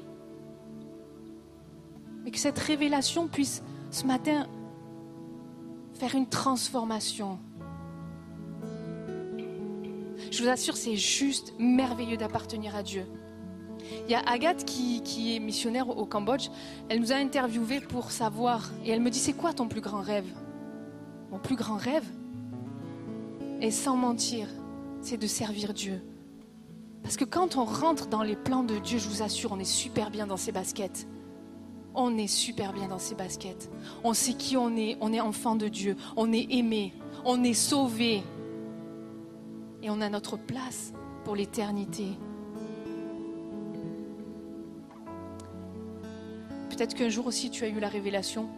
Mais 2.24 2.30
que 2.30 2.38
cette 2.38 2.58
révélation 2.58 3.28
puisse 3.28 3.62
ce 3.90 4.06
matin 4.06 4.48
faire 5.92 6.14
une 6.14 6.26
transformation 6.26 7.38
je 10.34 10.42
vous 10.42 10.48
assure, 10.48 10.76
c'est 10.76 10.96
juste 10.96 11.54
merveilleux 11.58 12.16
d'appartenir 12.16 12.74
à 12.74 12.82
Dieu. 12.82 13.06
Il 14.06 14.10
y 14.10 14.14
a 14.14 14.20
Agathe 14.20 14.64
qui, 14.64 15.36
est 15.36 15.38
missionnaire 15.38 15.88
au 15.88 16.06
Cambodge. 16.06 16.48
Elle 16.88 17.00
nous 17.00 17.12
a 17.12 17.16
interviewés 17.16 17.80
pour 17.80 18.10
savoir. 18.10 18.70
Et 18.84 18.90
elle 18.90 19.00
me 19.00 19.10
dit, 19.10 19.18
c'est 19.18 19.32
quoi 19.32 19.52
ton 19.52 19.68
plus 19.68 19.80
grand 19.80 20.00
rêve? 20.00 20.26
Mon 21.30 21.38
plus 21.38 21.56
grand 21.56 21.76
rêve? 21.76 22.04
Et 23.60 23.70
sans 23.70 23.96
mentir, 23.96 24.48
c'est 25.00 25.16
de 25.16 25.26
servir 25.26 25.72
Dieu. 25.72 26.02
Parce 27.02 27.16
que 27.16 27.24
quand 27.24 27.56
on 27.56 27.64
rentre 27.64 28.08
dans 28.08 28.22
les 28.22 28.36
plans 28.36 28.64
de 28.64 28.78
Dieu, 28.78 28.98
je 28.98 29.08
vous 29.08 29.22
assure, 29.22 29.52
on 29.52 29.58
est 29.58 29.64
super 29.64 30.10
bien 30.10 30.26
dans 30.26 30.36
ses 30.36 30.52
baskets. 30.52 31.06
On 31.94 32.18
est 32.18 32.26
super 32.26 32.72
bien 32.72 32.88
dans 32.88 32.98
ses 32.98 33.14
baskets. 33.14 33.70
On 34.02 34.14
sait 34.14 34.34
qui 34.34 34.56
on 34.56 34.76
est. 34.76 34.96
On 35.00 35.12
est 35.12 35.20
enfant 35.20 35.54
de 35.54 35.68
Dieu. 35.68 35.96
On 36.16 36.32
est 36.32 36.46
aimé. 36.50 36.92
On 37.24 37.44
est 37.44 37.54
sauvé 37.54 38.22
et 39.84 39.90
on 39.90 40.00
a 40.00 40.08
notre 40.08 40.38
place 40.38 40.94
pour 41.24 41.36
l'éternité. 41.36 42.06
Peut-être 46.70 46.94
qu'un 46.94 47.10
jour 47.10 47.26
aussi 47.26 47.50
tu 47.50 47.64
as 47.64 47.68
eu 47.68 47.78
la 47.78 47.88
révélation. 47.88 48.48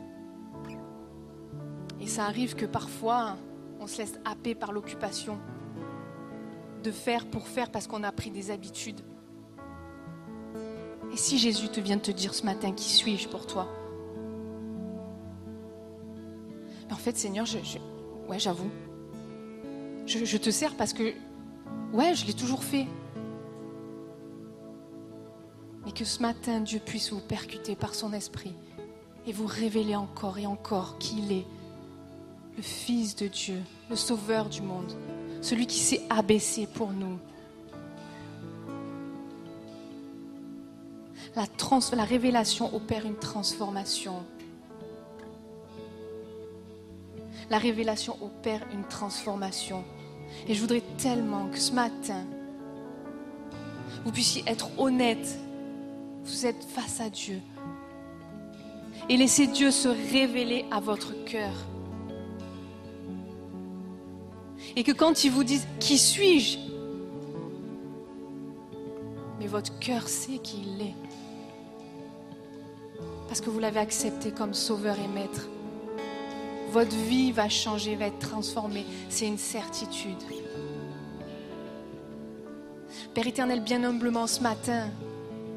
Et 2.00 2.06
ça 2.06 2.26
arrive 2.26 2.54
que 2.54 2.64
parfois 2.64 3.36
on 3.80 3.88
se 3.88 3.98
laisse 3.98 4.14
happer 4.24 4.54
par 4.54 4.70
l'occupation 4.70 5.38
de 6.84 6.92
faire 6.92 7.26
pour 7.26 7.48
faire 7.48 7.70
parce 7.70 7.88
qu'on 7.88 8.04
a 8.04 8.12
pris 8.12 8.30
des 8.30 8.52
habitudes. 8.52 9.00
Et 11.12 11.16
si 11.16 11.38
Jésus 11.38 11.68
te 11.68 11.80
vient 11.80 11.96
de 11.96 12.02
te 12.02 12.12
dire 12.12 12.34
ce 12.34 12.44
matin, 12.44 12.70
qui 12.70 12.88
suis-je 12.88 13.28
pour 13.28 13.46
toi? 13.46 13.66
En 16.90 16.96
fait, 16.96 17.16
Seigneur, 17.16 17.46
ouais, 18.28 18.38
j'avoue, 18.38 18.70
je, 20.06 20.36
te 20.36 20.50
sers 20.50 20.74
parce 20.74 20.92
que, 20.92 21.12
ouais, 21.92 22.14
je 22.14 22.26
l'ai 22.26 22.32
toujours 22.32 22.64
fait. 22.64 22.86
Mais 25.84 25.92
que 25.92 26.04
ce 26.04 26.20
matin, 26.22 26.60
Dieu 26.60 26.80
puisse 26.84 27.12
vous 27.12 27.20
percuter 27.20 27.76
par 27.76 27.94
son 27.94 28.12
esprit 28.12 28.54
et 29.26 29.32
vous 29.32 29.46
révéler 29.46 29.96
encore 29.96 30.38
et 30.38 30.46
encore 30.46 30.98
qu'il 30.98 31.32
est 31.32 31.46
le 32.56 32.62
Fils 32.62 33.16
de 33.16 33.26
Dieu, 33.26 33.60
le 33.90 33.96
Sauveur 33.96 34.48
du 34.48 34.62
monde, 34.62 34.92
celui 35.42 35.66
qui 35.66 35.78
s'est 35.78 36.02
abaissé 36.08 36.66
pour 36.66 36.92
nous. 36.92 37.18
La 41.92 42.04
révélation 42.04 42.74
opère 42.74 43.04
une 43.04 43.16
transformation. 43.16 44.24
La 47.50 47.58
révélation 47.58 48.16
opère 48.22 48.66
une 48.72 48.84
transformation. 48.84 49.84
Et 50.48 50.54
je 50.54 50.60
voudrais 50.60 50.82
tellement 50.98 51.46
que 51.48 51.58
ce 51.58 51.72
matin, 51.72 52.24
vous 54.04 54.12
puissiez 54.12 54.44
être 54.46 54.68
honnête. 54.78 55.38
Vous 56.24 56.46
êtes 56.46 56.62
face 56.64 57.00
à 57.00 57.10
Dieu. 57.10 57.40
Et 59.08 59.16
laissez 59.16 59.46
Dieu 59.46 59.70
se 59.70 59.88
révéler 59.88 60.64
à 60.70 60.80
votre 60.80 61.12
cœur. 61.24 61.52
Et 64.74 64.84
que 64.84 64.92
quand 64.92 65.24
ils 65.24 65.30
vous 65.30 65.44
disent 65.44 65.66
Qui 65.80 65.98
suis-je? 65.98 66.58
Mais 69.38 69.46
votre 69.46 69.78
cœur 69.78 70.08
sait 70.08 70.38
qui 70.38 70.62
il 70.62 70.82
est. 70.82 70.94
Parce 73.28 73.40
que 73.40 73.50
vous 73.50 73.58
l'avez 73.58 73.80
accepté 73.80 74.30
comme 74.30 74.54
sauveur 74.54 74.96
et 74.98 75.08
maître. 75.08 75.48
Votre 76.70 76.94
vie 76.94 77.32
va 77.32 77.48
changer, 77.48 77.96
va 77.96 78.06
être 78.06 78.18
transformée. 78.18 78.84
C'est 79.08 79.26
une 79.26 79.38
certitude. 79.38 80.22
Père 83.14 83.26
éternel, 83.26 83.60
bien 83.60 83.82
humblement 83.82 84.26
ce 84.26 84.40
matin, 84.40 84.90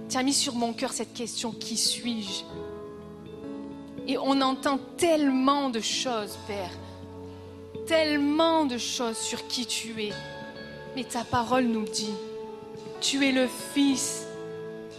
tu 0.09 0.17
as 0.17 0.23
mis 0.23 0.33
sur 0.33 0.55
mon 0.55 0.73
cœur 0.73 0.93
cette 0.93 1.13
question, 1.13 1.51
qui 1.51 1.77
suis-je? 1.77 2.43
Et 4.07 4.17
on 4.17 4.41
entend 4.41 4.79
tellement 4.97 5.69
de 5.69 5.81
choses, 5.81 6.37
Père, 6.47 6.71
tellement 7.85 8.65
de 8.65 8.77
choses 8.77 9.17
sur 9.17 9.45
qui 9.47 9.65
tu 9.65 10.01
es. 10.01 10.13
Mais 10.95 11.03
ta 11.03 11.23
parole 11.23 11.65
nous 11.65 11.85
dit, 11.85 12.13
tu 13.01 13.25
es 13.27 13.31
le 13.31 13.47
Fils, 13.73 14.25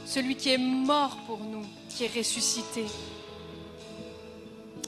celui 0.07 0.37
qui 0.37 0.51
est 0.51 0.59
mort 0.59 1.17
pour 1.27 1.39
nous, 1.39 1.65
qui 1.89 2.05
est 2.05 2.17
ressuscité. 2.17 2.85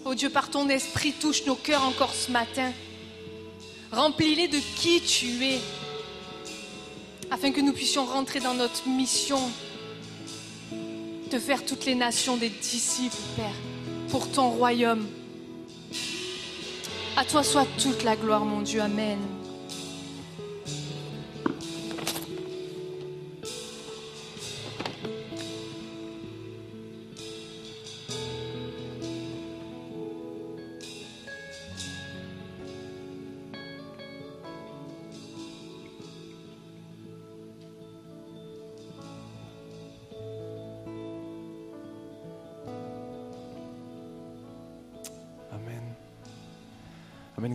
Oh 0.04 0.14
Dieu, 0.14 0.30
par 0.30 0.50
ton 0.50 0.68
esprit, 0.68 1.12
touche 1.12 1.46
nos 1.46 1.54
cœurs 1.54 1.84
encore 1.84 2.12
ce 2.12 2.30
matin. 2.30 2.72
Remplis-les 3.92 4.48
de 4.48 4.58
qui 4.76 5.00
tu 5.00 5.44
es, 5.44 5.60
afin 7.30 7.52
que 7.52 7.60
nous 7.60 7.72
puissions 7.72 8.04
rentrer 8.04 8.40
dans 8.40 8.54
notre 8.54 8.88
mission 8.88 9.40
de 11.30 11.38
faire 11.38 11.64
toutes 11.64 11.86
les 11.86 11.94
nations 11.94 12.36
des 12.36 12.48
disciples, 12.48 13.16
Père, 13.36 13.54
pour 14.08 14.30
ton 14.30 14.50
royaume. 14.50 15.06
À 17.16 17.24
toi 17.24 17.42
soit 17.42 17.66
toute 17.78 18.02
la 18.02 18.16
gloire, 18.16 18.44
mon 18.44 18.62
Dieu. 18.62 18.80
Amen. 18.80 19.18
Amen. 19.18 19.41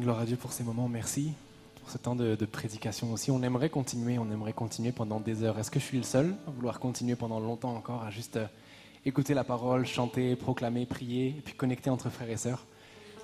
Gloire 0.08 0.22
à 0.22 0.26
Dieu 0.26 0.38
pour 0.38 0.54
ces 0.54 0.64
moments. 0.64 0.88
Merci 0.88 1.34
pour 1.82 1.90
ce 1.92 1.98
temps 1.98 2.16
de, 2.16 2.34
prédication 2.46 3.12
aussi. 3.12 3.30
On 3.30 3.44
aimerait 3.44 3.70
continuer, 3.70 4.18
on 4.18 4.32
aimerait 4.32 4.54
continuer 4.54 4.94
pendant 4.94 5.20
des 5.20 5.44
heures. 5.44 5.60
Est-ce 5.60 5.70
que 5.70 5.82
je 5.82 5.84
suis 5.84 5.98
le 5.98 6.06
seul 6.06 6.34
à 6.48 6.52
vouloir 6.52 6.80
continuer 6.80 7.18
pendant 7.18 7.42
longtemps 7.42 7.76
encore 7.76 8.04
à 8.04 8.10
juste 8.10 8.38
euh, 8.38 8.48
écouter 9.04 9.34
la 9.34 9.44
parole, 9.44 9.86
chanter, 9.86 10.38
proclamer, 10.38 10.86
prier, 10.86 11.36
et 11.38 11.42
puis 11.44 11.56
connecter 11.56 11.90
entre 11.90 12.10
frères 12.10 12.30
et 12.30 12.38
sœurs? 12.38 12.64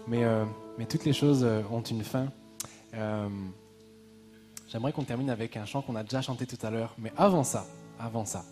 Mais, 0.10 0.26
euh, 0.26 0.44
mais 0.78 0.86
toutes 0.86 1.06
les 1.06 1.14
choses 1.14 1.46
euh, 1.46 1.62
ont 1.72 1.84
une 1.84 2.04
fin. 2.04 2.28
J'aimerais 4.68 4.92
qu'on 4.92 5.06
termine 5.06 5.30
avec 5.30 5.56
un 5.56 5.64
chant 5.64 5.82
qu'on 5.84 5.96
a 5.96 6.04
déjà 6.04 6.22
chanté 6.22 6.46
tout 6.46 6.60
à 6.66 6.70
l'heure. 6.70 6.96
Mais 6.98 7.14
avant 7.16 7.46
ça, 7.46 7.66
avant 7.98 8.26
ça, 8.26 8.44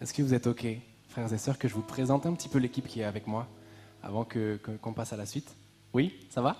est-ce 0.00 0.14
que 0.14 0.22
vous 0.22 0.32
êtes 0.32 0.46
OK, 0.46 0.64
frères 1.08 1.32
et 1.32 1.38
sœurs, 1.38 1.58
que 1.58 1.66
je 1.66 1.74
vous 1.74 1.82
présente 1.82 2.24
un 2.24 2.34
petit 2.34 2.48
peu 2.48 2.58
l'équipe 2.60 2.86
qui 2.86 3.00
est 3.00 3.04
avec 3.04 3.26
moi 3.26 3.48
avant 4.00 4.24
que- 4.24 4.60
que- 4.62 4.76
qu'on 4.76 4.92
passe 4.92 5.12
à 5.12 5.16
la 5.16 5.26
suite? 5.26 5.56
Oui, 5.92 6.14
ça 6.30 6.40
va? 6.40 6.56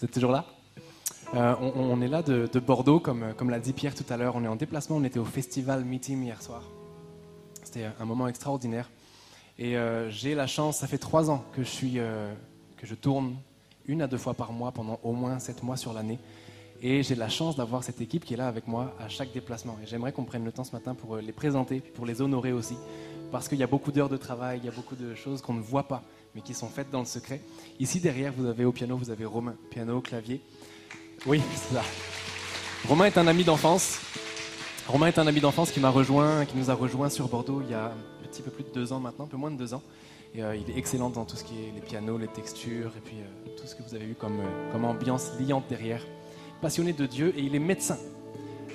Vous 0.00 0.06
êtes 0.06 0.12
toujours 0.12 0.32
là? 0.32 0.46
Euh, 1.34 1.54
on, 1.60 2.00
est 2.00 2.08
là 2.08 2.22
de, 2.22 2.48
de 2.50 2.58
Bordeaux, 2.58 3.00
comme, 3.00 3.34
comme 3.36 3.50
l'a 3.50 3.58
dit 3.58 3.74
Pierre 3.74 3.94
tout 3.94 4.06
à 4.08 4.16
l'heure. 4.16 4.34
On 4.34 4.42
est 4.42 4.48
en 4.48 4.56
déplacement, 4.56 4.96
on 4.96 5.04
était 5.04 5.18
au 5.18 5.26
festival 5.26 5.84
Meeting 5.84 6.24
hier 6.24 6.40
soir. 6.40 6.62
C'était 7.62 7.84
un 8.00 8.04
moment 8.06 8.26
extraordinaire. 8.26 8.90
Et 9.58 9.76
euh, 9.76 10.08
j'ai 10.08 10.34
la 10.34 10.46
chance, 10.46 10.78
ça 10.78 10.86
fait 10.86 10.96
trois 10.96 11.30
ans 11.30 11.44
que 11.52 11.62
je, 11.62 11.68
suis, 11.68 11.98
euh, 11.98 12.32
que 12.78 12.86
je 12.86 12.94
tourne 12.94 13.36
une 13.84 14.00
à 14.00 14.06
deux 14.06 14.16
fois 14.16 14.32
par 14.32 14.54
mois 14.54 14.72
pendant 14.72 14.98
au 15.02 15.12
moins 15.12 15.38
sept 15.38 15.62
mois 15.62 15.76
sur 15.76 15.92
l'année. 15.92 16.18
Et 16.80 17.02
j'ai 17.02 17.14
la 17.14 17.28
chance 17.28 17.56
d'avoir 17.56 17.84
cette 17.84 18.00
équipe 18.00 18.24
qui 18.24 18.32
est 18.32 18.38
là 18.38 18.48
avec 18.48 18.66
moi 18.66 18.94
à 18.98 19.10
chaque 19.10 19.34
déplacement. 19.34 19.76
Et 19.82 19.86
j'aimerais 19.86 20.12
qu'on 20.12 20.24
prenne 20.24 20.46
le 20.46 20.52
temps 20.52 20.64
ce 20.64 20.72
matin 20.72 20.94
pour 20.94 21.18
les 21.18 21.32
présenter, 21.32 21.80
pour 21.80 22.06
les 22.06 22.22
honorer 22.22 22.52
aussi. 22.52 22.76
Parce 23.30 23.48
qu'il 23.48 23.58
y 23.58 23.62
a 23.62 23.66
beaucoup 23.66 23.92
d'heures 23.92 24.08
de 24.08 24.16
travail, 24.16 24.60
il 24.62 24.64
y 24.64 24.68
a 24.68 24.72
beaucoup 24.72 24.96
de 24.96 25.14
choses 25.14 25.42
qu'on 25.42 25.52
ne 25.52 25.60
voit 25.60 25.86
pas, 25.88 26.02
mais 26.34 26.40
qui 26.40 26.54
sont 26.54 26.68
faites 26.68 26.90
dans 26.90 27.00
le 27.00 27.06
secret. 27.06 27.40
Ici 27.78 28.00
derrière, 28.00 28.32
vous 28.36 28.46
avez 28.46 28.64
au 28.64 28.72
piano, 28.72 28.96
vous 28.96 29.10
avez 29.10 29.24
Romain, 29.24 29.54
piano, 29.70 30.00
clavier. 30.00 30.40
Oui, 31.26 31.40
c'est 31.54 31.74
ça. 31.74 31.82
Romain 32.88 33.06
est 33.06 33.18
un 33.18 33.26
ami 33.26 33.44
d'enfance. 33.44 34.00
Romain 34.88 35.08
est 35.08 35.18
un 35.18 35.26
ami 35.26 35.40
d'enfance 35.40 35.70
qui 35.70 35.80
m'a 35.80 35.90
rejoint, 35.90 36.44
qui 36.46 36.56
nous 36.56 36.70
a 36.70 36.74
rejoint 36.74 37.10
sur 37.10 37.28
Bordeaux 37.28 37.62
il 37.64 37.70
y 37.70 37.74
a 37.74 37.86
un 37.86 38.26
petit 38.28 38.42
peu 38.42 38.50
plus 38.50 38.64
de 38.64 38.70
deux 38.70 38.92
ans 38.92 39.00
maintenant, 39.00 39.26
un 39.26 39.28
peu 39.28 39.36
moins 39.36 39.50
de 39.50 39.56
deux 39.56 39.74
ans. 39.74 39.82
Euh, 40.38 40.56
il 40.56 40.72
est 40.72 40.78
excellent 40.78 41.10
dans 41.10 41.24
tout 41.24 41.36
ce 41.36 41.44
qui 41.44 41.54
est 41.54 41.72
les 41.74 41.80
pianos, 41.80 42.16
les 42.16 42.28
textures 42.28 42.92
et 42.96 43.00
puis 43.00 43.16
euh, 43.16 43.56
tout 43.56 43.66
ce 43.66 43.74
que 43.74 43.82
vous 43.82 43.94
avez 43.94 44.14
comme, 44.18 44.38
euh, 44.38 44.72
comme 44.72 44.84
ambiance 44.84 45.32
liante 45.40 45.64
derrière. 45.68 46.02
Passionné 46.62 46.92
de 46.92 47.06
Dieu 47.06 47.34
et 47.36 47.40
il 47.40 47.54
est 47.54 47.60
médecin. 47.60 47.98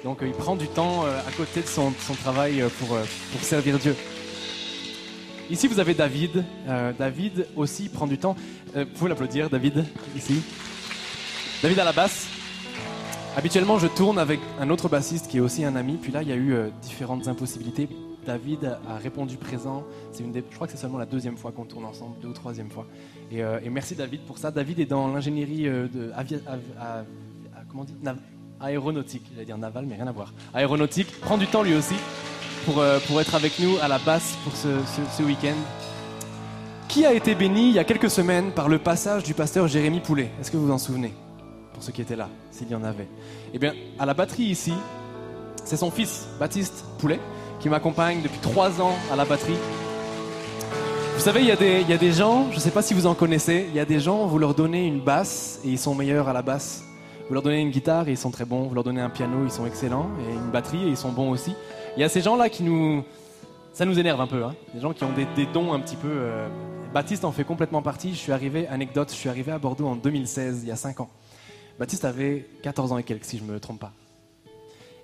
Donc 0.04 0.20
il 0.22 0.34
prend 0.34 0.56
du 0.56 0.68
temps 0.68 1.06
à 1.06 1.32
côté 1.36 1.62
de 1.62 1.68
son, 1.68 1.92
travail 2.22 2.64
pour 2.78 2.96
servir 3.42 3.80
Dieu. 3.80 3.96
Ici 5.50 5.68
vous 5.68 5.80
avez 5.80 5.94
David. 5.94 6.44
Euh, 6.68 6.92
David 6.98 7.48
aussi 7.56 7.90
prend 7.90 8.08
du 8.08 8.18
temps. 8.18 8.36
Euh, 8.76 8.86
vous 8.86 8.98
pouvez 8.98 9.10
l'applaudir, 9.10 9.50
David, 9.50 9.86
ici. 10.16 10.42
David 11.62 11.80
à 11.80 11.84
la 11.84 11.92
basse. 11.94 12.28
Habituellement, 13.38 13.78
je 13.80 13.88
tourne 13.88 14.18
avec 14.18 14.40
un 14.60 14.70
autre 14.70 14.88
bassiste 14.90 15.28
qui 15.28 15.38
est 15.38 15.42
aussi 15.42 15.64
un 15.66 15.76
ami. 15.76 15.98
Puis 16.02 16.12
là, 16.12 16.22
il 16.24 16.30
y 16.30 16.32
a 16.32 16.36
eu 16.36 16.54
euh, 16.54 16.70
différentes 16.82 17.28
impossibilités. 17.28 17.88
David 18.26 18.66
a 18.90 18.98
répondu 18.98 19.38
présent. 19.38 19.84
Une 20.20 20.34
je 20.34 20.56
crois 20.56 20.66
que 20.66 20.74
c'est 20.74 20.80
seulement 20.80 20.98
la 20.98 21.06
deuxième 21.06 21.38
fois 21.38 21.52
qu'on 21.52 21.66
tourne 21.66 21.86
ensemble, 21.86 22.16
deux 22.22 22.30
ou 22.30 22.34
troisième 22.34 22.72
fois. 22.72 22.88
Et, 23.32 23.44
euh, 23.44 23.60
merci 23.70 23.94
David 23.94 24.22
pour 24.22 24.40
ça. 24.40 24.50
David 24.50 24.80
est 24.80 24.86
dans 24.86 25.08
l'ingénierie 25.08 25.64
de 25.66 26.12
avia- 26.16 26.40
av- 26.48 27.06
av- 28.08 28.18
aéronautique. 28.60 29.24
J'allais 29.34 29.46
dire 29.46 29.58
naval, 29.60 29.86
mais 29.86 29.96
rien 29.96 30.08
à 30.08 30.12
voir. 30.12 30.34
Aéronautique. 30.56 31.12
Prend 31.22 31.38
du 31.38 31.46
temps 31.46 31.62
lui 31.62 31.76
aussi 31.76 31.94
pour, 32.66 32.80
euh, 32.80 33.00
pour 33.08 33.22
être 33.22 33.36
avec 33.36 33.60
nous 33.60 33.78
à 33.82 33.88
la 33.88 34.00
basse 34.00 34.36
pour 34.44 34.54
ce, 34.56 35.24
week-end. 35.24 35.56
Qui 36.88 37.06
a 37.06 37.14
été 37.14 37.36
béni 37.36 37.70
il 37.70 37.76
y 37.76 37.80
a 37.80 37.84
quelques 37.84 38.10
semaines 38.10 38.52
par 38.52 38.70
le 38.70 38.80
passage 38.80 39.24
du 39.24 39.34
pasteur 39.34 39.68
Jérémy 39.68 40.00
Poulet? 40.00 40.30
Est-ce 40.40 40.52
que 40.52 40.58
vous 40.58 40.68
vous 40.68 40.74
en 40.74 40.78
souvenez? 40.78 41.14
Pour 41.74 41.84
ceux 41.84 41.92
qui 41.92 42.02
étaient 42.02 42.16
là, 42.16 42.30
s'il 42.52 42.70
y 42.70 42.76
en 42.76 42.84
avait. 42.84 43.08
Eh 43.54 43.60
bien, 43.60 43.74
à 44.00 44.06
la 44.06 44.14
batterie 44.14 44.44
ici, 44.44 44.74
c'est 45.64 45.78
son 45.78 45.92
fils, 45.92 46.28
Baptiste 46.40 46.86
Poulet, 47.00 47.20
qui 47.60 47.70
m'accompagne 47.70 48.22
depuis 48.22 48.40
trois 48.40 48.82
ans 48.82 48.96
à 49.12 49.16
la 49.16 49.26
batterie. 49.26 49.58
Vous 51.16 51.22
savez, 51.22 51.42
il 51.42 51.48
y, 51.48 51.52
a 51.52 51.56
des- 51.56 51.82
y 51.82 51.94
a 51.94 51.98
des 51.98 52.12
gens, 52.12 52.48
je 52.52 52.56
ne 52.56 52.60
sais 52.62 52.72
pas 52.72 52.82
si 52.82 52.94
vous 52.94 53.08
en 53.08 53.14
connaissez, 53.14 53.68
il 53.70 53.76
y 53.76 53.80
a 53.80 53.86
des 53.86 54.00
gens, 54.00 54.26
vous 54.26 54.38
leur 54.38 54.54
donnez 54.54 54.86
une 54.86 55.00
basse 55.00 55.60
et 55.66 55.70
ils 55.70 55.80
sont 55.80 55.96
meilleurs 55.96 56.28
à 56.30 56.34
la 56.34 56.42
basse. 56.42 56.84
Vous 57.28 57.34
leur 57.34 57.42
donnez 57.42 57.62
une 57.62 57.72
guitare 57.72 58.08
et 58.08 58.12
ils 58.12 58.18
sont 58.18 58.30
très 58.30 58.46
bons. 58.46 58.68
Vous 58.68 58.76
leur 58.76 58.84
donnez 58.84 59.02
un 59.02 59.10
piano, 59.10 59.40
ils 59.44 59.52
sont 59.52 59.66
excellents. 59.66 60.10
Et 60.30 60.34
une 60.34 60.52
batterie 60.52 60.84
et 60.84 60.90
ils 60.90 60.98
sont 60.98 61.12
bons 61.12 61.32
aussi. 61.32 61.56
Il 61.98 62.02
y 62.02 62.04
a 62.04 62.10
ces 62.10 62.22
gens-là 62.22 62.50
qui 62.50 62.64
nous... 62.64 63.04
Ça 63.74 63.86
nous 63.86 64.00
énerve 64.00 64.22
un 64.22 64.28
peu. 64.28 64.44
Hein. 64.44 64.56
Des 64.74 64.82
gens 64.82 64.94
qui 64.94 65.04
ont 65.04 65.12
des, 65.12 65.46
dons 65.48 65.74
un 65.74 65.80
petit 65.80 65.96
peu... 65.96 66.10
euh, 66.12 66.48
Baptiste 66.96 67.26
en 67.26 67.34
fait 67.34 67.44
complètement 67.44 67.82
partie. 67.82 68.12
Je 68.12 68.18
suis 68.18 68.32
arrivé, 68.32 68.68
anecdote, 68.68 69.10
je 69.12 69.16
suis 69.16 69.28
arrivé 69.28 69.52
à 69.52 69.60
Bordeaux 69.60 69.86
en 69.86 69.98
2016, 69.98 70.62
il 70.64 70.70
y 70.70 70.72
a 70.72 70.78
5 70.78 71.02
ans. 71.02 71.10
Baptiste 71.78 72.06
avait 72.06 72.48
14 72.64 72.94
ans 72.94 72.98
et 72.98 73.04
quelques, 73.04 73.26
si 73.26 73.38
je 73.38 73.44
ne 73.44 73.52
me 73.52 73.60
trompe 73.60 73.82
pas. 73.82 73.92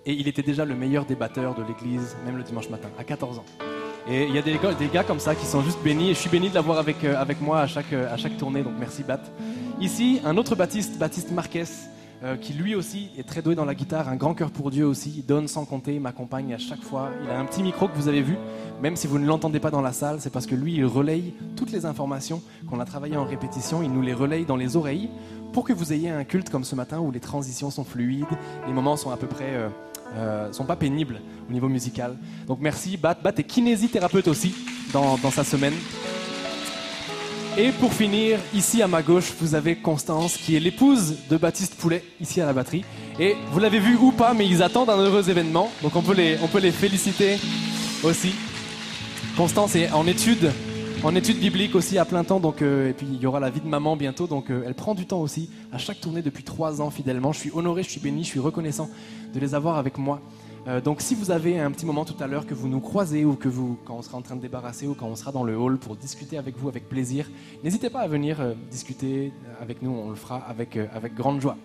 Et 0.06 0.14
il 0.14 0.30
était 0.30 0.42
déjà 0.42 0.64
le 0.64 0.74
meilleur 0.74 1.04
débatteur 1.04 1.54
de 1.54 1.64
l'église, 1.64 2.16
même 2.26 2.38
le 2.38 2.44
dimanche 2.44 2.70
matin, 2.70 2.88
à 2.98 3.04
14 3.04 3.40
ans. 3.40 3.46
Et 4.08 4.24
il 4.24 4.34
y 4.34 4.38
a 4.38 4.42
des 4.42 4.88
gars 4.88 5.04
comme 5.04 5.20
ça 5.20 5.36
qui 5.36 5.46
sont 5.46 5.62
juste 5.62 5.84
bénis. 5.84 6.12
Et 6.12 6.14
je 6.14 6.20
suis 6.20 6.30
béni 6.30 6.50
de 6.50 6.56
l'avoir 6.56 6.80
avec, 6.80 7.04
euh, 7.04 7.20
avec 7.20 7.42
moi 7.42 7.60
à 7.60 7.68
chaque, 7.68 7.92
euh, 7.92 8.12
à 8.12 8.16
chaque 8.16 8.38
tournée, 8.38 8.64
donc 8.64 8.76
merci 8.80 9.04
Bat. 9.04 9.20
Ici, 9.82 10.22
un 10.24 10.38
autre 10.38 10.56
Baptiste, 10.56 10.98
Baptiste 10.98 11.32
Marquez, 11.32 11.66
euh, 12.24 12.38
qui 12.38 12.54
lui 12.54 12.76
aussi 12.76 13.10
est 13.18 13.28
très 13.28 13.42
doué 13.42 13.56
dans 13.56 13.66
la 13.66 13.76
guitare, 13.76 14.10
un 14.10 14.16
grand 14.16 14.34
cœur 14.34 14.52
pour 14.52 14.72
Dieu 14.72 14.86
aussi. 14.86 15.14
Il 15.18 15.26
donne 15.26 15.48
sans 15.48 15.66
compter, 15.66 16.00
m'accompagne 16.00 16.54
à 16.54 16.58
chaque 16.58 16.82
fois. 16.82 17.10
Il 17.24 17.30
a 17.30 17.40
un 17.40 17.46
petit 17.46 17.64
micro 17.64 17.88
que 17.88 17.96
vous 17.96 18.08
avez 18.08 18.22
vu, 18.22 18.38
même 18.82 18.96
si 18.96 19.08
vous 19.08 19.20
ne 19.20 19.26
l'entendez 19.26 19.60
pas 19.60 19.72
dans 19.72 19.82
la 19.82 19.94
salle, 19.94 20.22
c'est 20.22 20.30
parce 20.30 20.46
que 20.46 20.56
lui, 20.56 20.76
il 20.76 20.86
relaye 20.86 21.34
toutes 21.56 21.72
les 21.72 21.86
informations 21.86 22.42
qu'on 22.70 22.80
a 22.80 22.86
travaillées 22.86 23.18
en 23.18 23.26
répétition. 23.26 23.82
Il 23.84 23.92
nous 23.92 24.02
les 24.02 24.14
relaye 24.14 24.46
dans 24.46 24.58
les 24.58 24.76
oreilles 24.76 25.10
pour 25.54 25.64
que 25.64 25.74
vous 25.74 25.94
ayez 25.94 26.10
un 26.10 26.24
culte 26.24 26.50
comme 26.50 26.64
ce 26.64 26.76
matin 26.76 27.00
où 27.00 27.12
les 27.12 27.20
transitions 27.20 27.72
sont 27.72 27.84
fluides, 27.84 28.26
les 28.68 28.74
moments 28.74 28.98
sont 28.98 29.12
à 29.12 29.18
peu 29.18 29.28
près. 29.28 29.54
euh, 29.54 29.70
euh, 30.16 30.52
sont 30.52 30.66
pas 30.66 30.76
pénibles 30.76 31.22
au 31.50 31.54
niveau 31.54 31.70
musical. 31.70 32.18
Donc 32.48 32.60
merci, 32.60 32.98
Bat. 32.98 33.18
Bat 33.24 33.32
est 33.38 33.44
kinésithérapeute 33.44 34.28
aussi 34.28 34.54
dans 34.92 35.18
sa 35.32 35.44
semaine. 35.46 35.74
Et 37.58 37.72
pour 37.74 37.92
finir, 37.92 38.40
ici 38.54 38.82
à 38.82 38.88
ma 38.88 39.02
gauche, 39.02 39.34
vous 39.40 39.56
avez 39.56 39.76
Constance, 39.76 40.38
qui 40.38 40.56
est 40.56 40.60
l'épouse 40.60 41.18
de 41.30 41.36
Baptiste 41.36 41.76
Poulet, 41.76 42.02
ici 42.22 42.40
à 42.40 42.46
la 42.46 42.54
batterie. 42.54 42.86
Et 43.20 43.36
vous 43.52 43.60
l'avez 43.60 43.80
vu 43.80 43.98
ou 43.98 44.14
pas, 44.14 44.34
mais 44.34 44.48
ils 44.48 44.64
attendent 44.64 44.90
un 44.90 44.98
heureux 44.98 45.30
événement. 45.30 45.70
Donc 45.82 45.98
on 45.98 46.02
peut 46.02 46.14
les, 46.14 46.72
féliciter 46.72 47.38
aussi. 48.04 48.34
Constance 49.36 49.76
est 49.76 49.92
en 49.92 50.08
études 50.08 50.52
en 51.04 51.16
études 51.16 51.40
bibliques 51.40 51.76
aussi 51.76 51.98
à 51.98 52.06
plein 52.06 52.24
temps. 52.24 52.40
Donc, 52.40 52.62
euh, 52.62 52.90
et 52.90 52.94
puis 52.94 53.08
il 53.12 53.20
y 53.20 53.26
aura 53.26 53.40
la 53.40 53.50
vie 53.50 53.60
de 53.60 53.68
maman 53.68 53.98
bientôt. 53.98 54.28
Donc 54.28 54.50
euh, 54.50 54.64
elle 54.66 54.76
prend 54.76 54.96
du 54.96 55.06
temps 55.06 55.20
aussi 55.20 55.50
à 55.74 55.78
chaque 55.78 56.00
tournée 56.00 56.22
depuis 56.22 56.44
trois 56.44 56.82
ans 56.82 56.90
fidèlement. 56.90 57.34
Je 57.34 57.40
suis 57.40 57.52
honoré, 57.54 57.84
je 57.84 57.90
suis 57.90 58.00
béni, 58.00 58.24
je 58.24 58.30
suis 58.30 58.40
reconnaissant 58.40 58.90
de 59.34 59.40
les 59.40 59.56
avoir 59.56 59.78
avec 59.78 59.98
moi. 59.98 60.22
Euh, 60.68 60.80
donc 60.80 61.02
si 61.02 61.16
vous 61.16 61.32
avez 61.32 61.60
un 61.60 61.72
petit 61.72 61.88
moment 61.88 62.06
tout 62.06 62.16
à 62.20 62.28
l'heure 62.28 62.46
que 62.46 62.54
vous 62.54 62.68
nous 62.68 62.80
croisez 62.80 63.26
ou 63.26 63.34
que 63.36 63.50
vous, 63.50 63.78
quand 63.84 63.96
on 63.96 64.02
sera 64.04 64.18
en 64.18 64.22
train 64.22 64.36
de 64.36 64.42
débarrasser 64.42 64.86
ou 64.86 64.94
quand 64.94 65.08
on 65.08 65.16
sera 65.16 65.32
dans 65.32 65.44
le 65.44 65.58
hall 65.58 65.78
pour 65.80 65.96
discuter 65.96 66.38
avec 66.38 66.56
vous 66.56 66.70
avec 66.70 66.88
plaisir, 66.88 67.30
n'hésitez 67.64 67.90
pas 67.90 68.02
à 68.02 68.08
venir 68.08 68.40
euh, 68.40 68.54
discuter 68.70 69.34
avec 69.60 69.82
nous. 69.82 69.92
On 69.92 70.10
le 70.12 70.16
fera 70.16 70.38
avec, 70.48 70.78
euh, 70.78 70.86
avec 70.94 71.16
grande 71.16 71.42
joie. 71.42 71.58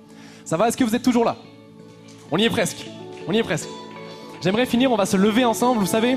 Ça 0.45 0.57
va? 0.57 0.69
Est-ce 0.69 0.77
que 0.77 0.85
vous 0.85 0.95
êtes 0.95 1.03
toujours 1.03 1.25
là? 1.25 1.37
On 2.31 2.39
y 2.39 2.45
est 2.45 2.51
presque. 2.51 2.87
On 3.29 3.33
y 3.33 3.39
est 3.39 3.43
presque. 3.43 3.69
J'aimerais 4.41 4.67
finir, 4.67 4.91
on 4.91 4.97
va 4.97 5.07
se 5.07 5.17
lever 5.17 5.45
ensemble, 5.45 5.81
vous 5.81 5.87
savez? 5.87 6.17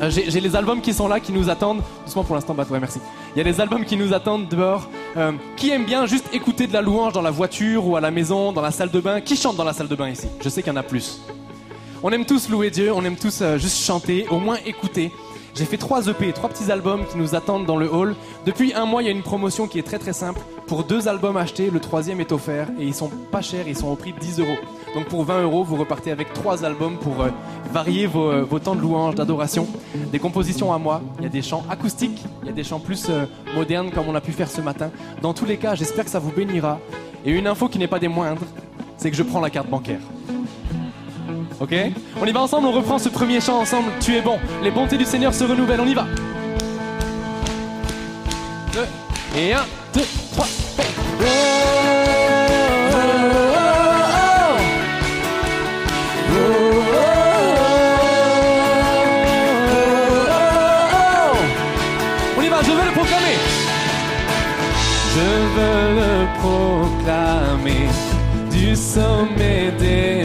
Euh, 0.00 0.08
J'ai 0.08 0.40
les 0.40 0.56
albums 0.56 0.80
qui 0.80 0.94
sont 0.94 1.08
là, 1.08 1.20
qui 1.20 1.32
nous 1.32 1.50
attendent. 1.50 1.82
Doucement 2.06 2.24
pour 2.24 2.34
l'instant, 2.34 2.54
bah 2.54 2.64
ouais, 2.70 2.80
merci. 2.80 3.00
Il 3.34 3.38
y 3.38 3.40
a 3.42 3.44
des 3.44 3.60
albums 3.60 3.84
qui 3.84 3.96
nous 3.96 4.14
attendent 4.14 4.48
dehors. 4.48 4.88
Euh, 5.16 5.32
qui 5.56 5.70
aime 5.70 5.84
bien 5.84 6.06
juste 6.06 6.32
écouter 6.32 6.66
de 6.66 6.72
la 6.72 6.80
louange 6.80 7.12
dans 7.12 7.22
la 7.22 7.30
voiture 7.30 7.86
ou 7.86 7.96
à 7.96 8.00
la 8.00 8.10
maison, 8.10 8.52
dans 8.52 8.62
la 8.62 8.70
salle 8.70 8.90
de 8.90 9.00
bain? 9.00 9.20
Qui 9.20 9.36
chante 9.36 9.56
dans 9.56 9.64
la 9.64 9.74
salle 9.74 9.88
de 9.88 9.96
bain 9.96 10.08
ici? 10.08 10.28
Je 10.40 10.48
sais 10.48 10.62
qu'il 10.62 10.72
y 10.72 10.74
en 10.74 10.78
a 10.78 10.82
plus. 10.82 11.20
On 12.02 12.10
aime 12.12 12.24
tous 12.24 12.48
louer 12.48 12.70
Dieu, 12.70 12.90
on 12.94 13.04
aime 13.04 13.16
tous 13.16 13.42
euh, 13.42 13.58
juste 13.58 13.84
chanter, 13.84 14.26
au 14.30 14.38
moins 14.38 14.56
écouter. 14.64 15.12
J'ai 15.54 15.66
fait 15.66 15.76
trois 15.76 16.06
EP, 16.06 16.32
trois 16.32 16.48
petits 16.48 16.72
albums 16.72 17.04
qui 17.04 17.18
nous 17.18 17.34
attendent 17.34 17.66
dans 17.66 17.76
le 17.76 17.92
hall. 17.92 18.16
Depuis 18.46 18.72
un 18.72 18.86
mois, 18.86 19.02
il 19.02 19.06
y 19.06 19.08
a 19.08 19.12
une 19.12 19.22
promotion 19.22 19.66
qui 19.66 19.78
est 19.78 19.82
très 19.82 19.98
très 19.98 20.14
simple. 20.14 20.40
Pour 20.66 20.84
deux 20.84 21.08
albums 21.08 21.36
achetés, 21.36 21.68
le 21.68 21.78
troisième 21.78 22.18
est 22.18 22.32
offert 22.32 22.68
et 22.78 22.86
ils 22.86 22.94
sont 22.94 23.10
pas 23.30 23.42
chers, 23.42 23.68
ils 23.68 23.76
sont 23.76 23.88
au 23.88 23.96
prix 23.96 24.14
de 24.14 24.18
10 24.18 24.40
euros. 24.40 24.56
Donc 24.94 25.08
pour 25.08 25.24
20 25.24 25.42
euros, 25.42 25.62
vous 25.62 25.76
repartez 25.76 26.10
avec 26.10 26.32
trois 26.32 26.64
albums 26.64 26.96
pour 26.96 27.20
euh, 27.20 27.28
varier 27.70 28.06
vos, 28.06 28.30
euh, 28.30 28.44
vos 28.44 28.60
temps 28.60 28.74
de 28.74 28.80
louange, 28.80 29.14
d'adoration. 29.16 29.68
Des 30.10 30.18
compositions 30.18 30.72
à 30.72 30.78
moi, 30.78 31.02
il 31.18 31.24
y 31.24 31.26
a 31.26 31.30
des 31.30 31.42
chants 31.42 31.66
acoustiques, 31.68 32.24
il 32.42 32.46
y 32.46 32.50
a 32.50 32.54
des 32.54 32.64
chants 32.64 32.80
plus 32.80 33.10
modernes 33.54 33.90
comme 33.90 34.08
on 34.08 34.14
a 34.14 34.22
pu 34.22 34.32
faire 34.32 34.50
ce 34.50 34.62
matin. 34.62 34.90
Dans 35.20 35.34
tous 35.34 35.44
les 35.44 35.58
cas, 35.58 35.74
j'espère 35.74 36.06
que 36.06 36.10
ça 36.10 36.18
vous 36.18 36.32
bénira. 36.32 36.80
Et 37.26 37.30
une 37.30 37.46
info 37.46 37.68
qui 37.68 37.78
n'est 37.78 37.88
pas 37.88 37.98
des 37.98 38.08
moindres, 38.08 38.46
c'est 38.96 39.10
que 39.10 39.16
je 39.18 39.22
prends 39.22 39.40
la 39.40 39.50
carte 39.50 39.68
bancaire. 39.68 40.00
Ok? 41.60 41.74
On 42.18 42.24
y 42.24 42.32
va 42.32 42.40
ensemble, 42.40 42.68
on 42.68 42.72
reprend 42.72 42.98
ce 42.98 43.10
premier 43.10 43.38
chant 43.40 43.60
ensemble. 43.60 43.90
Tu 44.00 44.16
es 44.16 44.22
bon. 44.22 44.38
Les 44.62 44.70
bontés 44.70 44.96
du 44.96 45.04
Seigneur 45.04 45.34
se 45.34 45.44
renouvellent, 45.44 45.80
on 45.82 45.86
y 45.86 45.92
va. 45.92 46.06
Deux, 48.72 48.86
et 49.38 49.52
un, 49.52 49.66
deux, 49.92 50.06
trois, 50.32 50.46
quatre. 50.76 50.90
On 62.38 62.42
y 62.42 62.48
va, 62.48 62.62
je 62.62 62.70
veux 62.70 62.84
le 62.86 62.92
proclamer. 62.92 63.36
Je 65.14 65.20
veux 65.56 65.84
le 66.00 66.12
proclamer 66.40 67.88
du 68.50 68.74
sommet 68.74 69.72
des 69.78 70.19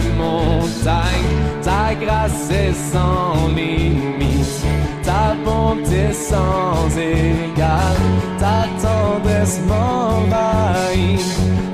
grâce 2.00 2.50
est 2.50 2.74
sans 2.92 3.48
limite, 3.48 4.66
ta 5.04 5.36
bonté 5.44 6.14
sans 6.14 6.90
égale, 6.98 8.06
ta 8.40 8.68
tendresse 8.82 9.60
m'envahit, 9.68 11.26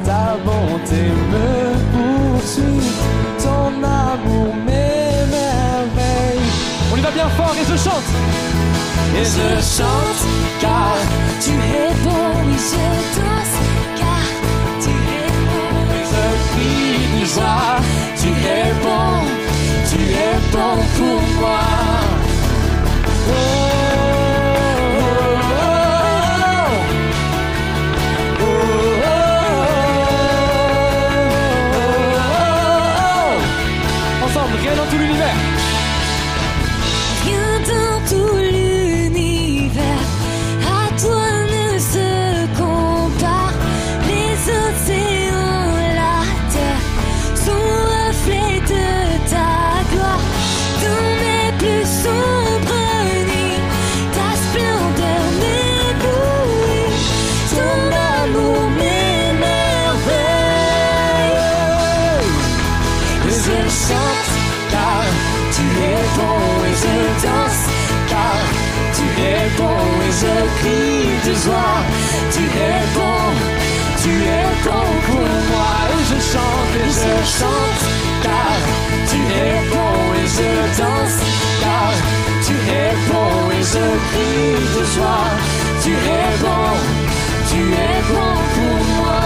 ta 0.04 0.38
bonté 0.46 1.04
me 1.32 1.50
poursuit, 1.94 2.92
ton 3.44 3.72
amour 3.84 4.54
m'émerveille. 4.66 6.50
On 6.94 6.98
y 6.98 7.02
va 7.02 7.12
bien 7.12 7.30
fort 7.30 7.56
et 7.62 7.66
je 7.72 7.78
chante. 7.78 8.12
Et 9.14 9.26
je 9.26 9.62
chante 9.78 10.24
car 10.62 10.96
Tu 11.42 11.52
es 11.52 11.94
bon, 12.04 12.26
oui, 12.46 12.56
je 12.72 12.86
danse, 13.18 13.56
car 14.00 14.26
tu 14.80 14.90
es 14.90 15.30
bon. 15.50 15.72
je 16.12 16.24
crie 16.50 17.20
de 17.20 17.26
joie. 17.26 17.76
Tu 18.22 18.30
tu 20.32 20.38
es 20.38 20.52
bon 20.52 20.76
pour 20.98 21.22
moi. 21.40 21.60
Tu 71.42 71.48
es 71.48 72.82
bon, 72.94 73.18
tu 74.00 74.10
es 74.10 74.46
bon 74.64 74.86
pour 75.08 75.28
moi 75.50 75.74
et 75.90 76.04
je 76.06 76.20
chante 76.22 76.76
et 76.76 76.88
je 76.88 77.40
chante 77.40 77.84
car 78.22 78.60
tu 79.10 79.18
es 79.18 79.70
bon 79.72 79.94
et 80.22 80.28
je 80.28 80.50
danse 80.80 81.18
car 81.60 81.94
tu 82.46 82.54
es 82.54 82.94
bon 83.10 83.50
et 83.58 83.64
je 83.64 83.86
crie 84.12 84.62
de 84.76 84.86
joie. 84.94 85.26
Tu 85.82 85.90
es 85.90 86.38
bon, 86.42 86.78
tu 87.50 87.60
es 87.74 88.02
bon 88.08 88.34
pour 88.54 88.86
moi. 88.98 89.22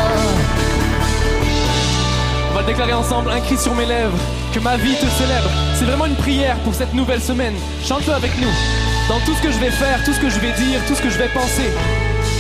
On 2.49 2.53
va 2.53 2.61
le 2.61 2.67
déclarer 2.67 2.93
ensemble, 2.93 3.29
un 3.31 3.41
cri 3.41 3.57
sur 3.57 3.75
mes 3.75 3.85
lèvres, 3.85 4.17
que 4.53 4.59
ma 4.59 4.77
vie 4.77 4.95
te 4.95 5.07
célèbre. 5.07 5.49
C'est 5.77 5.83
vraiment 5.83 6.05
une 6.05 6.15
prière 6.15 6.55
pour 6.59 6.73
cette 6.73 6.93
nouvelle 6.93 7.21
semaine. 7.21 7.55
Chante-le 7.83 8.13
avec 8.13 8.31
nous. 8.39 8.84
Dans 9.07 9.19
tout 9.19 9.35
ce 9.35 9.41
que 9.41 9.51
je 9.51 9.59
vais 9.59 9.69
faire, 9.71 10.03
tout 10.03 10.13
ce 10.13 10.19
que 10.19 10.29
je 10.29 10.39
vais 10.39 10.51
dire, 10.53 10.79
tout 10.87 10.95
ce 10.95 11.01
que 11.01 11.09
je 11.09 11.17
vais 11.17 11.27
penser, 11.29 11.69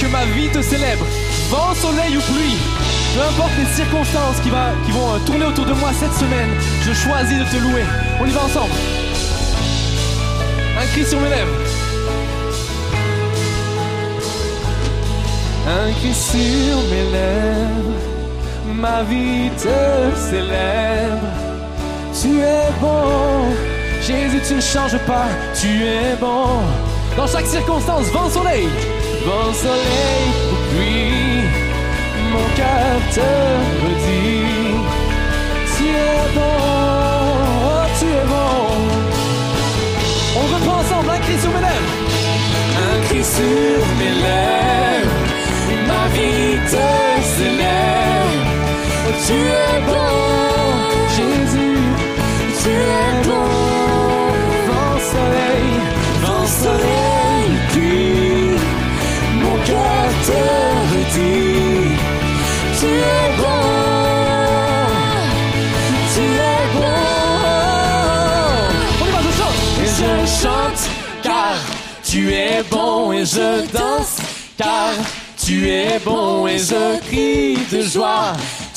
que 0.01 0.07
ma 0.07 0.25
vie 0.25 0.49
te 0.49 0.61
célèbre. 0.61 1.05
Vent, 1.49 1.75
soleil 1.75 2.17
ou 2.17 2.21
pluie, 2.21 2.57
peu 3.15 3.21
importe 3.21 3.51
les 3.59 3.65
circonstances 3.75 4.39
qui, 4.41 4.49
va- 4.49 4.73
qui 4.85 4.91
vont 4.91 5.13
euh, 5.13 5.19
tourner 5.25 5.45
autour 5.45 5.65
de 5.65 5.73
moi 5.73 5.91
cette 5.93 6.13
semaine, 6.13 6.49
je 6.83 6.91
choisis 6.93 7.37
de 7.37 7.43
te 7.45 7.57
louer. 7.61 7.83
On 8.19 8.25
y 8.25 8.31
va 8.31 8.43
ensemble. 8.45 8.71
Un 10.81 10.85
cri 10.87 11.05
sur 11.05 11.19
mes 11.21 11.29
lèvres. 11.29 11.51
Un 15.67 15.91
cri 15.93 16.13
sur 16.13 16.77
mes 16.89 17.11
lèvres, 17.11 18.01
ma 18.73 19.03
vie 19.03 19.49
te 19.57 20.17
célèbre. 20.29 21.27
Tu 22.19 22.39
es 22.39 22.71
bon, 22.81 23.53
Jésus, 24.07 24.39
tu 24.47 24.53
ne 24.53 24.61
changes 24.61 24.99
pas, 25.07 25.25
tu 25.59 25.83
es 25.83 26.15
bon. 26.19 26.45
Dans 27.17 27.25
chaque 27.25 27.47
circonstance, 27.47 28.05
vent, 28.11 28.29
soleil, 28.29 28.67
vent, 29.25 29.51
soleil 29.51 30.25
ou 30.51 30.55
pluie, 30.69 31.41
mon 32.31 32.45
cœur 32.55 32.97
te 33.15 33.29
redit. 33.81 34.77
Tu 35.75 35.85
es 35.87 36.25
bon, 36.35 36.57
oh, 37.65 37.85
tu 37.97 38.05
es 38.05 38.25
bon. 38.27 38.61
On 40.37 40.45
reprend 40.53 40.77
ensemble 40.81 41.09
un 41.09 41.19
cri 41.19 41.39
sur 41.41 41.49
mes 41.49 41.61
lèvres. 41.61 41.93
Un 42.77 42.97
cri 43.07 43.23
sur 43.23 43.79
mes 43.97 44.13
lèvres, 44.27 45.17
ma 45.87 46.03
vie 46.13 46.59
te 46.69 46.87
célèbre. 47.37 48.45
Oh, 49.07 49.13
tu 49.25 49.33
es 49.33 49.77
bon, 49.87 50.13
Jésus, 51.17 51.79
tu 52.61 52.69
es 52.69 53.24
bon. 53.24 53.24
tu 72.15 72.31
es 72.31 72.63
bon 72.71 73.11
et 73.11 73.25
je 73.25 73.67
danse, 73.73 74.19
car 74.57 74.93
tu 75.37 75.69
es 75.69 75.99
bon 76.05 76.47
et 76.47 76.57
je 76.57 76.97
crie 77.07 77.57
de 77.69 77.81
joie. 77.81 78.31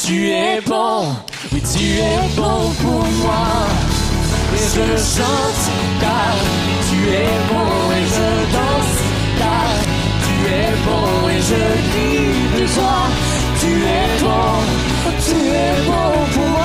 Tu 0.05 0.31
es 0.31 0.61
bon, 0.67 1.15
oui 1.53 1.63
tu 1.63 1.85
es 1.99 2.29
bon 2.35 2.73
pour 2.83 3.07
moi. 3.23 3.47
Et 4.55 4.67
je 4.75 4.87
chante, 5.15 5.65
car 6.01 6.35
tu 6.89 6.99
es 7.11 7.35
bon 7.49 7.93
et 7.99 8.07
je 8.15 8.29
danse, 8.57 8.99
car 9.39 9.71
tu 10.27 10.35
es 10.61 10.73
bon 10.85 11.29
et 11.29 11.41
je 11.51 11.65
crie 11.91 12.61
de 12.61 12.67
joie. 12.67 13.07
Tu 13.61 13.71
es 13.99 14.09
bon, 14.21 14.51
tu 15.25 15.37
es 15.47 15.75
bon 15.87 16.11
pour 16.35 16.49
moi. 16.49 16.58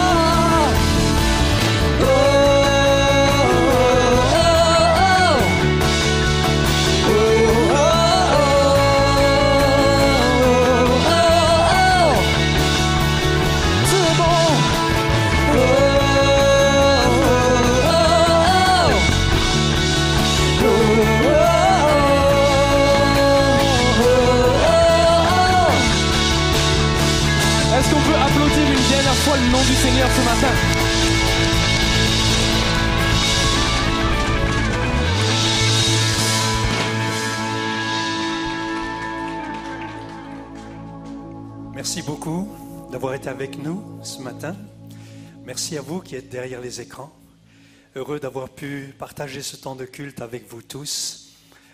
Seigneur 29.84 30.10
ce 30.10 30.22
matin. 30.22 30.54
Merci 41.76 42.02
beaucoup 42.02 42.48
d'avoir 42.94 43.14
été 43.16 43.28
avec 43.28 43.62
nous 43.62 43.84
ce 44.04 44.22
matin. 44.22 44.56
Merci 45.44 45.78
à 45.78 45.82
vous 45.82 46.00
qui 46.00 46.16
êtes 46.16 46.30
derrière 46.30 46.62
les 46.62 46.80
écrans. 46.80 47.12
Heureux 47.98 48.22
d'avoir 48.22 48.48
pu 48.48 48.96
partager 48.98 49.42
ce 49.42 49.58
temps 49.58 49.76
de 49.76 49.84
culte 49.84 50.22
avec 50.22 50.50
vous 50.50 50.62
tous. 50.62 51.34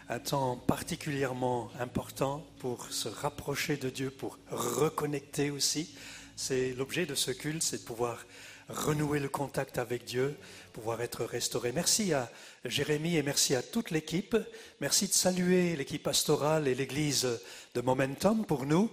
Un 0.09 0.17
temps 0.17 0.55
particulièrement 0.55 1.69
important 1.79 2.43
pour 2.57 2.87
se 2.91 3.07
rapprocher 3.07 3.77
de 3.77 3.91
Dieu, 3.91 4.09
pour 4.09 4.39
reconnecter 4.49 5.51
aussi. 5.51 5.93
C'est 6.41 6.73
l'objet 6.73 7.05
de 7.05 7.15
ce 7.15 7.31
culte, 7.31 7.61
c'est 7.61 7.81
de 7.81 7.85
pouvoir 7.85 8.25
renouer 8.69 9.19
le 9.19 9.27
contact 9.27 9.77
avec 9.77 10.05
Dieu, 10.05 10.37
pouvoir 10.71 11.01
être 11.01 11.25
restauré. 11.25 11.73
Merci 11.73 12.13
à 12.13 12.31
Jérémie 12.63 13.17
et 13.17 13.23
merci 13.23 13.55
à 13.55 13.61
toute 13.61 13.91
l'équipe. 13.91 14.37
Merci 14.79 15.09
de 15.09 15.13
saluer 15.13 15.75
l'équipe 15.75 16.01
pastorale 16.01 16.69
et 16.69 16.75
l'église 16.75 17.27
de 17.75 17.81
Momentum 17.81 18.45
pour 18.45 18.65
nous. 18.65 18.89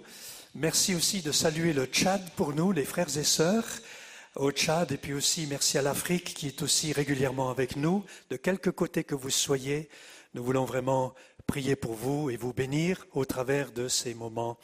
Merci 0.57 0.97
aussi 0.97 1.23
de 1.23 1.31
saluer 1.31 1.73
le 1.73 1.87
Tchad 1.87 2.21
pour 2.35 2.53
nous, 2.53 2.73
les 2.73 2.85
frères 2.85 3.17
et 3.17 3.25
sœurs 3.25 3.69
au 4.35 4.51
Tchad, 4.51 4.91
et 4.91 4.99
puis 4.99 5.15
aussi 5.15 5.47
merci 5.47 5.79
à 5.79 5.83
l'Afrique 5.83 6.35
qui 6.35 6.49
est 6.49 6.63
aussi 6.63 6.93
régulièrement 6.93 7.51
avec 7.51 7.77
nous, 7.77 8.05
de 8.29 8.37
quelque 8.37 8.71
côté 8.71 9.05
que 9.05 9.15
vous 9.15 9.31
soyez. 9.31 9.89
Nous 10.35 10.43
voulons 10.43 10.65
vraiment 10.65 11.15
prier 11.47 11.77
pour 11.77 11.95
vous 11.95 12.29
et 12.29 12.37
vous 12.37 12.53
bénir 12.53 13.07
au 13.13 13.25
travers 13.25 13.71
de 13.71 13.87
ces 13.87 14.15
moments 14.15 14.59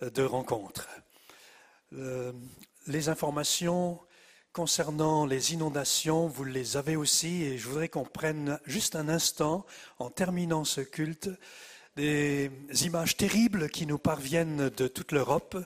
de 0.00 0.22
rencontre. 0.22 0.88
Euh, 1.94 2.32
les 2.86 3.08
informations 3.08 4.00
concernant 4.52 5.26
les 5.26 5.52
inondations, 5.52 6.26
vous 6.26 6.44
les 6.44 6.76
avez 6.76 6.96
aussi, 6.96 7.42
et 7.42 7.58
je 7.58 7.68
voudrais 7.68 7.88
qu'on 7.88 8.04
prenne 8.04 8.58
juste 8.64 8.96
un 8.96 9.08
instant, 9.08 9.66
en 9.98 10.10
terminant 10.10 10.64
ce 10.64 10.80
culte, 10.80 11.30
des 11.96 12.50
images 12.84 13.16
terribles 13.16 13.68
qui 13.68 13.86
nous 13.86 13.98
parviennent 13.98 14.70
de 14.70 14.88
toute 14.88 15.12
l'Europe 15.12 15.56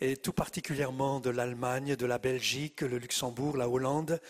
et 0.00 0.16
tout 0.16 0.32
particulièrement 0.32 1.18
de 1.18 1.30
l'Allemagne, 1.30 1.96
de 1.96 2.06
la 2.06 2.18
Belgique, 2.18 2.82
le 2.82 2.98
Luxembourg, 2.98 3.56
la 3.56 3.68
Hollande. 3.68 4.20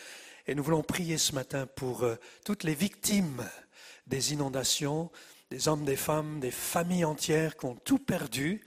Et 0.46 0.54
nous 0.54 0.62
voulons 0.62 0.82
prier 0.82 1.18
ce 1.18 1.34
matin 1.34 1.66
pour 1.66 2.04
euh, 2.04 2.16
toutes 2.44 2.62
les 2.64 2.74
victimes 2.74 3.44
des 4.06 4.32
inondations, 4.32 5.10
des 5.50 5.68
hommes, 5.68 5.84
des 5.84 5.96
femmes, 5.96 6.38
des 6.40 6.50
familles 6.52 7.04
entières 7.04 7.56
qui 7.56 7.66
ont 7.66 7.76
tout 7.76 7.98
perdu. 7.98 8.64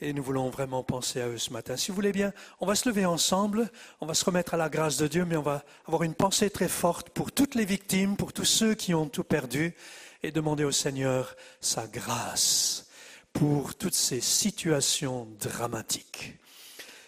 Et 0.00 0.12
nous 0.12 0.22
voulons 0.22 0.48
vraiment 0.48 0.84
penser 0.84 1.20
à 1.20 1.28
eux 1.28 1.38
ce 1.38 1.52
matin. 1.52 1.76
Si 1.76 1.90
vous 1.90 1.96
voulez 1.96 2.12
bien, 2.12 2.32
on 2.60 2.66
va 2.66 2.76
se 2.76 2.88
lever 2.88 3.04
ensemble, 3.04 3.70
on 4.00 4.06
va 4.06 4.14
se 4.14 4.24
remettre 4.24 4.54
à 4.54 4.56
la 4.56 4.68
grâce 4.68 4.96
de 4.96 5.08
Dieu, 5.08 5.24
mais 5.24 5.36
on 5.36 5.42
va 5.42 5.64
avoir 5.86 6.04
une 6.04 6.14
pensée 6.14 6.50
très 6.50 6.68
forte 6.68 7.10
pour 7.10 7.32
toutes 7.32 7.56
les 7.56 7.64
victimes, 7.64 8.16
pour 8.16 8.32
tous 8.32 8.44
ceux 8.44 8.74
qui 8.74 8.94
ont 8.94 9.08
tout 9.08 9.24
perdu 9.24 9.74
et 10.22 10.30
demander 10.30 10.64
au 10.64 10.70
Seigneur 10.70 11.36
sa 11.60 11.86
grâce 11.86 12.88
pour 13.32 13.74
toutes 13.74 13.94
ces 13.94 14.20
situations 14.20 15.28
dramatiques. 15.40 16.36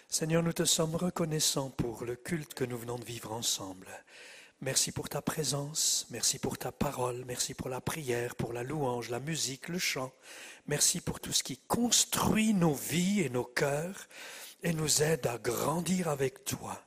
Seigneur, 0.09 0.43
nous 0.43 0.53
te 0.53 0.65
sommes 0.65 0.95
reconnaissants 0.95 1.69
pour 1.69 2.03
le 2.03 2.15
culte 2.15 2.53
que 2.53 2.65
nous 2.65 2.77
venons 2.77 2.97
de 2.97 3.05
vivre 3.05 3.31
ensemble. 3.31 3.87
Merci 4.63 4.91
pour 4.91 5.09
ta 5.09 5.23
présence, 5.23 6.05
merci 6.11 6.37
pour 6.37 6.55
ta 6.55 6.71
parole, 6.71 7.23
merci 7.25 7.55
pour 7.55 7.67
la 7.67 7.81
prière, 7.81 8.35
pour 8.35 8.53
la 8.53 8.61
louange, 8.61 9.09
la 9.09 9.19
musique, 9.19 9.69
le 9.69 9.79
chant. 9.79 10.13
Merci 10.67 11.01
pour 11.01 11.19
tout 11.19 11.31
ce 11.31 11.41
qui 11.41 11.57
construit 11.57 12.53
nos 12.53 12.75
vies 12.75 13.21
et 13.21 13.29
nos 13.31 13.43
cœurs 13.43 14.07
et 14.61 14.73
nous 14.73 15.01
aide 15.01 15.25
à 15.25 15.39
grandir 15.39 16.09
avec 16.09 16.45
toi. 16.45 16.79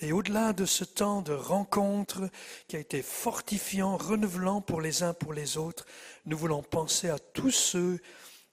Et 0.00 0.12
au-delà 0.12 0.52
de 0.52 0.66
ce 0.66 0.84
temps 0.84 1.22
de 1.22 1.32
rencontre 1.32 2.28
qui 2.68 2.76
a 2.76 2.78
été 2.78 3.00
fortifiant, 3.00 3.96
renouvelant 3.96 4.60
pour 4.60 4.82
les 4.82 5.02
uns 5.02 5.14
pour 5.14 5.32
les 5.32 5.56
autres, 5.56 5.86
nous 6.26 6.36
voulons 6.36 6.62
penser 6.62 7.08
à 7.08 7.18
tous 7.18 7.52
ceux 7.52 8.02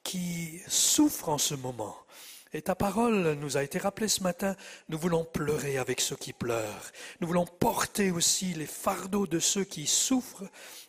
qui 0.02 0.62
souffrent 0.70 1.28
en 1.28 1.38
ce 1.38 1.56
moment. 1.56 1.98
Et 2.56 2.62
ta 2.62 2.74
parole 2.74 3.34
nous 3.42 3.58
a 3.58 3.64
été 3.64 3.80
rappelée 3.80 4.08
ce 4.08 4.24
matin, 4.24 4.56
nous 4.88 4.98
voulons 4.98 5.26
pleurer 5.26 5.78
avec 5.78 6.00
ceux 6.00 6.16
qui 6.16 6.32
pleurent. 6.32 6.94
Nous 7.20 7.28
voulons 7.28 7.46
porter 7.46 8.12
aussi 8.12 8.54
les 8.54 8.66
fardeaux 8.66 9.28
de 9.28 9.40
ceux 9.40 9.66
qui 9.66 9.86
souffrent 9.86 10.46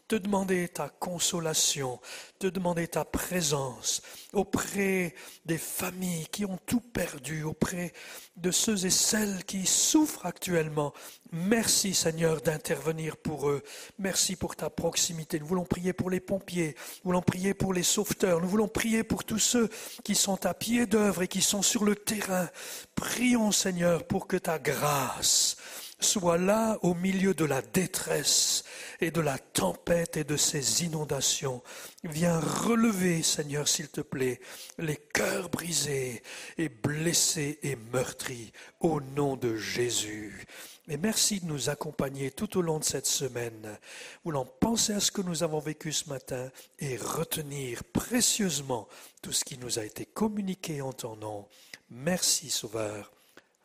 te 0.09 0.17
demander 0.17 0.69
ta 0.69 0.89
consolation, 0.89 2.01
te 2.39 2.47
demander 2.47 2.87
ta 2.87 3.05
présence 3.05 4.03
auprès 4.33 5.15
des 5.45 5.59
familles 5.59 6.27
qui 6.31 6.45
ont 6.45 6.59
tout 6.67 6.81
perdu, 6.81 7.43
auprès 7.43 7.93
de 8.37 8.51
ceux 8.51 8.87
et 8.87 8.91
celles 8.91 9.45
qui 9.45 9.67
souffrent 9.67 10.27
actuellement. 10.27 10.93
Merci 11.33 11.93
Seigneur 11.93 12.41
d'intervenir 12.41 13.17
pour 13.17 13.49
eux. 13.49 13.63
Merci 13.99 14.37
pour 14.37 14.55
ta 14.55 14.71
proximité. 14.71 15.41
Nous 15.41 15.47
voulons 15.47 15.65
prier 15.65 15.93
pour 15.93 16.11
les 16.11 16.21
pompiers, 16.21 16.77
nous 17.05 17.11
voulons 17.11 17.23
prier 17.23 17.55
pour 17.55 17.75
les 17.75 17.83
sauveteurs, 17.83 18.41
nous 18.41 18.49
voulons 18.49 18.69
prier 18.69 19.03
pour 19.03 19.25
tous 19.25 19.41
ceux 19.41 19.69
qui 20.05 20.15
sont 20.15 20.47
à 20.47 20.55
pied 20.55 20.87
d'œuvre 20.87 21.23
et 21.23 21.29
qui 21.29 21.43
sont 21.43 21.63
sur 21.63 21.85
le 21.85 21.97
terrain. 21.97 22.49
Prions 22.95 23.51
Seigneur 23.51 24.05
pour 24.05 24.29
que 24.29 24.37
ta 24.37 24.59
grâce 24.59 25.57
soit 25.99 26.39
là 26.39 26.79
au 26.83 26.95
milieu 26.95 27.35
de 27.35 27.45
la 27.45 27.63
détresse 27.63 28.65
et 29.01 29.11
de 29.11 29.21
la 29.21 29.39
tempête 29.39 30.17
et 30.17 30.25
de 30.25 30.37
ces 30.37 30.85
inondations. 30.85 31.63
Viens 32.05 32.39
relever, 32.39 33.23
Seigneur, 33.23 33.67
s'il 33.67 33.89
te 33.89 34.01
plaît, 34.01 34.41
les 34.79 34.97
cœurs 34.97 35.49
brisés 35.49 36.23
et 36.59 36.69
blessés 36.69 37.59
et 37.63 37.77
meurtris 37.77 38.53
au 38.81 39.01
nom 39.01 39.37
de 39.37 39.57
Jésus. 39.57 40.47
Et 40.89 40.99
merci 40.99 41.41
de 41.41 41.47
nous 41.47 41.69
accompagner 41.69 42.31
tout 42.31 42.59
au 42.59 42.63
long 42.63 42.79
de 42.79 42.85
cette 42.85 43.07
semaine, 43.07 43.77
voulant 44.25 44.45
penser 44.45 44.93
à 44.93 45.01
ce 45.01 45.11
que 45.11 45.21
nous 45.23 45.43
avons 45.43 45.59
vécu 45.59 45.93
ce 45.93 46.09
matin 46.09 46.49
et 46.79 46.97
retenir 46.97 47.83
précieusement 47.83 48.87
tout 49.21 49.33
ce 49.33 49.45
qui 49.45 49.59
nous 49.59 49.81
a 49.81 49.85
été 49.85 50.07
communiqué 50.07 50.83
en 50.83 50.93
ton 50.93 51.17
nom. 51.17 51.49
Merci, 51.91 52.51
Sauveur. 52.51 53.11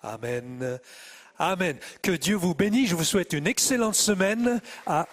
Amen. 0.02 0.80
Amen. 1.42 1.76
Que 2.04 2.12
Dieu 2.12 2.36
vous 2.36 2.54
bénisse. 2.54 2.92
Je 2.92 2.96
vous 2.96 3.04
souhaite 3.04 3.34
une 3.34 3.48
excellente 3.48 3.96
semaine 3.96 4.62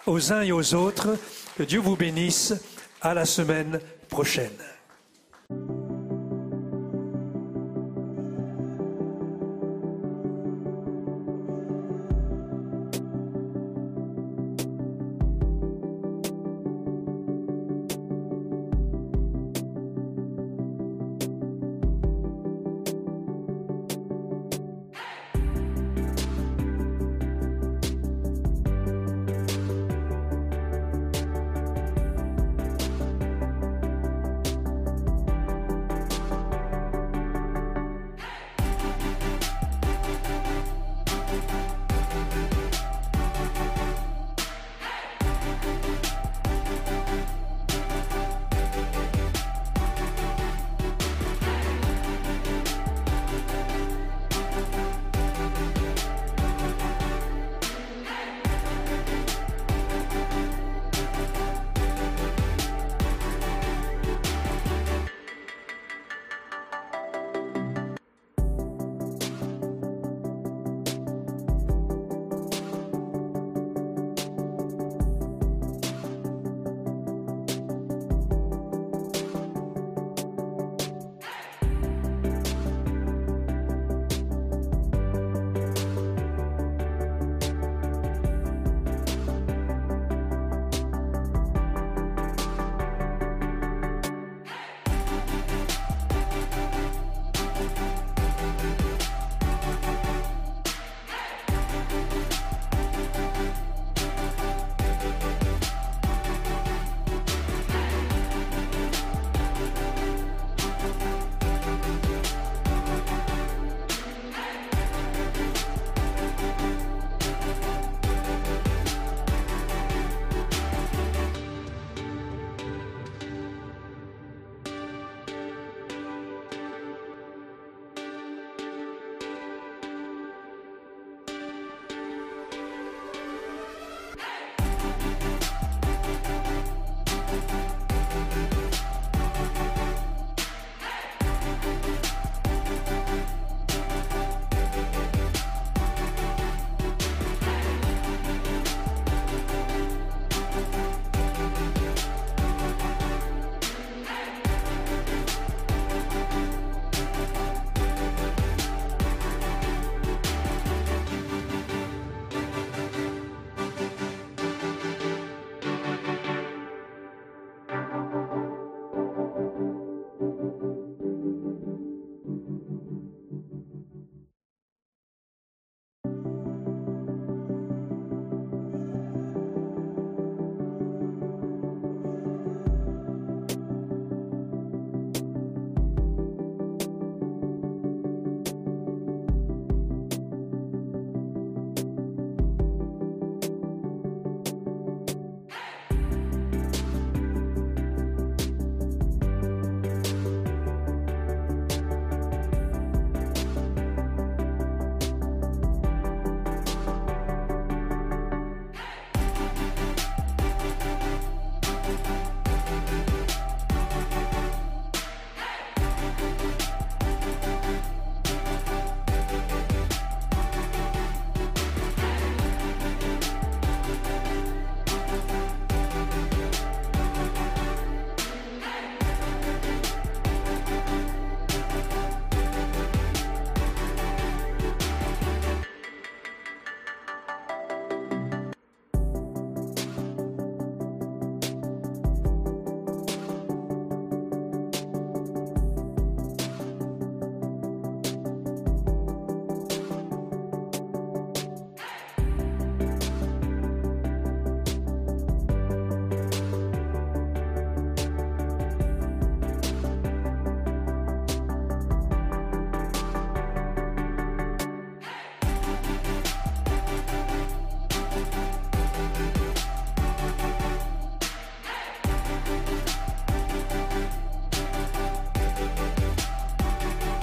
aux 0.05 0.31
uns 0.31 0.43
et 0.43 0.53
aux 0.53 0.75
autres. 0.75 1.17
Que 1.57 1.63
Dieu 1.63 1.81
vous 1.81 1.97
bénisse. 1.97 2.53
À 3.01 3.15
la 3.15 3.25
semaine 3.25 3.81
prochaine. 4.11 4.51